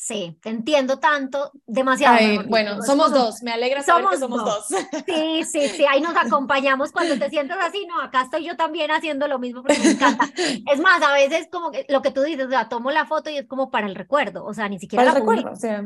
Sí, 0.00 0.38
te 0.40 0.50
entiendo 0.50 1.00
tanto, 1.00 1.50
demasiado. 1.66 2.44
bueno, 2.46 2.80
somos 2.84 3.10
dos, 3.10 3.42
me 3.42 3.50
alegra 3.50 3.82
saber 3.82 4.04
somos 4.04 4.14
que 4.14 4.20
somos 4.20 4.44
dos. 4.44 4.66
Sí, 5.06 5.42
sí, 5.42 5.68
sí, 5.70 5.84
ahí 5.86 6.00
nos 6.00 6.16
acompañamos 6.16 6.92
cuando 6.92 7.18
te 7.18 7.28
sientes 7.28 7.56
así, 7.60 7.84
no, 7.84 8.00
acá 8.00 8.22
estoy 8.22 8.44
yo 8.44 8.56
también 8.56 8.92
haciendo 8.92 9.26
lo 9.26 9.40
mismo 9.40 9.60
porque 9.62 9.80
me 9.80 9.90
encanta. 9.90 10.28
Es 10.72 10.78
más, 10.78 11.02
a 11.02 11.12
veces 11.14 11.48
como 11.50 11.72
lo 11.88 12.00
que 12.00 12.12
tú 12.12 12.22
dices, 12.22 12.46
o 12.46 12.50
sea, 12.50 12.68
tomo 12.68 12.92
la 12.92 13.06
foto 13.06 13.28
y 13.28 13.38
es 13.38 13.48
como 13.48 13.72
para 13.72 13.88
el 13.88 13.96
recuerdo, 13.96 14.44
o 14.44 14.54
sea, 14.54 14.68
ni 14.68 14.78
siquiera 14.78 15.04
para 15.04 15.16
el 15.16 15.20
recuerdo, 15.20 15.50
o 15.50 15.56
sea, 15.56 15.82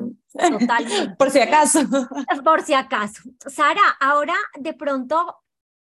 totalmente. 0.59 1.15
Por 1.19 1.31
si 1.31 1.41
acaso. 1.41 1.81
Por 2.45 2.63
si 2.63 2.75
acaso. 2.75 3.23
Sara, 3.47 3.97
ahora 3.99 4.35
de 4.61 4.75
pronto 4.75 5.42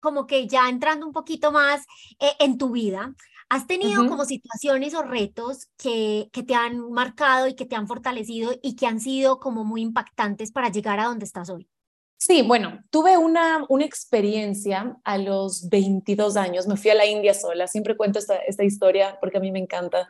como 0.08 0.26
que 0.26 0.48
ya 0.48 0.70
entrando 0.70 1.06
un 1.06 1.12
poquito 1.12 1.52
más 1.52 1.86
eh, 2.18 2.32
en 2.40 2.58
tu 2.58 2.72
vida, 2.72 3.14
¿Has 3.50 3.66
tenido 3.66 4.06
como 4.10 4.26
situaciones 4.26 4.94
o 4.94 5.04
retos 5.04 5.68
que, 5.78 6.28
que 6.34 6.44
te 6.44 6.54
han 6.54 6.92
marcado 6.92 7.48
y 7.48 7.56
que 7.56 7.66
te 7.66 7.78
han 7.78 7.88
fortalecido 7.88 8.52
y 8.62 8.76
que 8.76 8.88
han 8.88 9.00
sido 9.00 9.40
como 9.40 9.64
muy 9.64 9.82
impactantes 9.82 10.52
para 10.52 10.70
llegar 10.70 11.00
a 11.00 11.06
donde 11.06 11.24
estás 11.24 11.50
hoy? 11.50 11.70
Sí, 12.18 12.42
bueno, 12.42 12.84
tuve 12.90 13.18
una, 13.18 13.66
una 13.70 13.86
experiencia 13.86 14.98
a 15.06 15.18
los 15.18 15.70
22 15.70 16.36
años, 16.36 16.68
me 16.68 16.76
fui 16.76 16.92
a 16.92 16.96
la 16.96 17.06
India 17.06 17.34
sola, 17.34 17.68
siempre 17.68 17.96
cuento 17.96 18.20
esta, 18.20 18.36
esta 18.36 18.66
historia 18.66 19.18
porque 19.22 19.38
a 19.38 19.42
mí 19.42 19.50
me 19.50 19.60
encanta. 19.60 20.10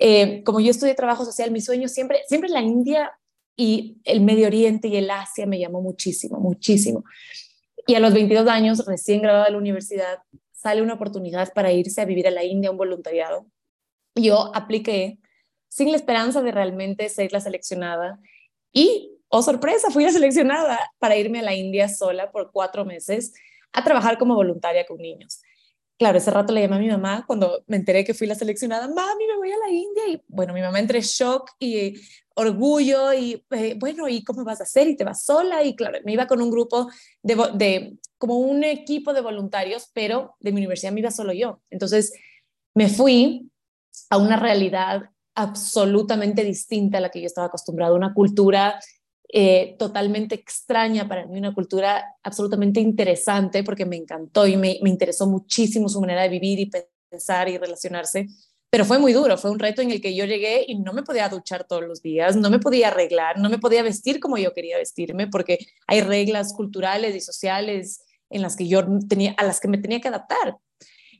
Eh, 0.00 0.42
como 0.42 0.58
yo 0.58 0.72
estudié 0.72 0.94
trabajo 0.94 1.24
social, 1.24 1.52
mi 1.52 1.60
sueño 1.60 1.86
siempre, 1.86 2.22
siempre 2.26 2.50
la 2.50 2.62
India 2.62 3.12
y 3.54 4.00
el 4.02 4.22
Medio 4.22 4.48
Oriente 4.48 4.88
y 4.88 4.96
el 4.96 5.08
Asia 5.08 5.46
me 5.46 5.60
llamó 5.60 5.80
muchísimo, 5.82 6.40
muchísimo. 6.40 7.04
Y 7.86 7.94
a 7.94 8.00
los 8.00 8.14
22 8.14 8.46
años, 8.48 8.86
recién 8.86 9.22
graduada 9.22 9.46
de 9.46 9.52
la 9.52 9.58
universidad, 9.58 10.18
sale 10.52 10.82
una 10.82 10.94
oportunidad 10.94 11.52
para 11.52 11.72
irse 11.72 12.00
a 12.00 12.04
vivir 12.04 12.28
a 12.28 12.30
la 12.30 12.44
India, 12.44 12.70
un 12.70 12.76
voluntariado. 12.76 13.46
Yo 14.14 14.54
apliqué 14.54 15.18
sin 15.68 15.90
la 15.90 15.96
esperanza 15.96 16.42
de 16.42 16.52
realmente 16.52 17.08
ser 17.08 17.32
la 17.32 17.40
seleccionada 17.40 18.20
y, 18.72 19.18
oh 19.28 19.42
sorpresa, 19.42 19.90
fui 19.90 20.04
la 20.04 20.12
seleccionada 20.12 20.78
para 20.98 21.16
irme 21.16 21.40
a 21.40 21.42
la 21.42 21.54
India 21.54 21.88
sola 21.88 22.30
por 22.30 22.52
cuatro 22.52 22.84
meses 22.84 23.32
a 23.72 23.82
trabajar 23.82 24.18
como 24.18 24.34
voluntaria 24.34 24.86
con 24.86 24.98
niños. 24.98 25.40
Claro, 25.98 26.18
ese 26.18 26.30
rato 26.30 26.52
le 26.52 26.62
llamé 26.62 26.76
a 26.76 26.80
mi 26.80 26.88
mamá 26.88 27.24
cuando 27.26 27.62
me 27.66 27.76
enteré 27.76 28.04
que 28.04 28.14
fui 28.14 28.26
la 28.26 28.34
seleccionada, 28.34 28.88
mami, 28.88 29.26
me 29.26 29.36
voy 29.36 29.50
a 29.50 29.56
la 29.56 29.70
India. 29.70 30.08
Y 30.08 30.22
bueno, 30.28 30.52
mi 30.52 30.60
mamá 30.60 30.78
entre 30.78 31.00
shock 31.00 31.50
y 31.58 31.94
orgullo 32.36 33.12
y 33.12 33.44
eh, 33.50 33.76
bueno, 33.78 34.08
¿y 34.08 34.24
cómo 34.24 34.44
vas 34.44 34.60
a 34.60 34.64
hacer? 34.64 34.88
Y 34.88 34.96
te 34.96 35.04
vas 35.04 35.24
sola. 35.24 35.62
Y 35.64 35.74
claro, 35.74 35.98
me 36.04 36.12
iba 36.12 36.26
con 36.26 36.40
un 36.40 36.50
grupo 36.50 36.90
de, 37.22 37.36
de, 37.54 37.96
como 38.18 38.38
un 38.38 38.64
equipo 38.64 39.12
de 39.12 39.20
voluntarios, 39.20 39.90
pero 39.92 40.34
de 40.40 40.52
mi 40.52 40.60
universidad 40.60 40.92
me 40.92 41.00
iba 41.00 41.10
solo 41.10 41.32
yo. 41.32 41.60
Entonces 41.70 42.12
me 42.74 42.88
fui 42.88 43.50
a 44.10 44.18
una 44.18 44.36
realidad 44.36 45.10
absolutamente 45.34 46.44
distinta 46.44 46.98
a 46.98 47.00
la 47.00 47.10
que 47.10 47.20
yo 47.20 47.26
estaba 47.26 47.46
acostumbrada, 47.46 47.94
una 47.94 48.12
cultura 48.12 48.78
eh, 49.34 49.76
totalmente 49.78 50.34
extraña 50.34 51.08
para 51.08 51.26
mí, 51.26 51.38
una 51.38 51.54
cultura 51.54 52.04
absolutamente 52.22 52.80
interesante 52.80 53.64
porque 53.64 53.86
me 53.86 53.96
encantó 53.96 54.46
y 54.46 54.56
me, 54.56 54.78
me 54.82 54.90
interesó 54.90 55.26
muchísimo 55.26 55.88
su 55.88 56.00
manera 56.00 56.22
de 56.22 56.28
vivir 56.28 56.58
y 56.60 56.70
pensar 57.08 57.48
y 57.48 57.56
relacionarse 57.56 58.28
pero 58.72 58.86
fue 58.86 58.98
muy 58.98 59.12
duro, 59.12 59.36
fue 59.36 59.50
un 59.50 59.58
reto 59.58 59.82
en 59.82 59.90
el 59.90 60.00
que 60.00 60.14
yo 60.14 60.24
llegué 60.24 60.64
y 60.66 60.76
no 60.76 60.94
me 60.94 61.02
podía 61.02 61.28
duchar 61.28 61.64
todos 61.64 61.82
los 61.82 62.00
días, 62.00 62.36
no 62.36 62.48
me 62.48 62.58
podía 62.58 62.88
arreglar, 62.88 63.38
no 63.38 63.50
me 63.50 63.58
podía 63.58 63.82
vestir 63.82 64.18
como 64.18 64.38
yo 64.38 64.54
quería 64.54 64.78
vestirme, 64.78 65.26
porque 65.26 65.58
hay 65.86 66.00
reglas 66.00 66.54
culturales 66.54 67.14
y 67.14 67.20
sociales 67.20 68.02
en 68.30 68.40
las 68.40 68.56
que 68.56 68.66
yo 68.66 68.82
tenía, 69.10 69.34
a 69.36 69.44
las 69.44 69.60
que 69.60 69.68
me 69.68 69.76
tenía 69.76 70.00
que 70.00 70.08
adaptar. 70.08 70.56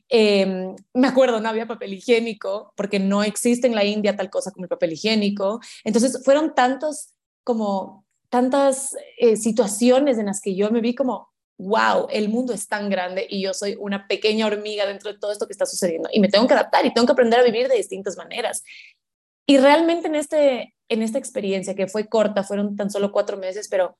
Em, 0.09 0.75
me 0.95 1.07
acuerdo, 1.07 1.39
no 1.39 1.47
había 1.47 1.67
papel 1.67 1.93
higiénico, 1.93 2.73
porque 2.75 2.97
no 2.97 3.23
existe 3.23 3.67
en 3.67 3.75
la 3.75 3.85
India 3.85 4.15
tal 4.15 4.31
cosa 4.31 4.49
como 4.49 4.65
el 4.65 4.69
papel 4.69 4.93
higiénico. 4.93 5.59
Entonces 5.83 6.23
fueron 6.25 6.55
tantos 6.55 7.13
como 7.43 8.03
tantas 8.29 8.95
eh, 9.19 9.35
situaciones 9.35 10.17
en 10.17 10.25
las 10.25 10.41
que 10.41 10.55
yo 10.55 10.71
me 10.71 10.81
vi 10.81 10.95
como, 10.95 11.29
wow, 11.57 12.07
el 12.09 12.29
mundo 12.29 12.53
es 12.53 12.67
tan 12.67 12.89
grande 12.89 13.25
y 13.29 13.41
yo 13.41 13.53
soy 13.53 13.75
una 13.79 14.07
pequeña 14.07 14.47
hormiga 14.47 14.85
dentro 14.85 15.11
de 15.11 15.19
todo 15.19 15.31
esto 15.31 15.47
que 15.47 15.53
está 15.53 15.65
sucediendo 15.65 16.09
y 16.11 16.19
me 16.19 16.27
tengo 16.27 16.47
que 16.47 16.53
adaptar 16.53 16.85
y 16.85 16.93
tengo 16.93 17.05
que 17.05 17.13
aprender 17.13 17.39
a 17.39 17.43
vivir 17.43 17.67
de 17.67 17.75
distintas 17.75 18.17
maneras. 18.17 18.63
Y 19.45 19.57
realmente 19.57 20.07
en, 20.07 20.15
este, 20.15 20.75
en 20.89 21.01
esta 21.01 21.17
experiencia 21.17 21.75
que 21.75 21.87
fue 21.87 22.07
corta, 22.07 22.43
fueron 22.43 22.75
tan 22.75 22.89
solo 22.89 23.11
cuatro 23.11 23.37
meses, 23.37 23.67
pero 23.69 23.97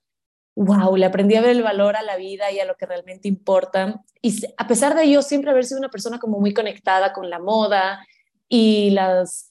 wow, 0.56 0.96
le 0.96 1.06
aprendí 1.06 1.36
a 1.36 1.42
ver 1.42 1.52
el 1.52 1.64
valor 1.64 1.96
a 1.96 2.04
la 2.04 2.18
vida 2.18 2.52
y 2.52 2.60
a 2.60 2.66
lo 2.66 2.76
que 2.76 2.86
realmente 2.86 3.28
importa. 3.28 4.02
Y 4.22 4.46
a 4.58 4.68
pesar 4.68 4.96
de 4.96 5.10
yo 5.10 5.22
siempre 5.22 5.52
haber 5.52 5.66
sido 5.66 5.80
una 5.80 5.90
persona 5.90 6.20
como 6.20 6.40
muy 6.40 6.54
conectada 6.54 7.14
con 7.14 7.30
la 7.30 7.40
moda 7.40 8.06
y 8.48 8.92
las 8.92 9.50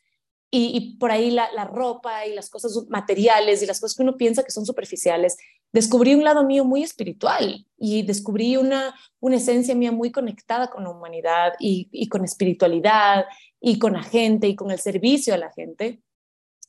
y, 0.55 0.99
por 0.99 1.11
ahí 1.11 1.31
la, 1.31 1.51
la, 1.53 1.65
ropa 1.65 2.27
y 2.27 2.35
las 2.35 2.51
cosas 2.51 2.77
materiales 2.91 3.63
y 3.63 3.67
las 3.67 3.81
cosas 3.81 3.97
que 3.97 4.03
uno 4.03 4.19
piensa 4.19 4.43
que 4.43 4.51
son 4.51 4.67
superficiales, 4.67 5.39
descubrí 5.73 6.15
un 6.15 6.25
lado 6.25 6.45
mío 6.45 6.65
muy 6.65 6.83
espiritual 6.83 7.67
y 7.79 8.03
descubrí 8.03 8.57
una, 8.57 8.95
una 9.21 9.37
esencia 9.37 9.75
mía 9.75 9.91
muy 9.91 10.13
conectada 10.13 10.69
con 10.69 10.85
la 10.85 10.91
humanidad 10.91 11.55
y, 11.59 11.89
y 11.91 12.09
con 12.09 12.25
espiritualidad 12.25 13.25
y 13.61 13.79
con 13.79 13.95
la 13.95 14.03
gente 14.03 14.47
y 14.49 14.55
con 14.55 14.71
el 14.71 14.79
servicio 14.79 15.35
a 15.35 15.39
la 15.39 15.51
gente, 15.53 16.01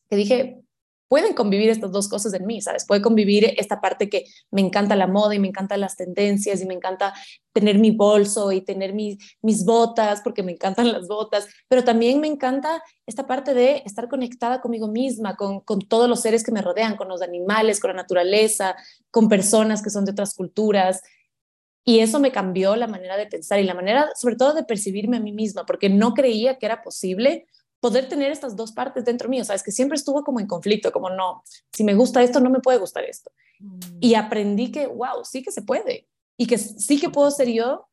que 0.09 0.15
dije, 0.15 0.62
pueden 1.13 1.35
convivir 1.35 1.69
estas 1.69 1.91
dos 1.91 2.09
cosas 2.09 2.33
en 2.33 2.47
mí, 2.47 2.59
¿sabes? 2.59 2.87
Puede 2.87 3.03
convivir 3.03 3.53
esta 3.57 3.79
parte 3.79 4.09
que 4.09 4.25
me 4.49 4.61
encanta 4.61 4.95
la 4.95 5.05
moda 5.05 5.35
y 5.35 5.39
me 5.39 5.47
encantan 5.47 5.79
las 5.79 5.95
tendencias 5.95 6.59
y 6.59 6.65
me 6.65 6.73
encanta 6.73 7.13
tener 7.51 7.77
mi 7.77 7.91
bolso 7.91 8.51
y 8.51 8.61
tener 8.61 8.95
mis, 8.95 9.19
mis 9.43 9.63
botas 9.63 10.21
porque 10.23 10.41
me 10.41 10.53
encantan 10.53 10.91
las 10.91 11.07
botas, 11.07 11.45
pero 11.67 11.83
también 11.83 12.19
me 12.19 12.25
encanta 12.25 12.81
esta 13.05 13.27
parte 13.27 13.53
de 13.53 13.83
estar 13.85 14.09
conectada 14.09 14.59
conmigo 14.59 14.87
misma, 14.87 15.35
con, 15.35 15.59
con 15.59 15.81
todos 15.81 16.09
los 16.09 16.19
seres 16.19 16.43
que 16.43 16.51
me 16.51 16.63
rodean, 16.63 16.95
con 16.95 17.09
los 17.09 17.21
animales, 17.21 17.79
con 17.79 17.89
la 17.89 17.97
naturaleza, 17.97 18.75
con 19.11 19.29
personas 19.29 19.83
que 19.83 19.91
son 19.91 20.05
de 20.05 20.13
otras 20.13 20.33
culturas. 20.33 21.03
Y 21.85 21.99
eso 21.99 22.19
me 22.19 22.31
cambió 22.31 22.75
la 22.75 22.87
manera 22.87 23.17
de 23.17 23.27
pensar 23.27 23.59
y 23.59 23.65
la 23.65 23.75
manera, 23.75 24.09
sobre 24.15 24.35
todo, 24.35 24.55
de 24.55 24.63
percibirme 24.63 25.17
a 25.17 25.19
mí 25.19 25.31
misma, 25.31 25.63
porque 25.67 25.89
no 25.89 26.15
creía 26.15 26.57
que 26.57 26.65
era 26.65 26.81
posible 26.81 27.45
poder 27.83 28.07
tener 28.07 28.31
estas 28.31 28.55
dos 28.55 28.71
partes 28.71 29.03
dentro 29.03 29.27
mío, 29.27 29.43
sabes, 29.43 29.61
que 29.61 29.73
siempre 29.73 29.97
estuvo 29.97 30.23
como 30.23 30.39
en 30.39 30.47
conflicto, 30.47 30.89
como 30.93 31.09
no, 31.09 31.43
si 31.73 31.83
me 31.83 31.95
gusta 31.95 32.23
esto, 32.23 32.39
no 32.39 32.49
me 32.49 32.61
puede 32.61 32.77
gustar 32.77 33.03
esto. 33.03 33.29
Y 33.99 34.15
mm. 34.15 34.19
aprendí 34.19 34.71
que, 34.71 34.87
wow, 34.87 35.25
sí 35.25 35.43
que 35.43 35.51
se 35.51 35.63
puede 35.63 36.07
y 36.37 36.47
que 36.47 36.57
sí 36.57 36.97
que 36.97 37.09
puedo 37.09 37.29
ser 37.29 37.49
yo 37.49 37.89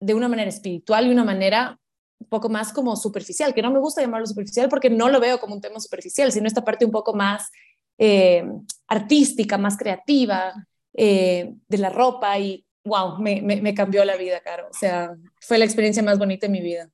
de 0.00 0.14
una 0.14 0.26
manera 0.26 0.48
espiritual 0.48 1.06
y 1.06 1.10
una 1.10 1.22
manera 1.22 1.78
un 2.18 2.28
poco 2.28 2.48
más 2.48 2.72
como 2.72 2.96
superficial, 2.96 3.54
que 3.54 3.62
no 3.62 3.70
me 3.70 3.78
gusta 3.78 4.00
llamarlo 4.00 4.26
superficial 4.26 4.68
porque 4.68 4.90
no 4.90 5.08
lo 5.08 5.20
veo 5.20 5.38
como 5.38 5.54
un 5.54 5.60
tema 5.60 5.78
superficial, 5.78 6.32
sino 6.32 6.48
esta 6.48 6.64
parte 6.64 6.84
un 6.84 6.90
poco 6.90 7.14
más 7.14 7.48
eh, 7.96 8.44
artística, 8.88 9.56
más 9.56 9.76
creativa 9.76 10.52
eh, 10.94 11.54
de 11.68 11.78
la 11.78 11.90
ropa 11.90 12.36
y 12.40 12.66
wow, 12.84 13.18
me, 13.20 13.40
me, 13.40 13.62
me 13.62 13.72
cambió 13.72 14.04
la 14.04 14.16
vida, 14.16 14.40
Caro. 14.40 14.66
O 14.68 14.74
sea, 14.74 15.14
fue 15.40 15.58
la 15.58 15.64
experiencia 15.64 16.02
más 16.02 16.18
bonita 16.18 16.48
de 16.48 16.52
mi 16.52 16.60
vida. 16.60 16.90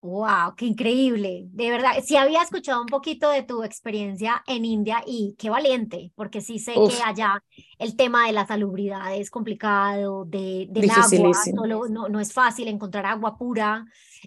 Wow, 0.00 0.54
qué 0.56 0.66
increíble. 0.66 1.46
De 1.50 1.70
verdad, 1.70 1.90
sí 2.04 2.16
había 2.16 2.40
escuchado 2.42 2.80
un 2.80 2.86
poquito 2.86 3.30
de 3.30 3.42
tu 3.42 3.64
experiencia 3.64 4.44
en 4.46 4.64
India 4.64 5.02
y 5.04 5.34
qué 5.36 5.50
valiente, 5.50 6.12
porque 6.14 6.40
sí 6.40 6.60
sé 6.60 6.74
que 6.74 7.02
allá 7.04 7.42
el 7.80 7.96
tema 7.96 8.28
de 8.28 8.32
la 8.32 8.46
salubridad 8.46 9.16
es 9.16 9.28
complicado, 9.28 10.24
de, 10.24 10.68
del 10.70 10.88
agua, 10.90 11.34
solo, 11.34 11.88
no, 11.88 12.08
no 12.08 12.20
es 12.20 12.32
fácil 12.32 12.68
encontrar 12.68 13.06
agua 13.06 13.36
pura, 13.36 13.86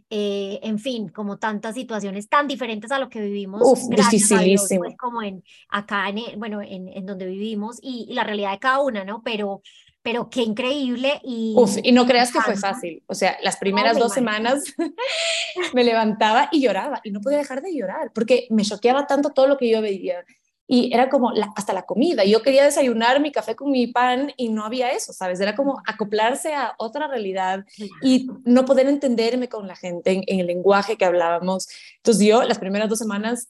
eh, 0.09 0.59
en 0.61 0.77
fin, 0.77 1.07
como 1.07 1.37
tantas 1.37 1.75
situaciones 1.75 2.27
tan 2.27 2.47
diferentes 2.47 2.91
a 2.91 2.99
lo 2.99 3.07
que 3.09 3.21
vivimos. 3.21 3.61
Uf, 3.63 3.79
dificilísimo. 3.89 4.81
pues, 4.81 4.97
como 4.97 5.21
en 5.21 5.41
acá, 5.69 6.09
en, 6.09 6.37
bueno, 6.37 6.61
en, 6.61 6.89
en 6.89 7.05
donde 7.05 7.25
vivimos 7.25 7.79
y, 7.81 8.07
y 8.09 8.13
la 8.13 8.25
realidad 8.25 8.51
de 8.51 8.59
cada 8.59 8.81
una, 8.81 9.05
¿no? 9.05 9.21
Pero 9.23 9.61
pero 10.01 10.29
qué 10.29 10.41
increíble. 10.41 11.19
Y, 11.23 11.53
Uf, 11.57 11.77
y 11.83 11.91
no 11.91 12.05
creas 12.05 12.31
que 12.31 12.41
fue 12.41 12.55
fácil. 12.55 13.03
O 13.07 13.15
sea, 13.15 13.37
las 13.43 13.57
primeras 13.57 13.97
dos 13.97 14.13
semanas 14.13 14.63
me 15.73 15.83
levantaba 15.83 16.49
y 16.51 16.61
lloraba 16.61 17.01
y 17.03 17.11
no 17.11 17.21
podía 17.21 17.37
dejar 17.37 17.61
de 17.61 17.75
llorar 17.75 18.11
porque 18.13 18.47
me 18.49 18.63
choqueaba 18.63 19.07
tanto 19.07 19.29
todo 19.29 19.47
lo 19.47 19.57
que 19.57 19.69
yo 19.69 19.81
veía. 19.81 20.23
Y 20.67 20.93
era 20.93 21.09
como 21.09 21.33
hasta 21.55 21.73
la 21.73 21.81
comida. 21.83 22.23
Yo 22.23 22.41
quería 22.41 22.63
desayunar 22.63 23.19
mi 23.19 23.31
café 23.31 23.57
con 23.57 23.71
mi 23.71 23.87
pan 23.87 24.31
y 24.37 24.47
no 24.49 24.63
había 24.63 24.91
eso, 24.91 25.11
¿sabes? 25.11 25.41
Era 25.41 25.53
como 25.53 25.81
acoplarse 25.85 26.53
a 26.53 26.75
otra 26.77 27.07
realidad 27.07 27.65
y 28.01 28.29
no 28.45 28.63
poder 28.63 28.87
entenderme 28.87 29.49
con 29.49 29.67
la 29.67 29.75
gente 29.75 30.11
en, 30.11 30.23
en 30.27 30.39
el 30.39 30.47
lenguaje 30.47 30.95
que 30.95 31.03
hablábamos. 31.03 31.67
Entonces 31.97 32.25
yo 32.25 32.43
las 32.43 32.57
primeras 32.57 32.87
dos 32.87 32.99
semanas 32.99 33.49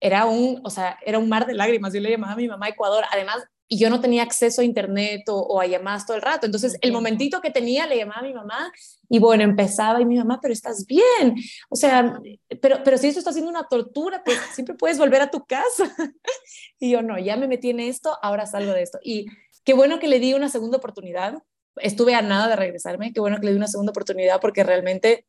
era 0.00 0.26
un, 0.26 0.60
o 0.64 0.70
sea, 0.70 0.98
era 1.04 1.18
un 1.18 1.28
mar 1.28 1.46
de 1.46 1.54
lágrimas. 1.54 1.92
Yo 1.92 2.00
le 2.00 2.10
llamaba 2.10 2.32
a 2.32 2.36
mi 2.36 2.48
mamá 2.48 2.68
Ecuador. 2.68 3.04
Además, 3.10 3.44
y 3.68 3.78
yo 3.78 3.88
no 3.88 4.00
tenía 4.00 4.22
acceso 4.22 4.60
a 4.60 4.64
internet 4.64 5.22
o, 5.28 5.60
a 5.60 5.66
llamadas 5.66 6.06
todo 6.06 6.16
el 6.16 6.22
rato. 6.22 6.46
Entonces, 6.46 6.76
el 6.80 6.92
momentito 6.92 7.40
que 7.40 7.50
tenía, 7.50 7.86
le 7.86 7.96
llamaba 7.96 8.20
a 8.20 8.24
mi 8.24 8.34
mamá 8.34 8.72
y 9.08 9.18
bueno, 9.18 9.42
empezaba 9.42 10.00
y 10.00 10.04
mi 10.04 10.16
mamá, 10.16 10.38
pero 10.40 10.52
estás 10.52 10.86
bien. 10.86 11.34
O 11.70 11.76
sea, 11.76 12.20
pero, 12.60 12.82
pero 12.84 12.98
si 12.98 13.08
esto 13.08 13.20
está 13.20 13.32
siendo 13.32 13.50
una 13.50 13.66
tortura, 13.66 14.22
pues 14.24 14.38
siempre 14.54 14.74
puedes 14.74 14.98
volver 14.98 15.22
a 15.22 15.30
tu 15.30 15.44
casa. 15.44 15.94
y 16.78 16.90
yo 16.90 17.02
no, 17.02 17.18
ya 17.18 17.36
me 17.36 17.48
metí 17.48 17.70
en 17.70 17.80
esto, 17.80 18.16
ahora 18.22 18.46
salgo 18.46 18.72
de 18.72 18.82
esto. 18.82 18.98
Y 19.02 19.26
qué 19.64 19.72
bueno 19.72 19.98
que 19.98 20.08
le 20.08 20.20
di 20.20 20.34
una 20.34 20.50
segunda 20.50 20.76
oportunidad. 20.76 21.42
Estuve 21.76 22.14
a 22.14 22.22
nada 22.22 22.48
de 22.48 22.56
regresarme, 22.56 23.12
qué 23.12 23.20
bueno 23.20 23.40
que 23.40 23.46
le 23.46 23.52
di 23.52 23.56
una 23.56 23.66
segunda 23.66 23.90
oportunidad 23.90 24.40
porque 24.40 24.62
realmente 24.62 25.26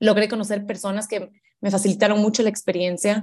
logré 0.00 0.28
conocer 0.28 0.66
personas 0.66 1.06
que 1.06 1.30
me 1.60 1.70
facilitaron 1.70 2.20
mucho 2.20 2.42
la 2.42 2.48
experiencia 2.48 3.22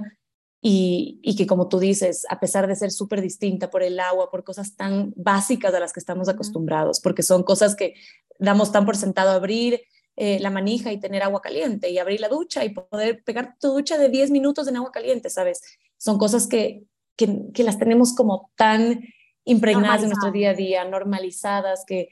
y, 0.60 1.20
y, 1.22 1.36
que 1.36 1.46
como 1.46 1.68
tú 1.68 1.78
dices, 1.78 2.26
a 2.28 2.40
pesar 2.40 2.66
de 2.66 2.74
ser 2.74 2.90
súper 2.90 3.20
distinta 3.20 3.70
por 3.70 3.82
el 3.82 4.00
agua, 4.00 4.30
por 4.30 4.42
cosas 4.42 4.74
tan 4.74 5.12
básicas 5.14 5.72
a 5.74 5.80
las 5.80 5.92
que 5.92 6.00
estamos 6.00 6.28
acostumbrados, 6.28 7.00
porque 7.00 7.22
son 7.22 7.42
cosas 7.42 7.76
que 7.76 7.94
damos 8.38 8.72
tan 8.72 8.86
por 8.86 8.96
sentado 8.96 9.30
abrir 9.30 9.82
eh, 10.16 10.38
la 10.40 10.48
manija 10.48 10.92
y 10.92 10.98
tener 10.98 11.22
agua 11.22 11.42
caliente 11.42 11.90
y 11.90 11.98
abrir 11.98 12.20
la 12.20 12.28
ducha 12.28 12.64
y 12.64 12.70
poder 12.70 13.22
pegar 13.22 13.56
tu 13.60 13.68
ducha 13.68 13.98
de 13.98 14.08
10 14.08 14.30
minutos 14.30 14.66
en 14.66 14.76
agua 14.76 14.90
caliente, 14.90 15.28
¿sabes? 15.28 15.60
Son 15.98 16.16
cosas 16.16 16.46
que, 16.46 16.84
que, 17.16 17.52
que 17.52 17.62
las 17.62 17.78
tenemos 17.78 18.14
como 18.14 18.50
tan 18.56 19.04
impregnadas 19.44 20.02
en 20.02 20.08
nuestro 20.08 20.32
día 20.32 20.50
a 20.50 20.54
día, 20.54 20.84
normalizadas, 20.86 21.84
que 21.86 22.08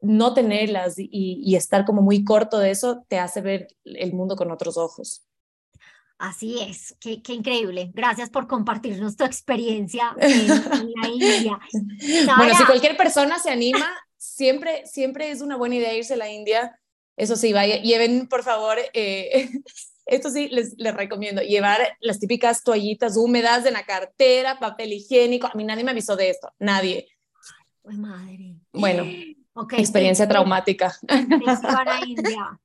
no 0.00 0.32
tenerlas 0.32 0.98
y, 0.98 1.08
y 1.10 1.56
estar 1.56 1.84
como 1.84 2.00
muy 2.00 2.24
corto 2.24 2.58
de 2.58 2.70
eso 2.70 3.04
te 3.06 3.18
hace 3.18 3.42
ver 3.42 3.68
el 3.84 4.14
mundo 4.14 4.34
con 4.34 4.50
otros 4.50 4.78
ojos. 4.78 5.25
Así 6.18 6.58
es, 6.60 6.96
qué, 6.98 7.22
qué, 7.22 7.34
increíble. 7.34 7.90
Gracias 7.92 8.30
por 8.30 8.46
compartirnos 8.46 9.16
tu 9.16 9.24
experiencia 9.24 10.14
en, 10.20 10.48
la 10.48 11.08
India. 11.08 11.58
Bueno, 12.36 12.54
si 12.56 12.64
cualquier 12.64 12.96
persona 12.96 13.38
se 13.38 13.50
anima, 13.50 13.90
siempre, 14.16 14.86
siempre 14.86 15.30
es 15.30 15.42
una 15.42 15.56
buena 15.56 15.76
idea 15.76 15.94
irse 15.94 16.14
a 16.14 16.18
la 16.18 16.30
India. 16.30 16.80
Eso 17.16 17.36
sí, 17.36 17.52
vaya, 17.52 17.82
lleven 17.82 18.28
por 18.28 18.42
favor, 18.42 18.78
eh, 18.94 19.50
esto 20.06 20.30
sí 20.30 20.48
les, 20.48 20.74
les 20.78 20.94
recomiendo, 20.94 21.42
llevar 21.42 21.96
las 22.00 22.18
típicas 22.18 22.62
toallitas 22.62 23.16
húmedas 23.16 23.62
de 23.62 23.72
la 23.72 23.84
cartera, 23.84 24.58
papel 24.58 24.94
higiénico. 24.94 25.48
A 25.48 25.54
mí 25.54 25.64
nadie 25.64 25.84
me 25.84 25.90
avisó 25.90 26.16
de 26.16 26.30
esto, 26.30 26.52
nadie. 26.58 27.08
Ay, 27.84 27.96
madre. 27.98 28.54
Bueno, 28.72 29.04
Experiencia 29.78 30.28
traumática. 30.28 30.94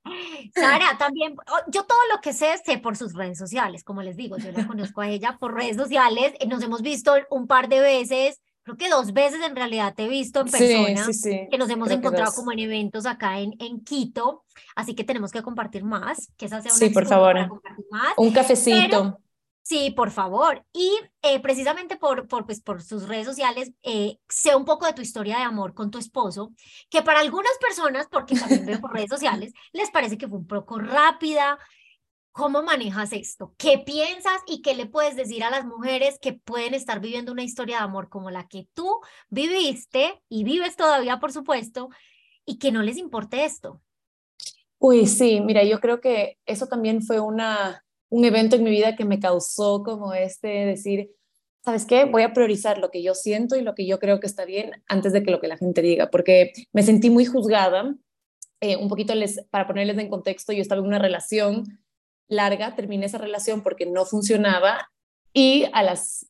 Sara, 0.53 0.97
también, 0.97 1.35
oh, 1.47 1.59
yo 1.67 1.83
todo 1.83 1.99
lo 2.13 2.21
que 2.21 2.33
sé 2.33 2.59
sé 2.65 2.77
por 2.77 2.97
sus 2.97 3.13
redes 3.13 3.37
sociales, 3.37 3.83
como 3.83 4.01
les 4.01 4.17
digo, 4.17 4.37
yo 4.37 4.51
la 4.51 4.67
conozco 4.67 5.01
a 5.01 5.07
ella 5.07 5.37
por 5.39 5.53
redes 5.53 5.77
sociales, 5.77 6.33
eh, 6.39 6.47
nos 6.47 6.61
hemos 6.63 6.81
visto 6.81 7.13
un 7.29 7.47
par 7.47 7.69
de 7.69 7.79
veces, 7.79 8.41
creo 8.63 8.77
que 8.77 8.89
dos 8.89 9.13
veces 9.13 9.41
en 9.45 9.55
realidad 9.55 9.93
te 9.95 10.05
he 10.05 10.09
visto 10.09 10.41
en 10.41 10.51
persona, 10.51 11.05
que 11.49 11.57
nos 11.57 11.69
hemos 11.69 11.89
encontrado 11.91 12.33
como 12.33 12.51
en 12.51 12.59
eventos 12.59 13.05
acá 13.05 13.39
en, 13.39 13.55
en 13.59 13.83
Quito, 13.83 14.43
así 14.75 14.93
que 14.93 15.03
tenemos 15.03 15.31
que 15.31 15.41
compartir 15.41 15.83
más, 15.83 16.31
que 16.37 16.47
esa 16.47 16.61
sea 16.61 16.71
una 16.71 16.79
Sí, 16.79 16.89
por 16.89 17.05
favor. 17.05 17.61
Un 18.17 18.31
cafecito. 18.31 19.19
Sí, 19.63 19.91
por 19.91 20.09
favor. 20.11 20.65
Y 20.73 20.91
eh, 21.21 21.39
precisamente 21.39 21.95
por, 21.95 22.27
por, 22.27 22.45
pues, 22.45 22.61
por 22.61 22.81
sus 22.81 23.07
redes 23.07 23.27
sociales, 23.27 23.71
eh, 23.83 24.17
sé 24.27 24.55
un 24.55 24.65
poco 24.65 24.85
de 24.85 24.93
tu 24.93 25.01
historia 25.01 25.37
de 25.37 25.43
amor 25.43 25.73
con 25.73 25.91
tu 25.91 25.99
esposo, 25.99 26.51
que 26.89 27.03
para 27.03 27.19
algunas 27.19 27.51
personas, 27.59 28.07
porque 28.11 28.35
también 28.35 28.65
veo 28.65 28.81
por 28.81 28.93
redes 28.93 29.09
sociales, 29.09 29.53
les 29.71 29.91
parece 29.91 30.17
que 30.17 30.27
fue 30.27 30.39
un 30.39 30.47
poco 30.47 30.79
rápida. 30.79 31.59
¿Cómo 32.31 32.63
manejas 32.63 33.11
esto? 33.11 33.53
¿Qué 33.57 33.77
piensas 33.77 34.41
y 34.47 34.61
qué 34.61 34.73
le 34.73 34.85
puedes 34.85 35.17
decir 35.17 35.43
a 35.43 35.49
las 35.49 35.65
mujeres 35.65 36.17
que 36.19 36.33
pueden 36.33 36.73
estar 36.73 37.01
viviendo 37.01 37.33
una 37.33 37.43
historia 37.43 37.77
de 37.77 37.83
amor 37.83 38.07
como 38.07 38.31
la 38.31 38.47
que 38.47 38.67
tú 38.73 39.01
viviste 39.29 40.23
y 40.29 40.45
vives 40.45 40.77
todavía, 40.77 41.19
por 41.19 41.33
supuesto, 41.33 41.89
y 42.45 42.57
que 42.57 42.71
no 42.71 42.83
les 42.83 42.97
importe 42.97 43.43
esto? 43.43 43.81
Uy, 44.79 45.07
sí, 45.07 45.41
mira, 45.41 45.63
yo 45.65 45.79
creo 45.79 45.99
que 45.99 46.39
eso 46.45 46.67
también 46.67 47.03
fue 47.03 47.19
una, 47.19 47.83
un 48.11 48.25
evento 48.25 48.57
en 48.57 48.63
mi 48.63 48.69
vida 48.69 48.95
que 48.95 49.05
me 49.05 49.19
causó 49.19 49.83
como 49.83 50.13
este 50.13 50.47
decir, 50.65 51.11
¿sabes 51.63 51.85
qué? 51.85 52.03
Voy 52.03 52.23
a 52.23 52.33
priorizar 52.33 52.77
lo 52.77 52.91
que 52.91 53.01
yo 53.01 53.15
siento 53.15 53.55
y 53.55 53.61
lo 53.61 53.73
que 53.73 53.87
yo 53.87 53.99
creo 53.99 54.19
que 54.19 54.27
está 54.27 54.43
bien 54.43 54.83
antes 54.87 55.13
de 55.13 55.23
que 55.23 55.31
lo 55.31 55.39
que 55.39 55.47
la 55.47 55.57
gente 55.57 55.81
diga, 55.81 56.09
porque 56.11 56.51
me 56.73 56.83
sentí 56.83 57.09
muy 57.09 57.25
juzgada. 57.25 57.95
Eh, 58.59 58.75
un 58.75 58.89
poquito 58.89 59.15
les, 59.15 59.43
para 59.49 59.65
ponerles 59.65 59.97
en 59.97 60.09
contexto, 60.09 60.53
yo 60.53 60.61
estaba 60.61 60.81
en 60.81 60.87
una 60.87 60.99
relación 60.99 61.79
larga, 62.27 62.75
terminé 62.75 63.05
esa 63.05 63.17
relación 63.17 63.63
porque 63.63 63.85
no 63.85 64.05
funcionaba 64.05 64.91
y 65.33 65.65
a 65.73 65.81
las 65.81 66.27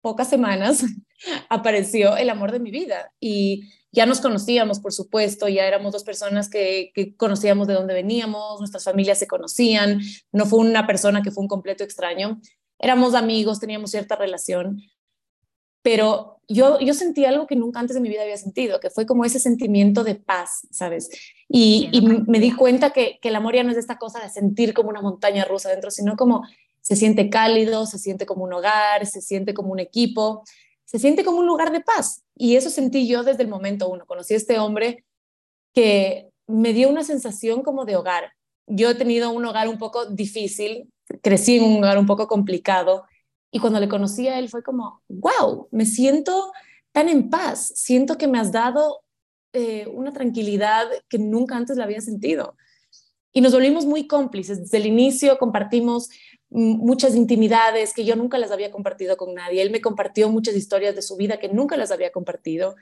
pocas 0.00 0.28
semanas 0.28 0.84
apareció 1.50 2.16
el 2.16 2.30
amor 2.30 2.52
de 2.52 2.60
mi 2.60 2.70
vida 2.70 3.12
y 3.20 3.70
ya 3.90 4.06
nos 4.06 4.20
conocíamos, 4.20 4.80
por 4.80 4.92
supuesto, 4.92 5.48
ya 5.48 5.66
éramos 5.66 5.92
dos 5.92 6.04
personas 6.04 6.48
que, 6.48 6.92
conocíamos 7.16 7.66
de 7.66 7.74
dónde 7.74 7.94
veníamos, 7.94 8.58
nuestras 8.58 8.84
familias 8.84 9.18
se 9.18 9.26
conocían, 9.26 10.00
no 10.32 10.46
fue 10.46 10.60
una 10.60 10.86
persona 10.86 11.22
que 11.22 11.30
fue 11.30 11.42
un 11.42 11.48
completo 11.48 11.84
extraño, 11.84 12.40
éramos 12.78 13.14
amigos, 13.14 13.60
teníamos 13.60 13.90
cierta 13.90 14.16
relación, 14.16 14.82
pero 15.82 16.40
yo, 16.48 16.78
yo 16.80 16.92
sentí 16.92 17.24
algo 17.24 17.46
que 17.46 17.56
nunca 17.56 17.80
antes 17.80 17.94
de 17.94 18.00
mi 18.00 18.08
vida 18.08 18.22
había 18.22 18.36
sentido, 18.36 18.80
que 18.80 18.90
fue 18.90 19.06
como 19.06 19.24
ese 19.24 19.38
sentimiento 19.38 20.04
de 20.04 20.16
paz, 20.16 20.66
¿sabes? 20.70 21.08
Y, 21.48 21.88
y 21.92 22.02
me 22.02 22.40
di 22.40 22.52
cuenta 22.52 22.90
que, 22.90 23.18
que 23.22 23.28
el 23.28 23.36
amor 23.36 23.54
ya 23.54 23.62
no 23.62 23.70
es 23.70 23.78
esta 23.78 23.96
cosa 23.96 24.20
de 24.20 24.28
sentir 24.28 24.74
como 24.74 24.90
una 24.90 25.00
montaña 25.00 25.44
rusa 25.44 25.70
dentro, 25.70 25.90
sino 25.90 26.16
como 26.16 26.42
se 26.80 26.96
siente 26.96 27.30
cálido, 27.30 27.86
se 27.86 27.98
siente 27.98 28.26
como 28.26 28.44
un 28.44 28.52
hogar, 28.52 29.06
se 29.06 29.20
siente 29.20 29.54
como 29.54 29.72
un 29.72 29.78
equipo, 29.78 30.42
se 30.88 30.98
siente 30.98 31.22
como 31.22 31.40
un 31.40 31.46
lugar 31.46 31.70
de 31.70 31.82
paz. 31.82 32.24
Y 32.34 32.56
eso 32.56 32.70
sentí 32.70 33.06
yo 33.06 33.22
desde 33.22 33.42
el 33.42 33.48
momento 33.48 33.90
uno. 33.90 34.06
Conocí 34.06 34.32
a 34.32 34.38
este 34.38 34.58
hombre 34.58 35.04
que 35.74 36.30
me 36.46 36.72
dio 36.72 36.88
una 36.88 37.04
sensación 37.04 37.62
como 37.62 37.84
de 37.84 37.96
hogar. 37.96 38.32
Yo 38.66 38.88
he 38.88 38.94
tenido 38.94 39.30
un 39.30 39.44
hogar 39.44 39.68
un 39.68 39.76
poco 39.76 40.06
difícil, 40.06 40.90
crecí 41.22 41.58
en 41.58 41.64
un 41.64 41.78
hogar 41.84 41.98
un 41.98 42.06
poco 42.06 42.26
complicado 42.26 43.04
y 43.50 43.58
cuando 43.58 43.80
le 43.80 43.88
conocí 43.88 44.28
a 44.28 44.38
él 44.38 44.48
fue 44.48 44.62
como, 44.62 45.02
wow, 45.08 45.68
me 45.72 45.84
siento 45.84 46.52
tan 46.90 47.10
en 47.10 47.28
paz, 47.28 47.70
siento 47.74 48.16
que 48.16 48.26
me 48.26 48.38
has 48.38 48.50
dado 48.50 49.02
eh, 49.52 49.86
una 49.92 50.12
tranquilidad 50.14 50.86
que 51.10 51.18
nunca 51.18 51.58
antes 51.58 51.76
la 51.76 51.84
había 51.84 52.00
sentido. 52.00 52.56
Y 53.30 53.42
nos 53.42 53.52
volvimos 53.52 53.84
muy 53.84 54.06
cómplices. 54.06 54.58
Desde 54.58 54.78
el 54.78 54.86
inicio 54.86 55.36
compartimos 55.36 56.08
muchas 56.50 57.14
intimidades 57.14 57.92
que 57.92 58.04
yo 58.04 58.16
nunca 58.16 58.38
las 58.38 58.50
había 58.50 58.70
compartido 58.70 59.16
con 59.16 59.34
nadie. 59.34 59.62
Él 59.62 59.70
me 59.70 59.80
compartió 59.80 60.28
muchas 60.30 60.54
historias 60.54 60.94
de 60.94 61.02
su 61.02 61.16
vida 61.16 61.38
que 61.38 61.48
nunca 61.48 61.76
las 61.76 61.90
había 61.90 62.10
compartido 62.10 62.76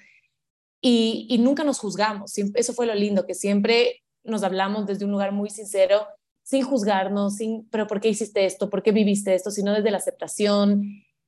y, 0.81 1.37
nunca 1.41 1.65
nos 1.65 1.79
juzgamos. 1.79 2.33
Eso 2.55 2.73
fue 2.73 2.87
lo 2.87 2.95
lindo, 2.95 3.27
que 3.27 3.35
siempre 3.35 4.03
nos 4.23 4.43
hablamos 4.43 4.87
desde 4.87 5.05
un 5.05 5.11
lugar 5.11 5.33
muy 5.33 5.51
sincero, 5.51 6.07
sin 6.43 6.63
juzgarnos, 6.63 7.37
sin, 7.37 7.69
pero 7.71 7.87
¿por 7.87 8.01
qué 8.01 8.09
hiciste 8.09 8.45
esto? 8.45 8.71
¿Por 8.71 8.83
qué 8.83 8.93
viviste 8.93 9.35
esto? 9.35 9.51
Sino 9.51 9.73
desde 9.73 9.91
la 9.91 9.99
aceptación, 9.99 10.83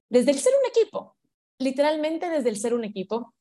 desde 0.08 0.30
el 0.30 0.38
ser 0.38 0.52
un 0.60 0.68
equipo, 0.68 1.16
literalmente 1.58 2.28
desde 2.28 2.50
el 2.50 2.56
ser 2.56 2.74
un 2.74 2.84
equipo. 2.84 3.34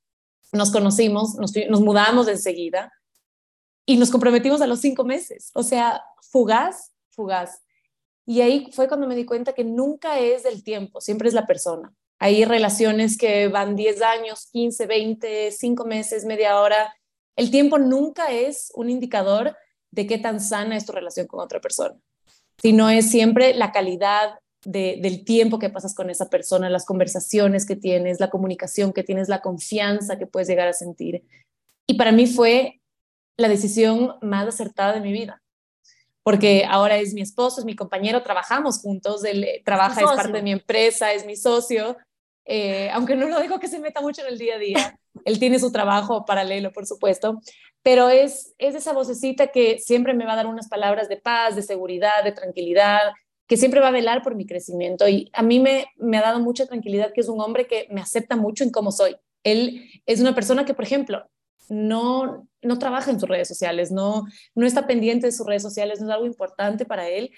Nos 0.53 0.71
conocimos, 0.71 1.35
nos, 1.35 1.53
nos 1.69 1.81
mudamos 1.81 2.27
enseguida 2.27 2.91
y 3.85 3.97
nos 3.97 4.09
comprometimos 4.09 4.61
a 4.61 4.67
los 4.67 4.79
cinco 4.79 5.03
meses. 5.03 5.51
O 5.53 5.61
sea, 5.61 6.01
fugaz, 6.21 6.93
fugaz. 7.09 7.61
Y 8.29 8.41
ahí 8.41 8.67
fue 8.73 8.89
cuando 8.89 9.07
me 9.07 9.15
di 9.15 9.23
cuenta 9.23 9.53
que 9.53 9.63
nunca 9.63 10.19
es 10.19 10.43
el 10.43 10.61
tiempo, 10.61 10.99
siempre 10.99 11.29
es 11.29 11.33
la 11.33 11.47
persona. 11.47 11.93
Hay 12.19 12.43
relaciones 12.43 13.17
que 13.17 13.47
van 13.47 13.77
10 13.77 14.01
años, 14.01 14.49
15, 14.51 14.85
20, 14.85 15.51
5 15.51 15.85
meses, 15.85 16.25
media 16.25 16.59
hora. 16.59 16.93
El 17.37 17.51
tiempo 17.51 17.79
nunca 17.79 18.33
es 18.33 18.69
un 18.75 18.89
indicador 18.89 19.55
de 19.91 20.07
qué 20.07 20.17
tan 20.17 20.41
sana 20.41 20.75
es 20.75 20.85
tu 20.85 20.91
relación 20.91 21.25
con 21.25 21.39
otra 21.39 21.61
persona, 21.61 21.95
sino 22.61 22.89
es 22.89 23.09
siempre 23.09 23.53
la 23.53 23.71
calidad 23.71 24.39
del 24.65 25.23
tiempo 25.23 25.57
que 25.57 25.69
pasas 25.69 25.95
con 25.95 26.09
esa 26.09 26.29
persona, 26.29 26.69
las 26.69 26.85
conversaciones 26.85 27.65
que 27.65 27.77
tienes, 27.77 28.19
la 28.19 28.29
comunicación 28.29 28.91
que 28.91 29.03
tienes, 29.03 29.29
la 29.29 29.41
confianza 29.41 30.17
que 30.17 30.27
puedes 30.27 30.49
llegar 30.49 30.67
a 30.67 30.73
sentir. 30.73 31.23
Y 31.85 31.93
para 31.93 32.11
mí 32.11 32.27
fue 32.27 32.81
la 33.37 33.47
decisión 33.47 34.15
más 34.21 34.49
acertada 34.49 34.91
de 34.91 34.99
mi 34.99 35.13
vida 35.13 35.41
porque 36.27 36.65
ahora 36.67 36.97
es 36.97 37.13
mi 37.13 37.21
esposo, 37.21 37.61
es 37.61 37.65
mi 37.65 37.73
compañero, 37.73 38.21
trabajamos 38.21 38.81
juntos, 38.81 39.23
él 39.23 39.45
eh, 39.45 39.61
trabaja, 39.63 40.01
es, 40.01 40.07
parte 40.07 40.33
de 40.33 40.41
mi 40.41 40.51
empresa, 40.51 41.13
es 41.13 41.25
mi 41.25 41.37
socio, 41.37 41.95
eh, 42.43 42.89
aunque 42.91 43.15
no 43.15 43.29
lo 43.29 43.39
dejo 43.39 43.61
que 43.61 43.69
se 43.69 43.79
meta 43.79 44.01
mucho 44.01 44.23
en 44.23 44.27
el 44.27 44.37
día 44.37 44.55
a 44.55 44.59
día, 44.59 44.99
él 45.23 45.39
tiene 45.39 45.57
su 45.57 45.71
trabajo 45.71 46.25
paralelo, 46.25 46.73
por 46.73 46.85
supuesto, 46.85 47.39
pero 47.81 48.09
es, 48.09 48.53
es 48.57 48.75
esa 48.75 48.91
vocecita 48.91 49.47
que 49.53 49.79
siempre 49.79 50.13
me 50.13 50.25
va 50.25 50.33
a 50.33 50.35
dar 50.35 50.47
unas 50.47 50.67
palabras 50.67 51.07
de 51.07 51.15
paz, 51.15 51.55
de 51.55 51.61
seguridad, 51.61 52.25
de 52.25 52.33
tranquilidad, 52.33 53.13
que 53.47 53.55
siempre 53.55 53.79
va 53.79 53.87
a 53.87 53.91
velar 53.91 54.21
por 54.21 54.35
mi 54.35 54.45
crecimiento. 54.45 55.07
Y 55.07 55.29
a 55.31 55.41
mí 55.43 55.61
me, 55.61 55.85
me 55.95 56.17
ha 56.17 56.23
dado 56.23 56.41
mucha 56.41 56.65
tranquilidad 56.65 57.13
que 57.13 57.21
es 57.21 57.29
un 57.29 57.39
hombre 57.39 57.67
que 57.67 57.87
me 57.89 58.01
acepta 58.01 58.35
mucho 58.35 58.65
en 58.65 58.71
cómo 58.71 58.91
soy. 58.91 59.15
Él 59.45 59.89
es 60.05 60.19
una 60.19 60.35
persona 60.35 60.65
que, 60.65 60.73
por 60.73 60.83
ejemplo, 60.83 61.25
no, 61.69 62.47
no 62.61 62.79
trabaja 62.79 63.11
en 63.11 63.19
sus 63.19 63.29
redes 63.29 63.47
sociales, 63.47 63.91
no, 63.91 64.25
no 64.55 64.65
está 64.65 64.87
pendiente 64.87 65.27
de 65.27 65.31
sus 65.31 65.45
redes 65.45 65.61
sociales, 65.61 65.99
no 65.99 66.07
es 66.07 66.13
algo 66.13 66.25
importante 66.25 66.85
para 66.85 67.07
él, 67.09 67.31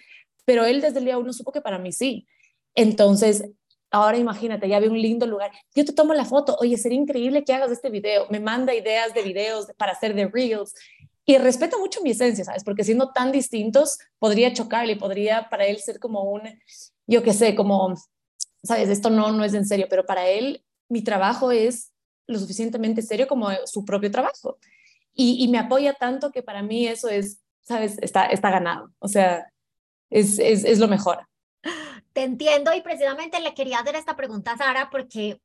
pero 0.46 0.66
él 0.66 0.82
desde 0.82 1.00
el 1.00 1.06
día 1.06 1.18
uno 1.18 1.34
supo 1.34 1.52
que 1.52 1.62
para 1.62 1.80
mí 1.80 1.92
sí. 1.92 2.28
Entonces, 2.76 3.44
ahora 3.92 4.18
imagínate, 4.18 4.68
ya 4.68 4.80
ve 4.80 4.90
un 4.90 5.02
lindo 5.02 5.26
lugar, 5.26 5.52
yo 5.76 5.86
te 5.86 5.94
tomo 5.94 6.14
la 6.14 6.26
foto, 6.26 6.56
oye, 6.60 6.78
sería 6.78 7.00
increíble 7.00 7.44
que 7.44 7.54
hagas 7.54 7.72
este 7.72 7.90
video, 7.90 8.28
me 8.30 8.40
manda 8.40 8.74
ideas 8.74 9.14
de 9.14 9.24
videos 9.24 9.68
para 9.78 9.94
hacer 9.94 10.14
de 10.14 10.28
reels 10.28 10.74
y 11.26 11.38
respeta 11.38 11.78
mucho 11.78 12.02
mi 12.02 12.12
esencia, 12.12 12.44
¿sabes? 12.44 12.64
Porque 12.64 12.84
siendo 12.84 13.12
tan 13.12 13.32
distintos, 13.32 14.00
podría 14.18 14.54
chocarle, 14.54 14.96
podría 14.96 15.48
para 15.50 15.66
él 15.66 15.78
ser 15.78 16.00
como 16.00 16.24
un, 16.24 16.42
yo 17.06 17.22
qué 17.22 17.34
sé, 17.34 17.54
como, 17.56 17.94
¿sabes? 18.64 18.90
Esto 18.90 19.10
no, 19.10 19.32
no 19.32 19.44
es 19.44 19.54
en 19.54 19.66
serio, 19.66 19.88
pero 19.90 20.06
para 20.06 20.28
él 20.28 20.64
mi 20.88 21.04
trabajo 21.04 21.52
es 21.52 21.92
lo 22.30 22.40
suficientemente 22.40 23.02
serio 23.02 23.28
como 23.28 23.50
su 23.66 23.84
propio 23.84 24.12
trabajo. 24.12 24.58
Y, 25.14 25.48
me 25.50 25.58
apoya 25.58 25.94
tanto 25.94 26.32
que 26.32 26.44
para 26.44 26.64
mí 26.64 26.88
eso 26.88 27.10
es, 27.10 27.42
¿sabes? 27.62 27.98
Está, 28.02 28.28
está 28.28 28.50
ganado. 28.52 28.94
O 29.00 29.10
sea, 29.10 29.52
es, 30.10 30.40
es, 30.40 30.64
es 30.64 30.80
lo 30.80 30.88
mejor. 30.88 31.28
te 32.14 32.24
entiendo 32.24 32.74
y 32.74 32.82
precisamente 32.82 33.42
le 33.42 33.54
quería 33.54 33.80
hacer 33.80 33.96
esta 33.96 34.16
pregunta 34.16 34.54
a 34.54 34.58
Sara 34.58 34.90
porque 34.90 35.42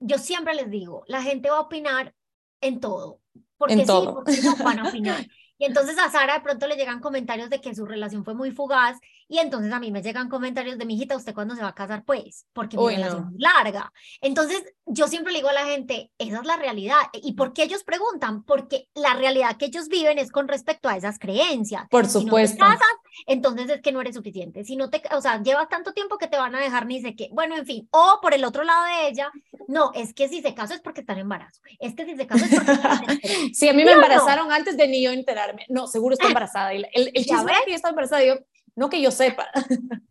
yo 0.00 0.18
siempre 0.18 0.54
les 0.54 0.68
digo, 0.68 1.04
la 1.06 1.22
gente 1.22 1.48
va 1.48 1.56
a 1.56 1.62
opinar 1.62 2.14
en 2.60 2.80
todo. 2.80 3.20
Porque 3.56 3.76
sí, 3.76 3.84
porque 3.86 4.42
no 4.42 4.56
van 4.62 4.80
a 4.80 4.88
opinar. 4.88 5.26
Y 5.64 5.66
entonces 5.66 5.96
a 5.98 6.10
Sara 6.10 6.34
de 6.34 6.40
pronto 6.40 6.66
le 6.66 6.76
llegan 6.76 7.00
comentarios 7.00 7.48
de 7.48 7.58
que 7.58 7.74
su 7.74 7.86
relación 7.86 8.22
fue 8.22 8.34
muy 8.34 8.50
fugaz 8.50 8.98
y 9.28 9.38
entonces 9.38 9.72
a 9.72 9.80
mí 9.80 9.90
me 9.90 10.02
llegan 10.02 10.28
comentarios 10.28 10.76
de 10.76 10.84
mi 10.84 10.94
hijita, 10.94 11.16
¿usted 11.16 11.32
cuándo 11.32 11.54
se 11.54 11.62
va 11.62 11.68
a 11.68 11.74
casar? 11.74 12.04
Pues, 12.04 12.46
porque 12.52 12.76
mi 12.76 12.96
relación 12.96 13.30
es 13.32 13.40
larga. 13.40 13.90
Entonces 14.20 14.62
yo 14.84 15.08
siempre 15.08 15.32
le 15.32 15.38
digo 15.38 15.48
a 15.48 15.54
la 15.54 15.64
gente, 15.64 16.10
esa 16.18 16.40
es 16.40 16.44
la 16.44 16.56
realidad. 16.56 16.98
¿Y 17.14 17.32
por 17.32 17.54
qué 17.54 17.62
ellos 17.62 17.82
preguntan? 17.82 18.44
Porque 18.44 18.90
la 18.94 19.14
realidad 19.14 19.56
que 19.56 19.64
ellos 19.64 19.88
viven 19.88 20.18
es 20.18 20.30
con 20.30 20.48
respecto 20.48 20.90
a 20.90 20.98
esas 20.98 21.18
creencias. 21.18 21.88
Por 21.88 22.06
supuesto. 22.06 22.56
Si 22.56 22.60
no 22.60 22.66
te 22.66 22.74
casas, 22.74 22.96
entonces 23.26 23.70
es 23.70 23.80
que 23.80 23.92
no 23.92 24.02
eres 24.02 24.16
suficiente. 24.16 24.64
Si 24.64 24.76
no 24.76 24.90
te, 24.90 25.02
o 25.12 25.20
sea, 25.22 25.42
llevas 25.42 25.70
tanto 25.70 25.94
tiempo 25.94 26.18
que 26.18 26.28
te 26.28 26.36
van 26.36 26.54
a 26.54 26.60
dejar 26.60 26.84
ni 26.84 27.00
sé 27.00 27.16
qué. 27.16 27.30
Bueno, 27.32 27.56
en 27.56 27.64
fin. 27.64 27.88
O 27.90 28.18
por 28.20 28.34
el 28.34 28.44
otro 28.44 28.64
lado 28.64 28.84
de 28.84 29.08
ella, 29.08 29.32
no, 29.68 29.92
es 29.94 30.12
que 30.12 30.28
si 30.28 30.42
se 30.42 30.54
casó 30.54 30.74
es 30.74 30.82
porque 30.82 31.00
está 31.00 31.14
en 31.14 31.20
embarazo. 31.20 31.62
Es 31.78 31.94
que 31.94 32.04
si 32.04 32.16
se 32.16 32.26
casó 32.26 32.44
es 32.44 32.54
porque 32.54 32.74
Sí, 33.54 33.68
a 33.68 33.72
mí 33.72 33.84
me 33.84 33.92
embarazaron 33.92 34.52
antes 34.52 34.76
de 34.76 34.86
ni 34.86 35.02
yo 35.02 35.10
enterarme. 35.12 35.53
No, 35.68 35.86
seguro 35.86 36.14
está 36.14 36.28
embarazada. 36.28 36.72
El, 36.72 36.86
el, 36.92 37.10
el 37.14 37.24
chisme 37.24 37.52
que 37.64 37.70
yo 37.70 37.76
estaba 37.76 37.90
embarazada, 37.90 38.24
yo, 38.24 38.34
no 38.76 38.88
que 38.88 39.00
yo 39.00 39.10
sepa. 39.10 39.46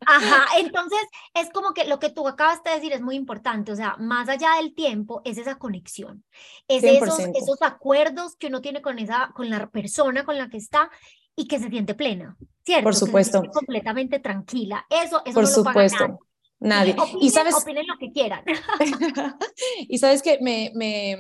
Ajá, 0.06 0.46
entonces 0.58 1.00
es 1.34 1.50
como 1.52 1.74
que 1.74 1.86
lo 1.86 2.00
que 2.00 2.10
tú 2.10 2.28
acabas 2.28 2.64
de 2.64 2.72
decir 2.72 2.94
es 2.94 3.02
muy 3.02 3.16
importante, 3.16 3.72
o 3.72 3.76
sea, 3.76 3.96
más 4.00 4.30
allá 4.30 4.56
del 4.58 4.74
tiempo 4.74 5.22
es 5.26 5.38
esa 5.38 5.56
conexión, 5.56 6.24
es 6.68 6.84
esos, 6.84 7.20
esos 7.20 7.62
acuerdos 7.62 8.36
que 8.36 8.48
uno 8.48 8.62
tiene 8.62 8.82
con, 8.82 9.00
esa, 9.00 9.32
con 9.36 9.50
la 9.50 9.70
persona 9.70 10.24
con 10.24 10.38
la 10.38 10.50
que 10.50 10.58
está 10.58 10.90
y 11.36 11.48
que 11.48 11.60
se 11.60 11.70
siente 11.70 11.96
plena, 11.96 12.38
¿cierto? 12.64 12.84
Por 12.84 12.96
supuesto. 12.96 13.42
Que 13.42 13.48
se 13.48 13.54
completamente 13.54 14.20
tranquila, 14.20 14.86
eso, 14.90 15.22
eso 15.26 15.34
Por 15.34 15.44
no 15.44 15.50
supuesto. 15.50 16.08
Lo 16.08 16.20
nadie. 16.60 16.96
Opinen, 16.98 17.24
y 17.24 17.30
sabes, 17.30 17.56
opinen 17.56 17.86
lo 17.88 17.98
que 17.98 18.12
quieran. 18.12 18.44
y 19.80 19.98
sabes 19.98 20.22
que 20.22 20.40
me, 20.42 20.72
me, 20.76 21.18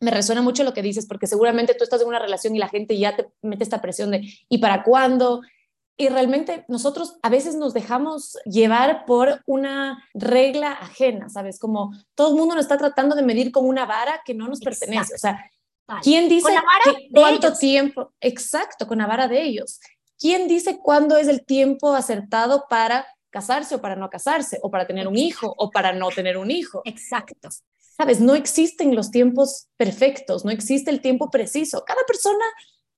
me 0.00 0.10
resuena 0.10 0.42
mucho 0.42 0.64
lo 0.64 0.74
que 0.74 0.82
dices, 0.82 1.06
porque 1.06 1.26
seguramente 1.26 1.74
tú 1.74 1.84
estás 1.84 2.02
en 2.02 2.08
una 2.08 2.18
relación 2.18 2.54
y 2.54 2.58
la 2.58 2.68
gente 2.68 2.98
ya 2.98 3.16
te 3.16 3.26
mete 3.42 3.64
esta 3.64 3.80
presión 3.80 4.10
de 4.10 4.22
¿y 4.48 4.58
para 4.58 4.82
cuándo? 4.82 5.40
Y 5.96 6.08
realmente 6.08 6.64
nosotros 6.68 7.18
a 7.22 7.28
veces 7.28 7.54
nos 7.54 7.72
dejamos 7.72 8.36
llevar 8.44 9.04
por 9.06 9.42
una 9.46 10.04
regla 10.12 10.72
ajena, 10.72 11.28
¿sabes? 11.28 11.58
Como 11.58 11.92
todo 12.14 12.30
el 12.30 12.36
mundo 12.36 12.56
nos 12.56 12.64
está 12.64 12.76
tratando 12.76 13.14
de 13.14 13.22
medir 13.22 13.52
con 13.52 13.66
una 13.66 13.86
vara 13.86 14.20
que 14.24 14.34
no 14.34 14.48
nos 14.48 14.60
pertenece. 14.60 15.14
O 15.14 15.18
sea, 15.18 15.50
¿quién 16.02 16.28
dice 16.28 16.48
cuánto 17.12 17.52
tiempo? 17.54 18.12
Exacto, 18.20 18.88
con 18.88 18.98
la 18.98 19.06
vara 19.06 19.28
de 19.28 19.42
ellos. 19.42 19.78
¿Quién 20.18 20.48
dice 20.48 20.78
cuándo 20.82 21.16
es 21.16 21.28
el 21.28 21.44
tiempo 21.44 21.94
acertado 21.94 22.66
para 22.68 23.06
casarse 23.30 23.76
o 23.76 23.80
para 23.80 23.94
no 23.96 24.10
casarse, 24.10 24.58
o 24.62 24.70
para 24.70 24.86
tener 24.86 25.06
un 25.06 25.16
hijo 25.16 25.52
o 25.56 25.70
para 25.70 25.92
no 25.92 26.08
tener 26.08 26.36
un 26.38 26.50
hijo? 26.50 26.82
Exacto. 26.84 27.50
Sabes, 27.96 28.20
no 28.20 28.34
existen 28.34 28.94
los 28.96 29.10
tiempos 29.10 29.68
perfectos, 29.76 30.44
no 30.44 30.50
existe 30.50 30.90
el 30.90 31.00
tiempo 31.00 31.30
preciso. 31.30 31.84
Cada 31.86 32.02
persona 32.06 32.44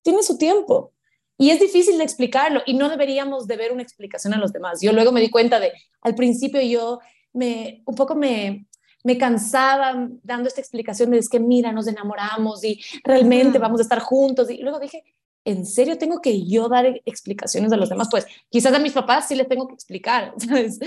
tiene 0.02 0.22
su 0.22 0.38
tiempo. 0.38 0.92
Y 1.38 1.50
es 1.50 1.60
difícil 1.60 1.98
de 1.98 2.04
explicarlo 2.04 2.62
y 2.64 2.74
no 2.74 2.88
deberíamos 2.88 3.46
de 3.46 3.56
ver 3.56 3.72
una 3.72 3.82
explicación 3.82 4.32
a 4.32 4.38
los 4.38 4.52
demás. 4.52 4.80
Yo 4.80 4.92
luego 4.92 5.12
me 5.12 5.20
di 5.20 5.28
cuenta 5.28 5.60
de, 5.60 5.72
al 6.00 6.14
principio 6.14 6.62
yo 6.62 7.00
me, 7.34 7.82
un 7.84 7.94
poco 7.94 8.14
me, 8.14 8.66
me 9.04 9.18
cansaba 9.18 10.08
dando 10.22 10.48
esta 10.48 10.62
explicación 10.62 11.10
de 11.10 11.18
es 11.18 11.28
que 11.28 11.40
mira, 11.40 11.72
nos 11.72 11.86
enamoramos 11.86 12.64
y 12.64 12.82
realmente 13.04 13.58
vamos 13.58 13.80
a 13.80 13.82
estar 13.82 14.00
juntos. 14.00 14.50
Y 14.50 14.62
luego 14.62 14.80
dije, 14.80 15.04
¿en 15.44 15.66
serio 15.66 15.98
tengo 15.98 16.20
que 16.20 16.44
yo 16.44 16.68
dar 16.68 16.86
explicaciones 17.04 17.70
a 17.70 17.76
los 17.76 17.88
demás? 17.88 18.08
Pues 18.10 18.26
quizás 18.48 18.72
a 18.72 18.78
mis 18.78 18.92
papás 18.92 19.28
sí 19.28 19.34
les 19.34 19.48
tengo 19.48 19.68
que 19.68 19.74
explicar, 19.74 20.32
¿sabes? 20.38 20.80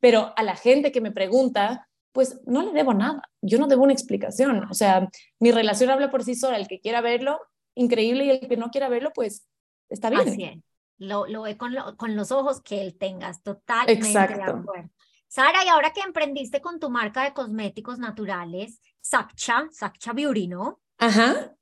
Pero 0.00 0.32
a 0.36 0.42
la 0.42 0.56
gente 0.56 0.92
que 0.92 1.00
me 1.00 1.10
pregunta, 1.10 1.88
pues 2.16 2.40
no 2.46 2.62
le 2.62 2.72
debo 2.72 2.94
nada. 2.94 3.20
Yo 3.42 3.58
no 3.58 3.66
debo 3.66 3.84
una 3.84 3.92
explicación. 3.92 4.64
O 4.70 4.72
sea, 4.72 5.06
mi 5.38 5.50
relación 5.52 5.90
habla 5.90 6.10
por 6.10 6.24
sí 6.24 6.34
sola. 6.34 6.56
El 6.56 6.66
que 6.66 6.80
quiera 6.80 7.02
verlo, 7.02 7.38
increíble, 7.74 8.24
y 8.24 8.30
el 8.30 8.48
que 8.48 8.56
no 8.56 8.70
quiera 8.70 8.88
verlo, 8.88 9.12
pues 9.14 9.46
está 9.90 10.08
bien. 10.08 10.26
Así 10.26 10.44
es. 10.44 10.64
Lo, 10.96 11.26
lo 11.26 11.42
ve 11.42 11.58
con, 11.58 11.74
con, 11.98 12.16
los 12.16 12.32
ojos 12.32 12.62
que 12.62 12.80
él 12.80 12.96
tengas, 12.96 13.42
totalmente 13.42 14.06
Exacto. 14.06 14.38
de 14.38 14.42
acuerdo. 14.44 14.90
Sara, 15.28 15.62
y 15.62 15.68
ahora 15.68 15.92
que 15.92 16.00
emprendiste 16.00 16.62
con 16.62 16.80
tu 16.80 16.88
marca 16.88 17.22
de 17.22 17.34
cosméticos 17.34 17.98
naturales, 17.98 18.80
Sakcha, 19.02 19.68
Sakcha 19.70 20.14
Beauty, 20.14 20.48
¿no? 20.48 20.80
Ajá. 20.96 21.54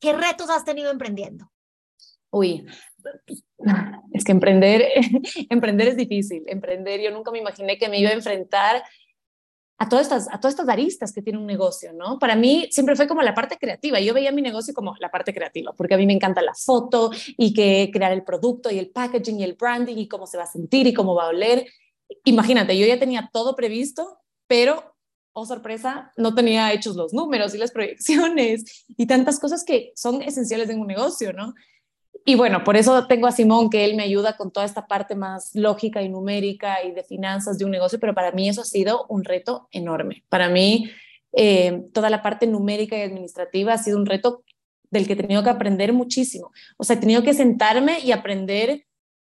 ¿Qué 0.00 0.12
retos 0.12 0.50
has 0.50 0.64
tenido 0.64 0.90
emprendiendo? 0.90 1.52
Uy, 2.30 2.66
es 4.12 4.24
que 4.24 4.32
emprender, 4.32 4.88
emprender 5.50 5.86
es 5.86 5.96
difícil. 5.96 6.42
Emprender, 6.46 7.00
yo 7.00 7.12
nunca 7.12 7.30
me 7.30 7.38
imaginé 7.38 7.78
que 7.78 7.88
me 7.88 8.00
iba 8.00 8.10
a 8.10 8.14
enfrentar 8.14 8.82
a 9.80 9.88
todas 9.88 10.06
estas, 10.06 10.28
a 10.28 10.38
todas 10.38 10.52
estas 10.52 10.68
aristas 10.68 11.10
que 11.10 11.22
tiene 11.22 11.38
un 11.38 11.46
negocio, 11.46 11.94
¿no? 11.94 12.18
Para 12.18 12.36
mí 12.36 12.68
siempre 12.70 12.94
fue 12.96 13.08
como 13.08 13.22
la 13.22 13.34
parte 13.34 13.56
creativa. 13.56 13.98
Yo 13.98 14.12
veía 14.12 14.30
mi 14.30 14.42
negocio 14.42 14.74
como 14.74 14.94
la 15.00 15.10
parte 15.10 15.32
creativa, 15.32 15.72
porque 15.72 15.94
a 15.94 15.96
mí 15.96 16.06
me 16.06 16.12
encanta 16.12 16.42
la 16.42 16.52
foto 16.52 17.10
y 17.38 17.54
que 17.54 17.90
crear 17.90 18.12
el 18.12 18.22
producto 18.22 18.70
y 18.70 18.78
el 18.78 18.90
packaging 18.90 19.40
y 19.40 19.44
el 19.44 19.54
branding 19.54 19.96
y 19.96 20.06
cómo 20.06 20.26
se 20.26 20.36
va 20.36 20.42
a 20.42 20.46
sentir 20.46 20.86
y 20.86 20.92
cómo 20.92 21.14
va 21.14 21.24
a 21.24 21.28
oler. 21.28 21.64
Imagínate, 22.24 22.76
yo 22.76 22.86
ya 22.86 22.98
tenía 22.98 23.30
todo 23.32 23.56
previsto, 23.56 24.18
pero, 24.46 24.96
oh 25.32 25.46
sorpresa, 25.46 26.12
no 26.18 26.34
tenía 26.34 26.70
hechos 26.74 26.94
los 26.94 27.14
números 27.14 27.54
y 27.54 27.58
las 27.58 27.70
proyecciones 27.70 28.84
y 28.86 29.06
tantas 29.06 29.40
cosas 29.40 29.64
que 29.64 29.92
son 29.96 30.20
esenciales 30.20 30.68
en 30.68 30.80
un 30.80 30.88
negocio, 30.88 31.32
¿no? 31.32 31.54
Y 32.24 32.34
bueno, 32.34 32.64
por 32.64 32.76
eso 32.76 33.06
tengo 33.06 33.26
a 33.26 33.32
Simón, 33.32 33.70
que 33.70 33.84
él 33.84 33.96
me 33.96 34.02
ayuda 34.02 34.36
con 34.36 34.50
toda 34.50 34.66
esta 34.66 34.86
parte 34.86 35.14
más 35.14 35.54
lógica 35.54 36.02
y 36.02 36.08
numérica 36.08 36.84
y 36.84 36.92
de 36.92 37.02
finanzas 37.02 37.58
de 37.58 37.64
un 37.64 37.70
negocio, 37.70 37.98
pero 37.98 38.14
para 38.14 38.32
mí 38.32 38.48
eso 38.48 38.60
ha 38.62 38.66
sido 38.66 39.06
un 39.08 39.24
reto 39.24 39.68
enorme. 39.72 40.24
Para 40.28 40.48
mí, 40.48 40.90
eh, 41.32 41.84
toda 41.92 42.10
la 42.10 42.22
parte 42.22 42.46
numérica 42.46 42.96
y 42.96 43.02
administrativa 43.02 43.74
ha 43.74 43.78
sido 43.78 43.98
un 43.98 44.06
reto 44.06 44.44
del 44.90 45.06
que 45.06 45.14
he 45.14 45.16
tenido 45.16 45.42
que 45.42 45.50
aprender 45.50 45.92
muchísimo. 45.92 46.50
O 46.76 46.84
sea, 46.84 46.96
he 46.96 47.00
tenido 47.00 47.22
que 47.22 47.32
sentarme 47.32 48.00
y 48.00 48.12
aprender 48.12 48.86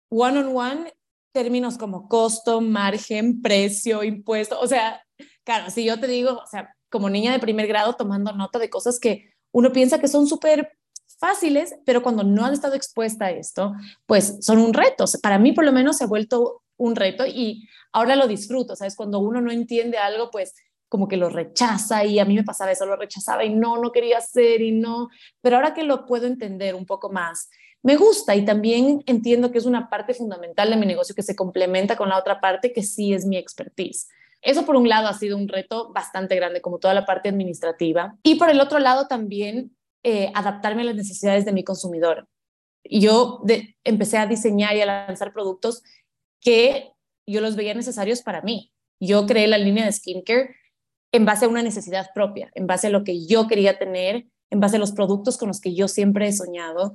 one 0.09 0.39
on 0.39 0.57
one 0.57 0.93
términos 1.33 1.79
como 1.79 2.09
costo, 2.09 2.61
margen, 2.61 3.41
precio, 3.41 4.05
impuesto. 4.05 4.61
O 4.61 4.67
sea, 4.67 5.03
claro, 5.45 5.71
si 5.71 5.85
yo 5.85 5.99
te 5.99 6.07
digo, 6.07 6.33
o 6.33 6.47
sea, 6.47 6.77
como 6.91 7.09
niña 7.09 7.33
de 7.33 7.39
primer 7.39 7.67
grado 7.67 7.95
tomando 7.95 8.33
nota 8.33 8.59
de 8.59 8.69
cosas 8.69 9.01
que 9.01 9.33
uno 9.51 9.73
piensa 9.73 9.99
que 9.99 10.09
son 10.09 10.27
súper 10.27 10.77
fáciles, 11.23 11.77
pero 11.87 12.03
cuando 12.03 12.25
no 12.25 12.45
has 12.45 12.53
estado 12.53 12.75
expuesta 12.75 13.27
a 13.27 13.31
esto, 13.31 13.75
pues 14.07 14.39
son 14.41 14.59
un 14.59 14.75
reto. 14.75 15.05
Para 15.23 15.39
mí 15.39 15.53
por 15.53 15.65
lo 15.65 15.71
menos 15.71 15.99
se 15.99 16.05
ha 16.05 16.09
vuelto 16.09 16.63
un 16.77 16.97
reto 16.97 17.25
y 17.25 17.69
ahora 17.93 18.17
lo 18.17 18.27
disfruto, 18.27 18.75
¿sabes? 18.75 18.97
Cuando 18.97 19.21
uno 19.21 19.41
no 19.41 19.53
entiende 19.53 19.99
algo, 19.99 20.33
pues 20.33 20.53
como 20.89 21.07
que 21.07 21.17
lo 21.17 21.29
rechaza 21.29 22.05
y 22.05 22.19
a 22.19 22.25
mí 22.25 22.35
me 22.35 22.43
pasaba 22.43 22.73
eso, 22.73 22.87
lo 22.87 22.97
rechazaba 22.97 23.45
y 23.45 23.55
no, 23.55 23.79
no 23.79 23.93
quería 23.93 24.19
hacer 24.19 24.61
y 24.63 24.73
no, 24.73 25.11
pero 25.41 25.57
ahora 25.57 25.75
que 25.75 25.85
lo 25.85 26.07
puedo 26.07 26.27
entender 26.27 26.75
un 26.75 26.87
poco 26.87 27.09
más, 27.09 27.49
me 27.83 27.97
gusta 27.97 28.35
y 28.35 28.45
también 28.45 29.05
entiendo 29.07 29.53
que 29.53 29.59
es 29.59 29.65
una 29.65 29.89
parte 29.89 30.15
fundamental 30.15 30.71
de 30.71 30.77
mi 30.77 30.87
negocio 30.87 31.15
que 31.15 31.23
se 31.23 31.37
complementa 31.37 31.97
con 31.97 32.09
la 32.09 32.19
otra 32.19 32.41
parte 32.41 32.73
que 32.73 32.83
sí 32.83 33.15
es 33.15 33.25
mi 33.25 33.37
expertise. 33.37 34.09
Eso 34.41 34.67
por 34.67 34.75
un 34.75 34.89
lado 34.89 35.07
ha 35.07 35.15
sido 35.15 35.37
un 35.37 35.47
reto 35.47 35.93
bastante 35.93 36.35
grande, 36.35 36.61
como 36.61 36.81
toda 36.81 36.95
la 36.95 37.07
parte 37.07 37.29
administrativa. 37.29 38.17
Y 38.25 38.35
por 38.35 38.51
el 38.51 38.61
otro 38.61 38.81
lado 38.81 39.07
también 39.07 39.77
eh, 40.03 40.31
adaptarme 40.35 40.83
a 40.83 40.87
las 40.87 40.97
necesidades 40.97 41.45
de 41.45 41.53
mi 41.53 41.65
consumidor. 41.65 42.29
Yo 42.85 43.43
empecé 43.85 44.19
a 44.19 44.27
diseñar 44.27 44.77
y 44.77 44.81
a 44.81 44.87
lanzar 44.87 45.33
productos 45.33 45.83
que 46.41 46.91
yo 47.27 47.41
los 47.41 47.57
veía 47.57 47.75
necesarios 47.75 48.23
para 48.23 48.43
mí. 48.43 48.73
Yo 49.01 49.27
creé 49.27 49.47
la 49.47 49.59
línea 49.59 49.85
de 49.85 49.93
skincare 49.93 50.57
en 51.13 51.25
base 51.25 51.45
a 51.45 51.49
una 51.49 51.63
necesidad 51.63 52.11
propia, 52.15 52.51
en 52.55 52.67
base 52.67 52.89
a 52.89 52.91
lo 52.91 53.05
que 53.05 53.27
yo 53.27 53.47
quería 53.47 53.79
tener, 53.79 54.27
en 54.51 54.61
base 54.61 54.77
a 54.77 54.81
los 54.81 54.93
productos 54.93 55.39
con 55.39 55.49
los 55.49 55.61
que 55.61 55.75
yo 55.75 55.89
siempre 55.89 56.27
he 56.27 56.33
soñado. 56.33 56.95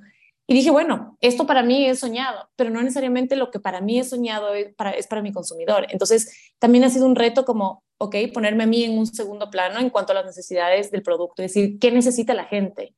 Y 0.50 0.54
dije, 0.54 0.72
bueno, 0.72 1.18
esto 1.20 1.46
para 1.46 1.62
mí 1.62 1.86
es 1.86 2.00
soñado, 2.00 2.50
pero 2.56 2.70
no 2.70 2.82
necesariamente 2.82 3.36
lo 3.36 3.52
que 3.52 3.60
para 3.60 3.82
mí 3.82 4.00
es 4.00 4.10
soñado 4.10 4.54
es 4.54 4.74
para, 4.76 4.92
es 4.92 5.06
para 5.06 5.22
mi 5.22 5.34
consumidor. 5.34 5.88
Entonces, 5.90 6.54
también 6.58 6.86
ha 6.86 6.90
sido 6.90 7.06
un 7.06 7.18
reto 7.18 7.44
como, 7.44 7.84
ok, 7.98 8.16
ponerme 8.34 8.64
a 8.64 8.68
mí 8.68 8.86
en 8.86 8.98
un 8.98 9.06
segundo 9.06 9.50
plano 9.50 9.80
en 9.80 9.90
cuanto 9.90 10.14
a 10.14 10.16
las 10.16 10.26
necesidades 10.26 10.90
del 10.90 11.04
producto, 11.04 11.44
es 11.44 11.54
decir, 11.54 11.78
¿qué 11.80 11.92
necesita 11.92 12.34
la 12.34 12.46
gente? 12.46 12.96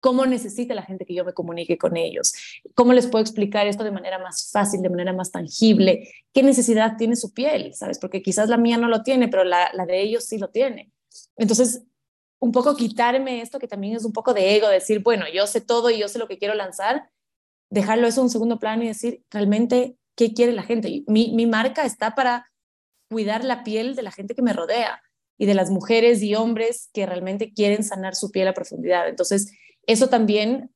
¿Cómo 0.00 0.26
necesita 0.26 0.74
la 0.74 0.82
gente 0.82 1.06
que 1.06 1.14
yo 1.14 1.24
me 1.24 1.32
comunique 1.32 1.78
con 1.78 1.96
ellos? 1.96 2.32
¿Cómo 2.74 2.92
les 2.92 3.06
puedo 3.06 3.22
explicar 3.22 3.66
esto 3.66 3.84
de 3.84 3.90
manera 3.90 4.18
más 4.18 4.50
fácil, 4.52 4.82
de 4.82 4.90
manera 4.90 5.12
más 5.14 5.30
tangible? 5.30 6.08
¿Qué 6.32 6.42
necesidad 6.42 6.96
tiene 6.98 7.16
su 7.16 7.32
piel? 7.32 7.74
¿Sabes? 7.74 7.98
Porque 7.98 8.22
quizás 8.22 8.48
la 8.48 8.56
mía 8.58 8.76
no 8.76 8.88
lo 8.88 9.02
tiene, 9.02 9.28
pero 9.28 9.44
la, 9.44 9.70
la 9.72 9.86
de 9.86 10.02
ellos 10.02 10.24
sí 10.24 10.38
lo 10.38 10.48
tiene. 10.48 10.90
Entonces, 11.36 11.82
un 12.40 12.52
poco 12.52 12.74
quitarme 12.74 13.42
esto 13.42 13.58
que 13.58 13.68
también 13.68 13.96
es 13.96 14.04
un 14.04 14.12
poco 14.12 14.34
de 14.34 14.56
ego, 14.56 14.68
decir, 14.68 15.00
bueno, 15.00 15.26
yo 15.32 15.46
sé 15.46 15.60
todo 15.60 15.90
y 15.90 15.98
yo 15.98 16.08
sé 16.08 16.18
lo 16.18 16.26
que 16.26 16.38
quiero 16.38 16.54
lanzar, 16.54 17.10
dejarlo 17.70 18.06
eso 18.08 18.20
en 18.20 18.24
un 18.24 18.30
segundo 18.30 18.58
plano 18.58 18.82
y 18.82 18.88
decir, 18.88 19.24
realmente, 19.30 19.96
¿qué 20.16 20.32
quiere 20.32 20.52
la 20.52 20.62
gente? 20.62 21.04
Mi, 21.06 21.32
mi 21.32 21.46
marca 21.46 21.84
está 21.84 22.14
para 22.14 22.50
cuidar 23.10 23.44
la 23.44 23.62
piel 23.62 23.94
de 23.94 24.02
la 24.02 24.10
gente 24.10 24.34
que 24.34 24.42
me 24.42 24.52
rodea 24.52 25.02
y 25.38 25.46
de 25.46 25.54
las 25.54 25.70
mujeres 25.70 26.22
y 26.22 26.34
hombres 26.34 26.90
que 26.92 27.06
realmente 27.06 27.52
quieren 27.52 27.84
sanar 27.84 28.14
su 28.14 28.30
piel 28.30 28.48
a 28.48 28.54
profundidad. 28.54 29.08
Entonces, 29.08 29.52
eso 29.86 30.08
también 30.08 30.74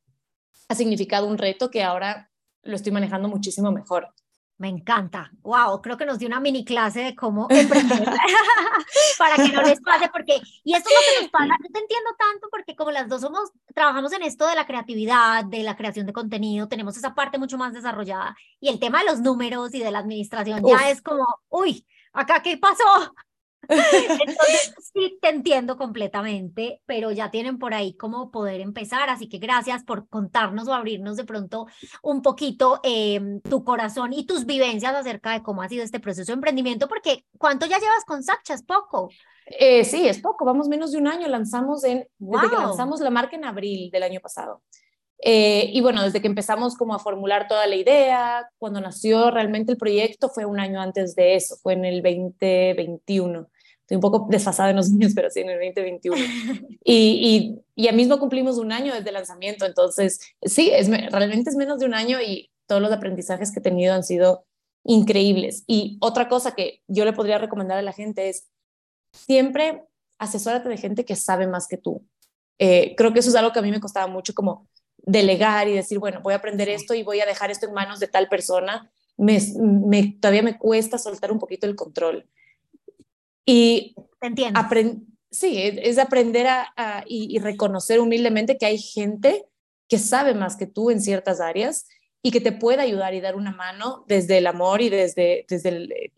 ha 0.69 0.75
significado 0.75 1.27
un 1.27 1.39
reto 1.39 1.71
que 1.71 1.83
ahora 1.83 2.31
lo 2.63 2.77
estoy 2.77 2.93
manejando 2.93 3.29
muchísimo 3.29 3.73
mejor. 3.73 4.09
Me 4.57 4.69
encanta. 4.69 5.33
Wow, 5.43 5.83
creo 5.83 5.97
que 5.97 6.07
nos 6.07 6.19
dio 6.19 6.29
una 6.29 6.39
mini 6.39 6.65
clase 6.65 7.01
de 7.01 7.17
cómo 7.17 7.49
emprender 7.51 8.05
para 9.19 9.37
que 9.37 9.49
no 9.49 9.63
les 9.63 9.81
pase, 9.81 10.09
porque, 10.13 10.41
y 10.63 10.75
esto 10.75 10.89
es 10.89 10.95
lo 10.95 11.01
que 11.01 11.23
nos 11.23 11.31
pasa, 11.31 11.59
yo 11.61 11.73
te 11.73 11.81
entiendo 11.81 12.11
tanto 12.17 12.49
porque 12.51 12.77
como 12.77 12.93
las 12.93 13.09
dos 13.09 13.21
somos, 13.21 13.51
trabajamos 13.75 14.13
en 14.13 14.23
esto 14.23 14.47
de 14.47 14.55
la 14.55 14.67
creatividad, 14.67 15.45
de 15.45 15.65
la 15.65 15.77
creación 15.77 16.07
de 16.07 16.13
contenido, 16.13 16.69
tenemos 16.69 16.97
esa 16.97 17.15
parte 17.15 17.37
mucho 17.37 17.59
más 17.59 17.73
desarrollada 17.73 18.37
y 18.61 18.69
el 18.69 18.79
tema 18.79 19.01
de 19.01 19.07
los 19.07 19.21
números 19.21 19.75
y 19.75 19.81
de 19.81 19.91
la 19.91 19.99
administración 19.99 20.63
ya 20.65 20.89
es 20.89 21.03
como, 21.03 21.27
uy, 21.49 21.85
acá 22.13 22.41
qué 22.41 22.57
pasó, 22.57 23.13
entonces, 23.69 24.75
sí, 24.93 25.19
te 25.21 25.29
entiendo 25.29 25.77
completamente, 25.77 26.81
pero 26.87 27.11
ya 27.11 27.31
tienen 27.31 27.59
por 27.59 27.75
ahí 27.75 27.97
cómo 27.97 28.31
poder 28.31 28.61
empezar, 28.61 29.11
así 29.11 29.29
que 29.29 29.39
gracias 29.39 29.85
por 29.85 30.09
contarnos 30.09 30.69
o 30.69 30.75
abrirnos 30.75 31.17
de 31.17 31.25
pronto 31.25 31.67
un 32.03 32.23
poquito 32.23 32.81
em, 32.83 33.41
tu 33.41 33.65
corazón 33.65 34.13
y 34.13 34.27
tus 34.27 34.47
vivencias 34.47 34.95
acerca 34.95 35.33
de 35.33 35.43
cómo 35.43 35.63
ha 35.63 35.69
sido 35.69 35.85
este 35.85 36.01
proceso 36.01 36.33
de 36.33 36.35
emprendimiento, 36.35 36.89
porque 36.89 37.25
¿cuánto 37.39 37.67
ya 37.67 37.79
llevas 37.79 38.05
con 38.07 38.23
Sacha? 38.23 38.55
¿Es 38.55 38.63
poco? 38.63 39.09
Eh, 39.47 39.85
sí, 39.85 40.09
es 40.09 40.21
poco, 40.21 40.45
vamos 40.45 40.69
menos 40.69 40.93
de 40.93 40.99
un 40.99 41.09
año, 41.09 41.29
lanzamos 41.29 41.85
en, 41.85 42.07
desde 42.19 42.49
que 42.49 42.57
lanzamos 42.57 43.01
la 43.01 43.11
marca 43.11 43.37
en 43.37 43.45
abril 43.45 43.91
del 43.91 44.03
año 44.03 44.21
pasado. 44.21 44.63
Eh, 45.27 45.71
y 45.73 45.81
bueno, 45.81 46.03
desde 46.03 46.21
que 46.21 46.27
empezamos 46.27 46.77
como 46.77 46.95
a 46.95 46.99
formular 46.99 47.49
toda 47.49 47.67
la 47.67 47.77
idea, 47.77 48.47
cuando 48.59 48.81
nació 48.81 49.31
realmente 49.31 49.73
el 49.73 49.79
proyecto 49.79 50.29
fue 50.29 50.45
un 50.45 50.61
año 50.61 50.81
antes 50.81 51.15
de 51.15 51.35
eso, 51.35 51.57
fue 51.63 51.73
en 51.73 51.87
el 51.87 52.03
2021. 52.03 53.49
Estoy 53.85 53.97
un 53.97 54.01
poco 54.01 54.27
desfasada 54.31 54.71
en 54.71 54.77
los 54.77 54.91
niños, 54.91 55.13
pero 55.15 55.31
sí 55.31 55.41
en 55.41 55.51
el 55.51 55.59
2021. 55.59 56.17
Y, 56.85 57.61
y, 57.77 57.83
ya 57.83 57.93
mismo 57.93 58.19
cumplimos 58.19 58.59
un 58.59 58.73
año 58.73 58.95
desde 58.95 59.09
el 59.09 59.15
lanzamiento, 59.15 59.67
entonces 59.67 60.21
sí, 60.43 60.71
es, 60.73 60.89
realmente 61.11 61.51
es 61.51 61.57
menos 61.57 61.81
de 61.81 61.87
un 61.87 61.95
año 61.95 62.21
y 62.21 62.51
todos 62.67 62.81
los 62.81 62.93
aprendizajes 62.93 63.51
que 63.53 63.59
he 63.59 63.63
tenido 63.63 63.95
han 63.95 64.05
sido 64.05 64.47
increíbles. 64.85 65.65
Y 65.67 65.99
otra 66.01 66.29
cosa 66.29 66.55
que 66.55 66.83
yo 66.87 67.05
le 67.05 67.13
podría 67.13 67.39
recomendar 67.39 67.79
a 67.79 67.83
la 67.83 67.93
gente 67.93 68.29
es 68.29 68.49
siempre 69.13 69.83
asesórate 70.19 70.69
de 70.69 70.77
gente 70.77 71.05
que 71.05 71.17
sabe 71.17 71.47
más 71.47 71.67
que 71.67 71.77
tú. 71.77 72.07
Eh, 72.59 72.95
creo 72.97 73.13
que 73.13 73.21
eso 73.21 73.31
es 73.31 73.35
algo 73.35 73.53
que 73.53 73.59
a 73.59 73.63
mí 73.63 73.71
me 73.71 73.81
costaba 73.81 74.07
mucho 74.07 74.35
como 74.35 74.69
delegar 74.99 75.69
y 75.69 75.75
decir, 75.75 75.99
bueno, 75.99 76.21
voy 76.23 76.33
a 76.35 76.37
aprender 76.37 76.69
esto 76.69 76.95
y 76.95 77.03
voy 77.03 77.21
a 77.21 77.27
dejar 77.27 77.51
esto 77.51 77.67
en 77.67 77.75
manos 77.75 78.01
de 78.01 78.09
tal 78.09 78.29
persona. 78.29 78.91
Me, 79.17 79.39
me, 79.59 80.17
todavía 80.21 80.43
me 80.43 80.59
cuesta 80.59 80.99
soltar 80.99 81.31
un 81.33 81.39
poquito 81.39 81.67
el 81.67 81.77
control. 81.77 82.29
Y 83.47 83.95
entiendo. 84.21 84.61
sí, 85.31 85.59
es, 85.59 85.99
aprender 85.99 86.47
a, 86.47 87.05
y, 87.07 87.39
reconocer 87.39 88.01
humildemente 88.01 88.57
que 88.59 88.67
hay 88.67 88.79
gente 88.79 89.45
que 89.89 89.99
sabe 89.99 90.35
más 90.35 90.57
que 90.57 90.67
tú 90.67 90.91
en 90.91 91.01
ciertas 91.01 91.41
áreas 91.41 91.87
y 92.27 92.31
que 92.31 92.41
te 92.41 92.53
puede 92.53 92.81
ayudar 92.81 93.13
y 93.13 93.21
dar 93.21 93.37
una 93.37 93.53
mano 93.53 94.03
desde 94.09 94.39
el 94.39 94.47
amor 94.47 94.81
y 94.81 94.89
desde, 94.89 95.45
desde 95.47 95.69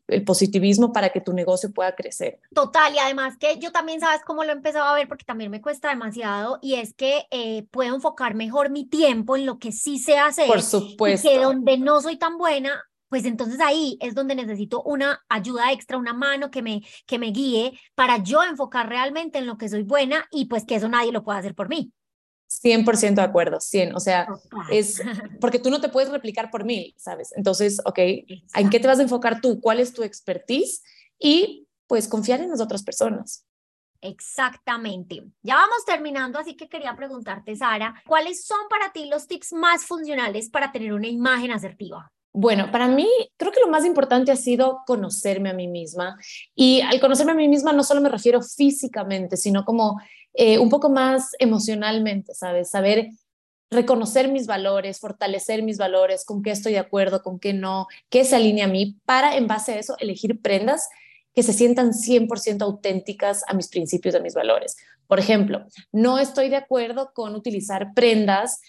el, 0.07 0.24
positivismo 0.24 0.93
para 0.93 1.09
que 1.09 1.20
tu 1.20 1.33
negocio 1.33 1.72
pueda 1.72 1.97
crecer. 1.97 2.39
Total, 2.55 2.95
y 2.95 2.99
además 2.99 3.37
que 3.37 3.59
yo 3.59 3.72
también 3.72 3.99
sabes 3.99 4.20
cómo 4.24 4.45
lo 4.45 4.51
he 4.51 4.55
empezado 4.55 4.85
a 4.85 4.95
ver 4.95 5.09
porque 5.09 5.24
también 5.24 5.51
me 5.51 5.61
cuesta 5.61 5.89
demasiado 5.89 6.61
y 6.62 6.74
es 6.77 6.95
que 6.95 7.27
eh, 7.33 7.66
puedo 7.72 7.93
enfocar 7.93 8.37
mejor 8.37 8.70
mi 8.70 8.85
tiempo 8.87 9.37
en 9.37 9.47
lo 9.47 9.59
que 9.59 9.72
sí 9.72 9.99
sé 9.99 10.16
hacer. 10.16 10.47
Por 10.47 10.62
supuesto. 10.62 11.29
Y 11.29 11.33
que 11.33 11.41
donde 11.41 11.77
no 11.77 12.01
soy 12.01 12.18
tan 12.18 12.39
buena, 12.39 12.85
pues 13.09 13.24
entonces 13.24 13.61
ahí 13.61 13.96
es 14.00 14.14
donde 14.14 14.34
necesito 14.34 14.82
una 14.82 15.24
ayuda 15.28 15.72
extra, 15.72 15.98
una 15.98 16.12
mano 16.12 16.50
que 16.50 16.62
me, 16.62 16.82
que 17.07 17.18
me 17.18 17.30
guíe 17.30 17.78
para 17.94 18.22
yo 18.22 18.42
enfocar 18.42 18.88
realmente 18.88 19.38
en 19.38 19.46
lo 19.46 19.57
que 19.57 19.68
soy 19.68 19.82
buena 19.82 20.26
y 20.30 20.46
pues 20.46 20.64
que 20.64 20.76
eso 20.76 20.88
nadie 20.88 21.12
lo 21.12 21.24
pueda 21.24 21.38
hacer 21.38 21.54
por 21.54 21.68
mí. 21.68 21.92
100% 22.48 23.14
de 23.14 23.22
acuerdo, 23.22 23.61
100, 23.61 23.96
o 23.96 24.00
sea, 24.00 24.28
es 24.70 25.02
porque 25.40 25.59
tú 25.59 25.68
no 25.68 25.80
te 25.80 25.88
puedes 25.88 26.11
replicar 26.11 26.50
por 26.50 26.64
mí, 26.64 26.94
¿sabes? 26.96 27.32
Entonces, 27.36 27.80
ok, 27.84 27.98
¿en 27.98 28.70
qué 28.70 28.78
te 28.78 28.86
vas 28.86 29.00
a 29.00 29.02
enfocar 29.02 29.40
tú? 29.40 29.61
¿Cuál 29.61 29.80
es 29.80 29.92
tu 29.92 30.04
expertise? 30.04 30.82
Y 31.18 31.66
pues 31.88 32.07
confiar 32.09 32.40
en 32.40 32.50
las 32.50 32.61
otras 32.61 32.82
personas. 32.82 33.44
Exactamente. 34.00 35.24
Ya 35.42 35.57
vamos 35.57 35.84
terminando, 35.84 36.38
así 36.38 36.57
que 36.57 36.68
quería 36.68 36.94
preguntarte, 36.94 37.57
Sara, 37.57 38.00
¿cuáles 38.07 38.44
son 38.44 38.68
para 38.68 38.92
ti 38.92 39.07
los 39.07 39.26
tips 39.26 39.52
más 39.52 39.84
funcionales 39.84 40.48
para 40.50 40.70
tener 40.70 40.92
una 40.92 41.09
imagen 41.09 41.50
asertiva? 41.50 42.12
Bueno, 42.39 42.70
para 42.70 42.87
mí 42.87 43.09
creo 43.39 43.51
que 43.51 43.61
lo 43.61 43.68
más 43.68 43.87
importante 43.87 44.30
ha 44.30 44.37
sido 44.37 44.80
conocerme 44.87 45.49
a 45.49 45.55
mí 45.55 45.68
misma. 45.68 46.18
Y 46.55 46.82
al 46.82 47.01
conocerme 47.01 47.32
a 47.32 47.34
mí 47.34 47.49
misma 47.49 47.72
no 47.72 47.82
solo 47.82 48.03
me 48.03 48.11
refiero 48.11 48.43
físicamente, 48.43 49.39
sino 49.39 49.64
como 49.64 49.99
eh, 50.34 50.59
un 50.59 50.68
poco 50.68 50.91
más 50.91 51.30
emocionalmente, 51.39 52.34
¿sabes? 52.34 52.68
Saber 52.68 53.09
reconocer 53.70 54.30
mis 54.30 54.47
valores, 54.47 55.01
fortalecer 55.01 55.62
mis 55.62 55.78
valores, 55.78 56.26
con 56.26 56.43
qué 56.43 56.51
estoy 56.51 56.72
de 56.72 56.78
acuerdo, 56.78 57.22
con 57.22 57.41
qué 57.41 57.55
no, 57.55 57.87
qué 58.11 58.22
se 58.26 58.37
alinea 58.37 58.66
a 58.66 58.68
mí, 58.68 58.99
para 59.07 59.34
en 59.39 59.47
base 59.47 59.72
a 59.72 59.78
eso 59.78 59.97
elegir 59.99 60.43
prendas 60.43 60.91
que 61.34 61.43
se 61.43 61.55
sientan 61.55 61.93
100% 61.93 62.61
auténticas 62.61 63.45
a 63.49 63.55
mis 63.55 63.68
principios, 63.68 64.14
a 64.14 64.20
mis 64.20 64.34
valores. 64.34 64.76
Por 65.07 65.20
ejemplo, 65.20 65.64
no 65.91 66.18
estoy 66.18 66.51
de 66.51 66.57
acuerdo 66.57 67.12
con 67.14 67.34
utilizar 67.34 67.95
prendas 67.95 68.61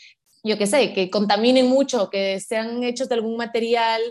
yo 0.43 0.57
qué 0.57 0.67
sé, 0.67 0.93
que 0.93 1.09
contaminen 1.09 1.67
mucho, 1.67 2.09
que 2.09 2.39
sean 2.39 2.83
hechos 2.83 3.09
de 3.09 3.15
algún 3.15 3.37
material 3.37 4.01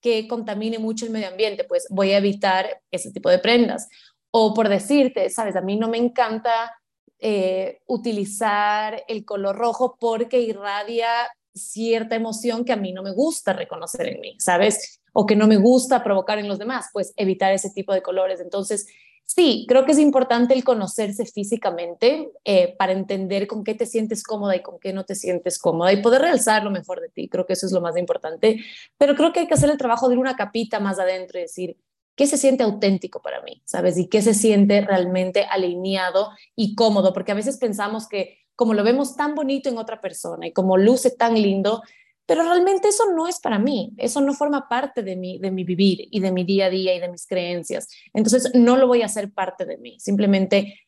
que 0.00 0.28
contamine 0.28 0.78
mucho 0.78 1.04
el 1.04 1.10
medio 1.10 1.28
ambiente, 1.28 1.64
pues 1.64 1.86
voy 1.90 2.12
a 2.12 2.18
evitar 2.18 2.80
ese 2.90 3.10
tipo 3.10 3.30
de 3.30 3.38
prendas. 3.38 3.88
O 4.30 4.54
por 4.54 4.68
decirte, 4.68 5.30
sabes, 5.30 5.56
a 5.56 5.62
mí 5.62 5.76
no 5.76 5.88
me 5.88 5.98
encanta 5.98 6.74
eh, 7.18 7.80
utilizar 7.86 9.02
el 9.08 9.24
color 9.24 9.56
rojo 9.56 9.96
porque 9.98 10.40
irradia 10.40 11.08
cierta 11.54 12.14
emoción 12.14 12.64
que 12.64 12.72
a 12.72 12.76
mí 12.76 12.92
no 12.92 13.02
me 13.02 13.12
gusta 13.12 13.52
reconocer 13.54 14.06
en 14.08 14.20
mí, 14.20 14.36
¿sabes? 14.38 15.00
O 15.12 15.24
que 15.24 15.34
no 15.34 15.46
me 15.46 15.56
gusta 15.56 16.04
provocar 16.04 16.38
en 16.38 16.48
los 16.48 16.58
demás, 16.58 16.90
pues 16.92 17.14
evitar 17.16 17.52
ese 17.52 17.70
tipo 17.70 17.94
de 17.94 18.02
colores. 18.02 18.40
Entonces, 18.40 18.86
Sí, 19.26 19.66
creo 19.68 19.84
que 19.84 19.90
es 19.90 19.98
importante 19.98 20.54
el 20.54 20.62
conocerse 20.62 21.26
físicamente 21.26 22.30
eh, 22.44 22.76
para 22.78 22.92
entender 22.92 23.48
con 23.48 23.64
qué 23.64 23.74
te 23.74 23.84
sientes 23.84 24.22
cómoda 24.22 24.54
y 24.54 24.62
con 24.62 24.78
qué 24.78 24.92
no 24.92 25.04
te 25.04 25.16
sientes 25.16 25.58
cómoda 25.58 25.92
y 25.92 26.00
poder 26.00 26.22
realzar 26.22 26.62
lo 26.62 26.70
mejor 26.70 27.00
de 27.00 27.08
ti. 27.08 27.28
Creo 27.28 27.44
que 27.44 27.54
eso 27.54 27.66
es 27.66 27.72
lo 27.72 27.80
más 27.80 27.96
importante. 27.96 28.60
Pero 28.96 29.16
creo 29.16 29.32
que 29.32 29.40
hay 29.40 29.48
que 29.48 29.54
hacer 29.54 29.68
el 29.68 29.78
trabajo 29.78 30.08
de 30.08 30.14
ir 30.14 30.20
una 30.20 30.36
capita 30.36 30.78
más 30.78 31.00
adentro 31.00 31.38
y 31.38 31.42
decir, 31.42 31.76
¿qué 32.14 32.28
se 32.28 32.38
siente 32.38 32.62
auténtico 32.62 33.20
para 33.20 33.42
mí? 33.42 33.62
¿Sabes? 33.64 33.98
Y 33.98 34.08
qué 34.08 34.22
se 34.22 34.32
siente 34.32 34.80
realmente 34.80 35.44
alineado 35.44 36.30
y 36.54 36.76
cómodo, 36.76 37.12
porque 37.12 37.32
a 37.32 37.36
veces 37.36 37.58
pensamos 37.58 38.08
que 38.08 38.38
como 38.54 38.74
lo 38.74 38.84
vemos 38.84 39.16
tan 39.16 39.34
bonito 39.34 39.68
en 39.68 39.76
otra 39.76 40.00
persona 40.00 40.46
y 40.46 40.52
como 40.52 40.76
luce 40.76 41.10
tan 41.10 41.34
lindo, 41.34 41.82
pero 42.26 42.42
realmente 42.42 42.88
eso 42.88 43.04
no 43.12 43.28
es 43.28 43.38
para 43.38 43.58
mí, 43.58 43.92
eso 43.96 44.20
no 44.20 44.34
forma 44.34 44.68
parte 44.68 45.02
de 45.02 45.16
mi, 45.16 45.38
de 45.38 45.52
mi 45.52 45.62
vivir 45.62 46.08
y 46.10 46.20
de 46.20 46.32
mi 46.32 46.44
día 46.44 46.66
a 46.66 46.70
día 46.70 46.94
y 46.94 47.00
de 47.00 47.08
mis 47.08 47.26
creencias. 47.26 47.88
Entonces 48.12 48.50
no 48.54 48.76
lo 48.76 48.88
voy 48.88 49.02
a 49.02 49.06
hacer 49.06 49.32
parte 49.32 49.64
de 49.64 49.78
mí, 49.78 49.98
simplemente 50.00 50.80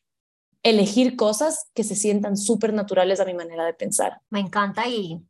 elegir 0.61 1.15
cosas 1.15 1.69
que 1.73 1.85
se 1.85 1.95
sientan 1.95 2.35
súper 2.35 2.73
naturales 2.73 3.21
a 3.21 3.25
mi 3.25 3.33
manera 3.33 3.65
de 3.65 3.73
pensar. 3.73 4.19
Me 4.29 4.41
encanta 4.41 4.85
y 4.87 5.21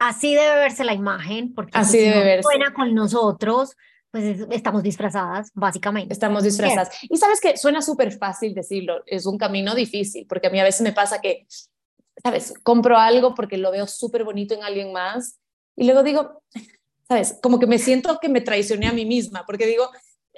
así 0.00 0.34
debe 0.34 0.56
verse 0.56 0.84
la 0.84 0.94
imagen, 0.94 1.54
porque 1.54 1.78
así 1.78 1.98
si 1.98 2.04
debe 2.04 2.24
verse. 2.24 2.42
Buena 2.42 2.74
con 2.74 2.92
nosotros, 2.92 3.76
pues 4.10 4.40
estamos 4.50 4.82
disfrazadas, 4.82 5.50
básicamente. 5.54 6.12
Estamos 6.12 6.42
disfrazadas. 6.42 6.90
Y 7.02 7.16
sabes 7.16 7.40
que 7.40 7.56
suena 7.56 7.80
súper 7.80 8.10
fácil 8.10 8.54
decirlo, 8.54 9.02
es 9.06 9.26
un 9.26 9.38
camino 9.38 9.76
difícil, 9.76 10.26
porque 10.28 10.48
a 10.48 10.50
mí 10.50 10.58
a 10.58 10.64
veces 10.64 10.82
me 10.82 10.92
pasa 10.92 11.20
que, 11.20 11.46
sabes, 12.20 12.54
compro 12.64 12.98
algo 12.98 13.36
porque 13.36 13.56
lo 13.56 13.70
veo 13.70 13.86
súper 13.86 14.24
bonito 14.24 14.54
en 14.54 14.64
alguien 14.64 14.92
más 14.92 15.38
y 15.76 15.84
luego 15.84 16.02
digo, 16.02 16.42
¿sabes? 17.08 17.38
Como 17.42 17.58
que 17.58 17.66
me 17.66 17.78
siento 17.78 18.18
que 18.20 18.28
me 18.28 18.40
traicioné 18.40 18.86
a 18.86 18.92
mí 18.92 19.04
misma, 19.04 19.44
porque 19.46 19.66
digo, 19.66 19.90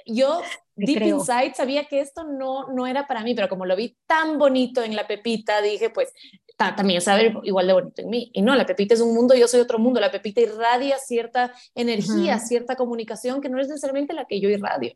yo 0.05 0.41
deep 0.75 1.01
inside 1.03 1.53
sabía 1.55 1.85
que 1.85 1.99
esto 1.99 2.23
no, 2.23 2.67
no 2.67 2.87
era 2.87 3.07
para 3.07 3.23
mí, 3.23 3.35
pero 3.35 3.49
como 3.49 3.65
lo 3.65 3.75
vi 3.75 3.97
tan 4.05 4.37
bonito 4.37 4.83
en 4.83 4.95
la 4.95 5.07
Pepita, 5.07 5.61
dije, 5.61 5.89
pues 5.89 6.13
también 6.57 7.01
sabe 7.01 7.35
igual 7.43 7.67
de 7.67 7.73
bonito 7.73 8.01
en 8.01 8.09
mí. 8.09 8.31
Y 8.33 8.41
no, 8.41 8.55
la 8.55 8.65
Pepita 8.65 8.95
es 8.95 9.01
un 9.01 9.13
mundo, 9.13 9.35
yo 9.35 9.47
soy 9.47 9.59
otro 9.59 9.77
mundo. 9.79 9.99
La 9.99 10.11
Pepita 10.11 10.41
irradia 10.41 10.97
cierta 10.97 11.53
energía, 11.75 12.39
cierta 12.39 12.75
comunicación 12.75 13.41
que 13.41 13.49
no 13.49 13.59
es 13.59 13.67
necesariamente 13.67 14.13
la 14.13 14.25
que 14.25 14.39
yo 14.39 14.49
irradio. 14.49 14.93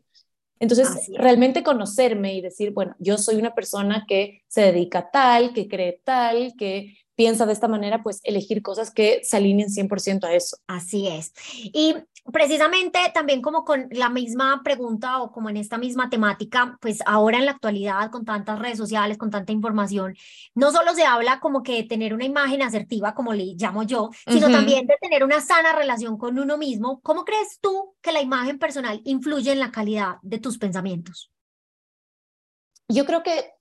Entonces, 0.58 1.08
realmente 1.16 1.62
conocerme 1.62 2.34
y 2.34 2.40
decir, 2.40 2.72
bueno, 2.72 2.94
yo 2.98 3.18
soy 3.18 3.36
una 3.36 3.54
persona 3.54 4.04
que 4.06 4.42
se 4.46 4.62
dedica 4.62 5.00
a 5.00 5.10
tal, 5.10 5.52
que 5.52 5.66
cree 5.68 6.00
tal, 6.04 6.54
que 6.56 6.98
piensa 7.14 7.46
de 7.46 7.52
esta 7.52 7.68
manera, 7.68 8.02
pues 8.02 8.20
elegir 8.24 8.62
cosas 8.62 8.90
que 8.90 9.20
se 9.22 9.36
alineen 9.36 9.68
100% 9.68 10.24
a 10.24 10.34
eso. 10.34 10.56
Así 10.66 11.08
es. 11.08 11.32
Y 11.64 11.94
precisamente 12.32 12.98
también 13.12 13.42
como 13.42 13.64
con 13.64 13.88
la 13.90 14.08
misma 14.08 14.62
pregunta 14.62 15.20
o 15.22 15.32
como 15.32 15.50
en 15.50 15.56
esta 15.56 15.78
misma 15.78 16.08
temática, 16.08 16.78
pues 16.80 17.00
ahora 17.04 17.38
en 17.38 17.46
la 17.46 17.52
actualidad 17.52 18.10
con 18.10 18.24
tantas 18.24 18.58
redes 18.58 18.78
sociales, 18.78 19.18
con 19.18 19.30
tanta 19.30 19.52
información, 19.52 20.14
no 20.54 20.70
solo 20.70 20.94
se 20.94 21.04
habla 21.04 21.40
como 21.40 21.62
que 21.62 21.74
de 21.74 21.82
tener 21.84 22.14
una 22.14 22.24
imagen 22.24 22.62
asertiva, 22.62 23.14
como 23.14 23.32
le 23.32 23.54
llamo 23.56 23.82
yo, 23.82 24.10
sino 24.26 24.50
también 24.50 24.86
de 24.86 24.94
tener 25.00 25.24
una 25.24 25.40
sana 25.40 25.72
relación 25.72 26.16
con 26.16 26.38
uno 26.38 26.56
mismo. 26.56 27.00
¿Cómo 27.00 27.24
crees 27.24 27.58
tú 27.60 27.94
que 28.00 28.12
la 28.12 28.22
imagen 28.22 28.58
personal 28.58 29.00
influye 29.04 29.52
en 29.52 29.60
la 29.60 29.72
calidad 29.72 30.16
de 30.22 30.38
tus 30.38 30.58
pensamientos? 30.58 31.32
Yo 32.88 33.04
creo 33.04 33.22
que 33.22 33.52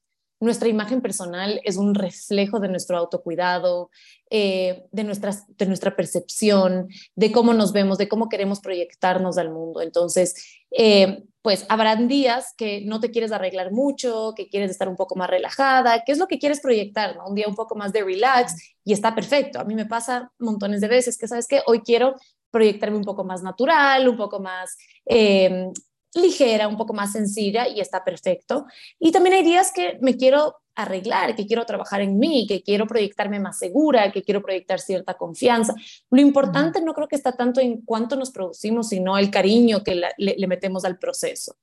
nuestra 0.42 0.68
imagen 0.68 1.02
personal 1.02 1.62
es 1.64 1.78
un 1.78 1.94
reflejo 1.94 2.60
de 2.60 2.68
nuestro 2.68 2.98
autocuidado, 2.98 3.92
eh, 4.32 4.86
de, 4.92 5.04
nuestras, 5.04 5.46
de 5.56 5.68
nuestra 5.68 5.96
percepción, 5.96 6.90
de 7.16 7.32
cómo 7.32 7.54
nos 7.54 7.72
vemos, 7.74 8.00
de 8.00 8.10
cómo 8.10 8.28
queremos 8.28 8.60
proyectarnos 8.60 9.38
al 9.38 9.52
mundo. 9.52 9.82
Entonces, 9.82 10.60
eh, 10.72 11.24
pues 11.44 11.66
habrán 11.70 12.08
días 12.08 12.56
que 12.58 12.82
no 12.82 13.00
te 13.00 13.12
quieres 13.12 13.32
arreglar 13.32 13.72
mucho, 13.72 14.34
que 14.36 14.50
quieres 14.50 14.72
estar 14.72 14.90
un 14.90 14.96
poco 14.96 15.16
más 15.16 15.30
relajada, 15.30 16.04
qué 16.04 16.12
es 16.12 16.18
lo 16.18 16.28
que 16.28 16.40
quieres 16.40 16.60
proyectar, 16.60 17.20
Un 17.26 17.36
día 17.36 17.48
un 17.48 17.56
poco 17.56 17.76
más 17.76 17.94
de 17.94 18.04
relax 18.04 18.56
y 18.84 18.94
está 18.94 19.14
perfecto. 19.14 19.60
A 19.60 19.64
mí 19.64 19.76
me 19.76 19.86
pasa 19.86 20.32
montones 20.40 20.82
de 20.82 20.88
veces 20.88 21.20
que, 21.20 21.28
¿sabes 21.28 21.48
qué? 21.48 21.62
Hoy 21.68 21.82
quiero 21.82 22.16
proyectarme 22.50 22.98
un 22.98 23.04
poco 23.04 23.24
más 23.24 23.44
natural, 23.44 24.08
un 24.10 24.18
poco 24.18 24.40
más 24.40 24.76
eh, 25.06 25.68
ligera, 26.14 26.68
un 26.68 26.78
poco 26.78 26.94
más 26.94 27.14
sencilla 27.14 27.68
y 27.68 27.80
está 27.80 28.04
perfecto. 28.04 28.66
Y 29.00 29.12
también 29.12 29.36
hay 29.36 29.44
días 29.44 29.72
que 29.72 29.98
me 30.02 30.18
quiero 30.18 30.58
arreglar, 30.76 31.36
que 31.36 31.46
quiero 31.46 31.66
trabajar 31.66 32.02
en 32.02 32.18
mí, 32.18 32.46
que 32.48 32.64
quiero 32.64 32.88
proyectarme 32.88 33.40
más 33.40 33.60
segura, 33.60 34.12
que 34.12 34.24
quiero 34.24 34.42
proyectar 34.42 34.80
cierta 34.80 35.16
confianza. 35.16 35.76
Lo 36.10 36.22
importante 36.22 36.82
no 36.82 36.94
creo 36.94 37.08
que 37.08 37.16
está 37.16 37.34
tanto 37.34 37.60
en 37.62 37.82
cuánto 37.82 38.16
nos 38.16 38.32
producimos, 38.32 38.90
sino 38.90 39.18
el 39.18 39.32
cariño 39.32 39.84
que 39.84 40.02
le, 40.18 40.48
metemos 40.48 40.86
al 40.86 40.98
proceso 40.98 41.56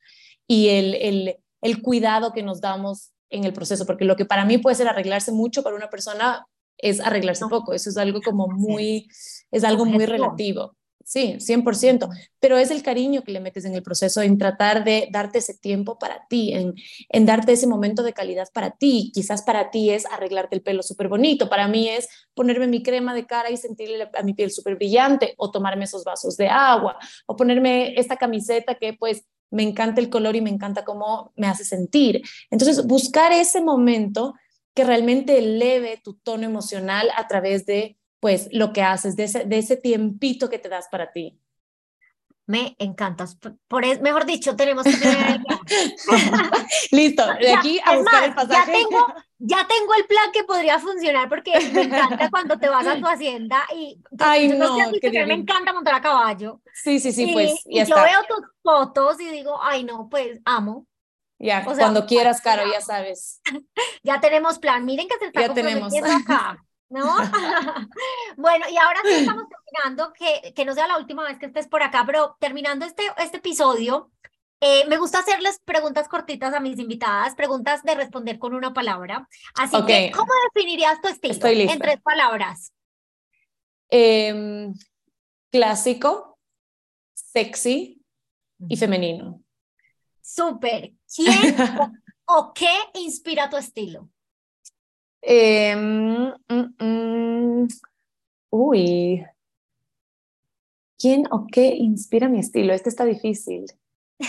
y 0.47 0.69
el, 0.69 0.95
el, 0.95 1.37
el 1.63 1.83
cuidado 1.83 2.33
que 2.33 2.43
nos 2.43 2.61
damos 2.61 3.13
en 3.31 3.45
el 3.45 3.53
proceso, 3.53 3.87
porque 3.87 4.05
lo 4.05 4.17
que 4.17 4.25
para 4.25 4.45
mí 4.45 4.59
puede 4.59 4.77
ser 4.77 4.89
arreglarse 4.89 5.33
mucho, 5.33 5.63
para 5.63 5.77
una 5.77 5.91
persona 5.91 6.47
es 6.79 7.01
arreglarse 7.01 7.47
poco. 7.49 7.75
Eso 7.75 7.91
es 7.91 7.97
algo 7.97 8.21
como 8.23 8.49
muy, 8.49 9.09
es 9.51 9.65
algo 9.65 9.85
muy 9.85 10.07
relativo. 10.07 10.77
Sí, 11.05 11.37
100%, 11.41 12.11
pero 12.39 12.59
es 12.59 12.71
el 12.71 12.83
cariño 12.83 13.23
que 13.23 13.33
le 13.33 13.41
metes 13.41 13.65
en 13.65 13.75
el 13.75 13.83
proceso, 13.83 14.21
en 14.21 14.37
tratar 14.37 14.85
de 14.85 15.09
darte 15.11 15.39
ese 15.39 15.55
tiempo 15.55 15.99
para 15.99 16.27
ti, 16.29 16.53
en, 16.53 16.75
en 17.09 17.25
darte 17.25 17.53
ese 17.53 17.67
momento 17.67 18.03
de 18.03 18.13
calidad 18.13 18.49
para 18.53 18.73
ti. 18.73 19.11
Quizás 19.15 19.41
para 19.41 19.71
ti 19.71 19.89
es 19.89 20.05
arreglarte 20.05 20.55
el 20.57 20.63
pelo 20.63 20.83
súper 20.83 21.09
bonito, 21.09 21.49
para 21.49 21.67
mí 21.67 21.89
es 21.89 22.09
ponerme 22.35 22.67
mi 22.67 22.83
crema 22.83 23.15
de 23.15 23.27
cara 23.27 23.51
y 23.51 23.57
sentirle 23.57 24.11
a 24.13 24.23
mi 24.23 24.35
piel 24.35 24.51
súper 24.51 24.77
brillante, 24.77 25.35
o 25.39 25.51
tomarme 25.51 25.85
esos 25.85 26.05
vasos 26.05 26.37
de 26.37 26.49
agua, 26.49 26.99
o 27.27 27.37
ponerme 27.37 27.95
esta 27.99 28.17
camiseta 28.17 28.75
que 28.75 28.93
pues 28.93 29.25
me 29.51 29.63
encanta 29.63 30.01
el 30.03 30.11
color 30.11 30.37
y 30.37 30.43
me 30.43 30.51
encanta 30.51 30.85
cómo 30.85 31.33
me 31.37 31.47
hace 31.47 31.65
sentir. 31.65 32.23
Entonces, 32.51 32.87
buscar 32.87 33.33
ese 33.33 33.63
momento 33.63 34.35
que 34.75 34.85
realmente 34.85 35.39
eleve 35.39 36.01
tu 36.05 36.15
tono 36.15 36.45
emocional 36.45 37.09
a 37.17 37.27
través 37.27 37.67
de 37.67 37.98
pues 38.21 38.49
lo 38.53 38.73
que 38.73 38.83
haces, 38.83 39.17
de 39.17 39.25
ese, 39.25 39.45
de 39.45 39.59
ese 39.59 39.77
tiempito 39.77 40.49
que 40.49 40.59
te 40.59 40.69
das 40.69 40.89
para 40.91 41.13
ti. 41.13 41.39
Me 42.47 42.75
encantas. 42.79 43.37
Por 43.69 43.85
eso, 43.85 44.01
mejor 44.01 44.25
dicho, 44.25 44.57
tenemos 44.57 44.83
que 44.85 44.97
tener 44.97 45.41
Listo, 46.91 47.27
de 47.35 47.53
aquí 47.53 47.79
a 47.85 47.99
buscar 47.99 48.25
el 48.25 48.35
pasaje. 48.35 48.73
Ya 48.73 48.79
tengo, 48.79 49.07
ya 49.37 49.67
tengo 49.69 49.95
el 49.95 50.07
plan 50.07 50.33
que 50.33 50.45
podría 50.45 50.79
funcionar 50.79 51.29
porque 51.29 51.53
me 51.75 51.83
encanta 51.83 52.29
cuando 52.31 52.59
te 52.59 52.71
vas 52.71 52.87
a 52.87 52.99
tu 52.99 53.07
hacienda 53.07 53.67
y 53.77 54.01
Ay, 54.19 54.49
no, 54.49 54.77
me 54.79 55.35
encanta 55.35 55.75
montar 55.75 55.95
a 55.97 56.01
caballo. 56.01 56.63
Sí, 56.73 56.99
sí, 57.01 57.13
sí, 57.13 57.33
pues 57.35 57.53
y 57.67 57.85
yo 57.85 57.95
veo 57.97 58.23
tus 58.27 58.47
fotos 58.63 59.21
y 59.21 59.29
digo, 59.29 59.61
ay, 59.63 59.85
no, 59.85 60.09
pues 60.09 60.41
amo. 60.47 60.87
Ya, 61.39 61.65
cuando 61.65 62.07
quieras, 62.07 62.41
Caro, 62.41 62.65
ya 62.73 62.81
sabes. 62.81 63.41
ya 64.03 64.21
tenemos 64.21 64.59
plan. 64.59 64.85
Miren 64.87 65.07
que 65.07 65.19
se 65.19 65.27
está 65.27 65.43
ya 65.43 65.55
tenemos. 65.55 65.93
acá. 65.95 66.65
¿No? 66.91 67.17
bueno, 68.37 68.67
y 68.71 68.77
ahora 68.77 69.01
sí 69.05 69.11
estamos 69.11 69.45
terminando, 69.49 70.13
que, 70.13 70.53
que 70.55 70.65
no 70.65 70.75
sea 70.75 70.87
la 70.87 70.99
última 70.99 71.25
vez 71.25 71.39
que 71.39 71.47
estés 71.47 71.69
por 71.69 71.83
acá, 71.83 72.05
pero 72.07 72.37
terminando 72.41 72.87
este, 72.87 73.03
este 73.19 73.39
episodio, 73.39 74.11
eh, 74.61 74.87
me 74.89 74.99
gusta 74.99 75.21
hacerles 75.21 75.61
preguntas 75.65 76.09
cortitas 76.09 76.53
a 76.53 76.61
mis 76.61 76.79
invitadas, 76.79 77.35
preguntas 77.37 77.83
de 77.85 77.95
responder 77.95 78.39
con 78.39 78.55
una 78.55 78.73
palabra. 78.73 79.29
Así 79.55 79.77
que, 79.87 80.11
¿cómo 80.13 80.33
definirías 80.53 81.01
tu 81.01 81.09
estilo 81.09 81.47
en 81.47 81.79
tres 81.79 82.01
palabras? 82.03 82.73
Em, 83.89 84.75
clásico, 85.51 86.39
sexy 87.15 88.03
y 88.69 88.77
femenino. 88.77 89.43
Súper. 90.21 90.93
¿Quién 91.15 91.33
o 92.27 92.53
qué 92.53 92.75
inspira 92.95 93.49
tu 93.49 93.57
estilo? 93.57 94.11
Eh, 95.23 95.75
mm, 95.77 96.33
mm, 96.79 97.69
uy, 98.51 99.25
¿quién 100.99 101.25
o 101.31 101.47
qué 101.51 101.75
inspira 101.77 102.29
mi 102.29 102.41
estilo? 102.41 102.73
Este 102.73 102.89
está 102.89 103.05
difícil. 103.05 103.67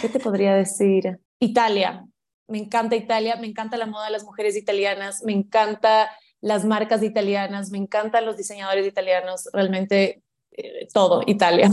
¿Qué 0.02 0.10
te 0.10 0.20
podría 0.20 0.56
decir? 0.56 1.20
Italia. 1.40 2.06
Me 2.48 2.58
encanta 2.58 2.96
Italia, 2.96 3.36
me 3.36 3.48
encanta 3.48 3.78
la 3.78 3.86
moda 3.86 4.06
de 4.06 4.12
las 4.12 4.24
mujeres 4.24 4.56
italianas, 4.58 5.22
me 5.24 5.34
encanta 5.34 6.10
las 6.42 6.66
marcas 6.66 7.04
italianas, 7.04 7.70
me 7.70 7.78
encantan 7.78 8.26
los 8.26 8.38
diseñadores 8.38 8.88
italianos, 8.88 9.50
realmente 9.54 10.24
eh, 10.52 10.88
todo, 10.94 11.22
Italia. 11.28 11.70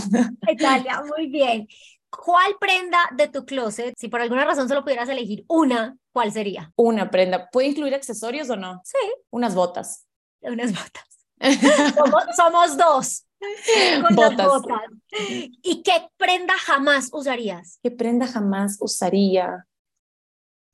Italia, 0.49 1.03
muy 1.17 1.29
bien. 1.29 1.67
¿Cuál 2.11 2.57
prenda 2.61 2.99
de 3.15 3.29
tu 3.29 3.45
closet, 3.45 3.95
si 3.97 4.09
por 4.09 4.21
alguna 4.21 4.45
razón 4.45 4.69
solo 4.69 4.83
pudieras 4.83 5.09
elegir 5.09 5.45
una, 5.49 5.97
cuál 6.13 6.33
sería? 6.33 6.73
Una 6.77 7.11
prenda. 7.11 7.49
¿Puede 7.51 7.69
incluir 7.69 7.95
accesorios 7.95 8.49
o 8.51 8.57
no? 8.57 8.81
Sí. 8.85 8.99
Unas 9.31 9.55
botas. 9.55 10.07
Unas 10.41 10.73
botas. 10.73 11.27
somos, 12.37 12.77
dos. 12.77 13.27
botas. 14.15 14.47
botas. 14.47 14.81
¿Y 15.11 15.83
qué 15.83 16.09
prenda 16.17 16.55
jamás 16.55 17.11
usarías? 17.13 17.79
¿Qué 17.83 17.91
prenda 17.91 18.27
jamás 18.27 18.79
usaría? 18.81 19.67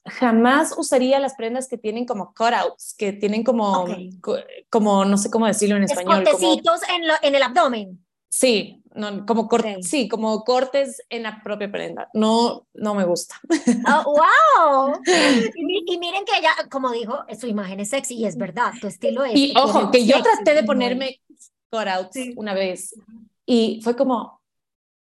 Jamás 0.05 0.75
usaría 0.77 1.21
las 1.21 1.35
prendas 1.35 1.69
que 1.69 1.79
tienen 1.79 2.07
como 2.07 2.35
cutouts, 2.35 2.95
que 2.99 3.13
tienen 3.13 3.45
como, 3.45 3.87
como 4.69 5.05
no 5.05 5.17
sé 5.17 5.31
cómo 5.31 5.47
decirlo 5.47 5.77
en 5.77 5.85
español. 5.85 6.25
Como... 6.31 6.55
en, 6.55 7.03
en 7.23 7.35
el 7.35 7.43
abdomen. 7.43 8.05
Sí, 8.35 8.83
no, 8.95 9.27
como 9.27 9.47
sí, 9.83 10.09
como 10.09 10.43
cortes 10.43 11.03
en 11.11 11.25
la 11.25 11.43
propia 11.43 11.71
prenda. 11.71 12.09
No, 12.15 12.67
no 12.73 12.95
me 12.95 13.05
gusta. 13.05 13.39
Oh, 13.87 14.15
wow. 14.15 15.03
Y, 15.55 15.99
miren 15.99 16.25
que 16.25 16.39
ella, 16.39 16.51
como 16.71 16.91
dijo, 16.93 17.27
su 17.39 17.47
imagen 17.47 17.81
es 17.81 17.91
sexy 17.91 18.15
y 18.15 18.25
es 18.25 18.39
verdad, 18.39 18.73
tu 18.81 18.87
estilo 18.87 19.23
es. 19.27 19.37
Y 19.37 19.53
ojo, 19.55 19.91
que 19.91 20.07
yo 20.07 20.23
traté 20.23 20.55
de 20.55 20.63
ponerme 20.63 21.21
cutouts 21.69 22.17
una 22.37 22.55
vez 22.55 22.95
y 23.45 23.81
fue 23.85 23.95
como, 23.95 24.41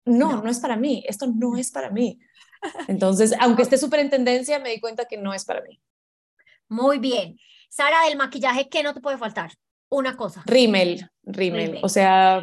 no, 0.04 0.42
no, 0.42 0.50
es 0.50 0.60
para 0.60 0.76
mí, 0.76 1.02
esto 1.08 1.26
no 1.26 1.56
es 1.56 1.70
para 1.70 1.88
mí. 1.88 2.20
Entonces, 2.86 3.34
aunque 3.40 3.62
esté 3.62 3.78
súper 3.78 4.00
en 4.00 4.10
tendencia, 4.10 4.58
me 4.58 4.72
di 4.72 4.80
cuenta 4.80 5.06
que 5.06 5.16
no 5.16 5.32
es 5.32 5.46
para 5.46 5.62
mí. 5.62 5.80
Muy 6.68 6.98
bien. 6.98 7.38
Sara, 7.70 8.04
del 8.04 8.18
maquillaje, 8.18 8.68
¿qué 8.68 8.82
no 8.82 8.92
te 8.92 9.00
puede 9.00 9.16
faltar? 9.16 9.52
Una 9.88 10.18
cosa. 10.18 10.42
rímel. 10.44 11.08
rímel. 11.22 11.80
O 11.82 11.88
sea, 11.88 12.42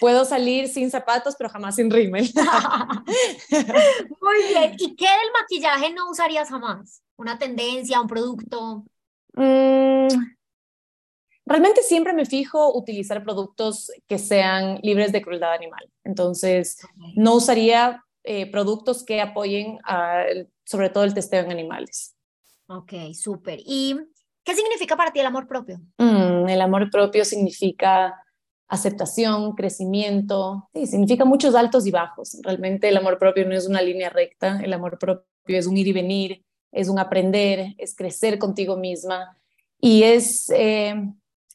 Puedo 0.00 0.24
salir 0.24 0.68
sin 0.68 0.90
zapatos, 0.90 1.34
pero 1.36 1.50
jamás 1.50 1.76
sin 1.76 1.90
rímel. 1.90 2.28
Muy 4.20 4.42
bien. 4.48 4.74
¿Y 4.78 4.96
qué 4.96 5.06
del 5.06 5.32
maquillaje 5.40 5.92
no 5.92 6.10
usarías 6.10 6.48
jamás? 6.48 7.02
¿Una 7.16 7.38
tendencia, 7.38 8.00
un 8.00 8.08
producto? 8.08 8.84
Mm, 9.34 10.08
realmente 11.46 11.82
siempre 11.82 12.12
me 12.12 12.26
fijo 12.26 12.76
utilizar 12.76 13.22
productos 13.22 13.90
que 14.08 14.18
sean 14.18 14.78
libres 14.82 15.12
de 15.12 15.22
crueldad 15.22 15.52
animal. 15.52 15.90
Entonces, 16.02 16.78
no 17.14 17.36
usaría 17.36 18.04
eh, 18.24 18.50
productos 18.50 19.04
que 19.04 19.20
apoyen 19.20 19.78
sobre 20.64 20.90
todo 20.90 21.04
el 21.04 21.14
testeo 21.14 21.44
en 21.44 21.52
animales. 21.52 22.16
Ok, 22.66 22.92
súper. 23.12 23.60
¿Y 23.64 23.96
qué 24.42 24.54
significa 24.54 24.96
para 24.96 25.12
ti 25.12 25.20
el 25.20 25.26
amor 25.26 25.46
propio? 25.46 25.78
Mm, 25.98 26.48
el 26.48 26.60
amor 26.60 26.90
propio 26.90 27.24
significa 27.24 28.23
aceptación, 28.74 29.54
crecimiento, 29.54 30.68
sí, 30.74 30.86
significa 30.86 31.24
muchos 31.24 31.54
altos 31.54 31.86
y 31.86 31.90
bajos. 31.90 32.36
Realmente 32.42 32.88
el 32.88 32.96
amor 32.96 33.18
propio 33.18 33.46
no 33.46 33.54
es 33.54 33.66
una 33.66 33.82
línea 33.82 34.10
recta, 34.10 34.60
el 34.62 34.72
amor 34.72 34.98
propio 34.98 35.24
es 35.46 35.66
un 35.66 35.76
ir 35.76 35.88
y 35.88 35.92
venir, 35.92 36.44
es 36.72 36.88
un 36.88 36.98
aprender, 36.98 37.74
es 37.78 37.94
crecer 37.94 38.38
contigo 38.38 38.76
misma 38.76 39.36
y 39.80 40.02
es 40.02 40.50
eh, 40.50 40.94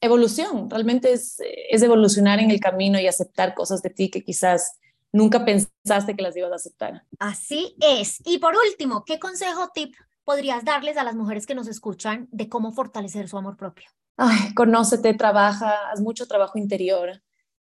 evolución, 0.01 0.70
realmente 0.70 1.11
es, 1.13 1.38
es 1.70 1.82
evolucionar 1.82 2.39
en 2.39 2.51
el 2.51 2.59
camino 2.59 2.99
y 2.99 3.07
aceptar 3.07 3.53
cosas 3.53 3.82
de 3.82 3.89
ti 3.89 4.09
que 4.09 4.24
quizás 4.24 4.78
nunca 5.11 5.45
pensaste 5.45 6.15
que 6.15 6.22
las 6.22 6.36
ibas 6.38 6.51
a 6.51 6.55
aceptar. 6.55 7.03
Así 7.20 7.76
es. 7.82 8.22
Y 8.26 8.39
por 8.39 8.55
último, 8.55 9.03
¿qué 9.05 9.20
consejo 9.20 9.70
tip 9.74 9.95
podrías 10.24 10.63
darles 10.63 10.97
a 10.97 11.03
las 11.03 11.15
mujeres 11.15 11.45
que 11.45 11.55
nos 11.55 11.67
escuchan 11.67 12.28
de 12.32 12.49
cómo 12.49 12.72
fortalecer 12.72 13.28
su 13.28 13.38
amor 13.38 13.57
propio? 13.57 13.89
Ay, 14.20 14.53
conócete, 14.53 15.13
trabaja, 15.13 15.89
haz 15.89 16.01
mucho 16.01 16.28
trabajo 16.28 16.59
interior. 16.59 17.22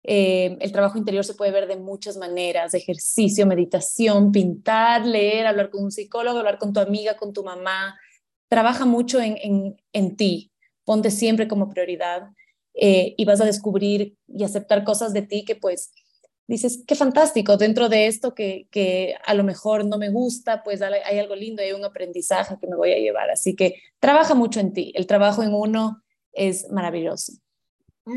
Eh, 0.02 0.56
el 0.60 0.72
trabajo 0.72 0.98
interior 0.98 1.24
se 1.24 1.34
puede 1.34 1.52
ver 1.52 1.68
de 1.68 1.76
muchas 1.76 2.16
maneras, 2.16 2.74
ejercicio, 2.74 3.46
meditación, 3.46 4.32
pintar, 4.32 5.06
leer, 5.06 5.46
hablar 5.46 5.70
con 5.70 5.84
un 5.84 5.92
psicólogo, 5.92 6.38
hablar 6.38 6.58
con 6.58 6.72
tu 6.72 6.80
amiga, 6.80 7.16
con 7.16 7.32
tu 7.32 7.44
mamá. 7.44 7.96
Trabaja 8.48 8.84
mucho 8.84 9.20
en, 9.20 9.36
en, 9.40 9.80
en 9.92 10.16
ti, 10.16 10.50
ponte 10.84 11.12
siempre 11.12 11.46
como 11.46 11.70
prioridad 11.70 12.30
eh, 12.74 13.14
y 13.16 13.24
vas 13.24 13.40
a 13.40 13.44
descubrir 13.44 14.16
y 14.26 14.42
aceptar 14.42 14.82
cosas 14.82 15.12
de 15.12 15.22
ti 15.22 15.44
que 15.44 15.54
pues 15.54 15.92
dices, 16.48 16.82
qué 16.84 16.96
fantástico, 16.96 17.56
dentro 17.56 17.88
de 17.88 18.08
esto 18.08 18.34
que, 18.34 18.66
que 18.72 19.14
a 19.24 19.34
lo 19.34 19.44
mejor 19.44 19.84
no 19.84 19.98
me 19.98 20.10
gusta, 20.10 20.64
pues 20.64 20.82
hay 20.82 21.18
algo 21.20 21.36
lindo, 21.36 21.62
hay 21.62 21.70
un 21.70 21.84
aprendizaje 21.84 22.56
que 22.60 22.66
me 22.66 22.74
voy 22.74 22.90
a 22.90 22.98
llevar. 22.98 23.30
Así 23.30 23.54
que 23.54 23.76
trabaja 24.00 24.34
mucho 24.34 24.58
en 24.58 24.72
ti, 24.72 24.92
el 24.96 25.06
trabajo 25.06 25.44
en 25.44 25.54
uno 25.54 26.02
es 26.32 26.70
maravilloso. 26.70 27.32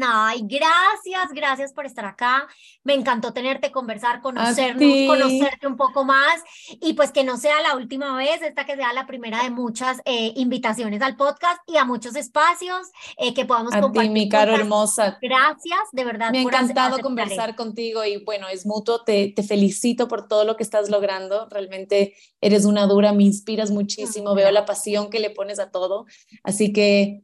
Ay, 0.02 0.42
gracias, 0.44 1.32
gracias 1.34 1.74
por 1.74 1.86
estar 1.86 2.06
acá. 2.06 2.48
Me 2.84 2.94
encantó 2.94 3.34
tenerte, 3.34 3.72
conversar, 3.72 4.22
conocernos, 4.22 5.08
conocerte 5.08 5.68
un 5.68 5.76
poco 5.76 6.06
más 6.06 6.42
y 6.82 6.94
pues 6.94 7.12
que 7.12 7.24
no 7.24 7.38
sea 7.38 7.62
la 7.62 7.76
última 7.76 8.16
vez, 8.16 8.42
esta 8.42 8.66
que 8.66 8.76
sea 8.76 8.94
la 8.94 9.06
primera 9.06 9.44
de 9.44 9.50
muchas 9.50 10.00
eh, 10.06 10.34
invitaciones 10.36 11.02
al 11.02 11.16
podcast 11.16 11.60
y 11.68 11.78
a 11.78 11.86
muchos 11.86 12.16
espacios 12.16 12.88
eh, 13.18 13.34
que 13.34 13.46
podamos 13.46 13.74
a 13.74 13.82
compartir. 13.82 14.10
Ti, 14.10 14.14
mi 14.14 14.30
caro 14.30 14.56
hermosa. 14.56 15.18
Gracias, 15.22 15.82
de 15.92 16.06
verdad. 16.06 16.32
Me 16.32 16.40
ha 16.40 16.44
encantado 16.44 17.00
conversar 17.00 17.56
contigo 17.56 18.06
y 18.06 18.24
bueno, 18.24 18.48
es 18.48 18.66
mutuo. 18.66 19.04
Te, 19.04 19.34
te, 19.36 19.44
felicito 19.44 20.08
por 20.08 20.28
todo 20.28 20.46
lo 20.46 20.56
que 20.56 20.64
estás 20.64 20.90
logrando. 20.90 21.48
Realmente 21.50 22.16
eres 22.42 22.66
una 22.66 22.88
dura, 22.88 23.12
me 23.12 23.24
inspiras 23.24 23.70
muchísimo. 23.70 24.34
Veo 24.34 24.50
la 24.52 24.66
pasión 24.66 25.10
que 25.10 25.20
le 25.20 25.30
pones 25.30 25.60
a 25.60 25.72
todo. 25.72 26.06
Así 26.44 26.72
que 26.72 27.24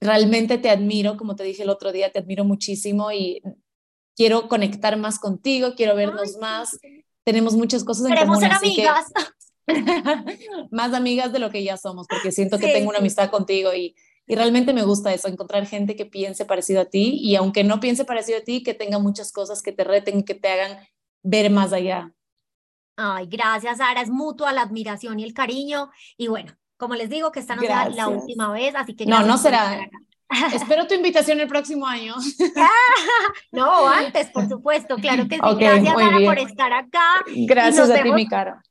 realmente 0.00 0.58
te 0.58 0.70
admiro, 0.70 1.16
como 1.16 1.36
te 1.36 1.44
dije 1.44 1.62
el 1.62 1.70
otro 1.70 1.92
día, 1.92 2.12
te 2.12 2.18
admiro 2.18 2.44
muchísimo 2.44 3.12
y 3.12 3.42
quiero 4.14 4.48
conectar 4.48 4.96
más 4.96 5.18
contigo, 5.18 5.74
quiero 5.76 5.94
vernos 5.94 6.36
más. 6.38 6.78
Tenemos 7.24 7.54
muchas 7.54 7.84
cosas 7.84 8.06
en 8.06 8.14
Queremos 8.14 8.40
ser 8.40 8.52
amigas. 8.52 9.12
más 10.70 10.94
amigas 10.94 11.32
de 11.32 11.38
lo 11.40 11.50
que 11.50 11.64
ya 11.64 11.76
somos, 11.76 12.06
porque 12.08 12.30
siento 12.30 12.58
que 12.58 12.72
tengo 12.72 12.88
una 12.88 12.98
amistad 12.98 13.30
contigo 13.30 13.74
y, 13.74 13.96
y 14.26 14.34
realmente 14.34 14.72
me 14.72 14.84
gusta 14.84 15.12
eso, 15.12 15.28
encontrar 15.28 15.66
gente 15.66 15.96
que 15.96 16.06
piense 16.06 16.44
parecido 16.44 16.82
a 16.82 16.84
ti 16.84 17.18
y 17.20 17.34
aunque 17.34 17.64
no 17.64 17.80
piense 17.80 18.04
parecido 18.04 18.38
a 18.38 18.42
ti, 18.42 18.62
que 18.62 18.74
tenga 18.74 18.98
muchas 18.98 19.32
cosas 19.32 19.62
que 19.62 19.72
te 19.72 19.82
reten, 19.82 20.22
que 20.22 20.34
te 20.34 20.48
hagan 20.48 20.78
ver 21.22 21.50
más 21.50 21.72
allá. 21.72 22.12
Ay, 22.96 23.26
gracias, 23.26 23.78
Sara. 23.78 24.00
Es 24.00 24.08
mutua 24.08 24.52
la 24.52 24.62
admiración 24.62 25.20
y 25.20 25.24
el 25.24 25.34
cariño. 25.34 25.90
Y 26.16 26.28
bueno, 26.28 26.56
como 26.76 26.94
les 26.94 27.08
digo, 27.08 27.32
que 27.32 27.40
esta 27.40 27.54
no 27.56 27.62
será 27.62 27.88
la 27.88 28.08
última 28.08 28.52
vez, 28.52 28.74
así 28.74 28.94
que... 28.94 29.06
No, 29.06 29.22
no 29.22 29.38
será. 29.38 29.88
Espero 30.54 30.86
tu 30.86 30.94
invitación 30.94 31.40
el 31.40 31.48
próximo 31.48 31.86
año. 31.86 32.14
no, 33.52 33.88
antes, 33.88 34.30
por 34.30 34.48
supuesto, 34.48 34.96
claro 34.96 35.28
que 35.28 35.36
sí. 35.36 35.56
Gracias, 35.58 35.96
Ana, 35.96 36.18
por 36.24 36.38
estar 36.38 36.72
acá. 36.72 37.24
Gracias 37.26 37.90
a 37.90 38.02
ti, 38.02 38.12
mi 38.12 38.26
cara. 38.26 38.62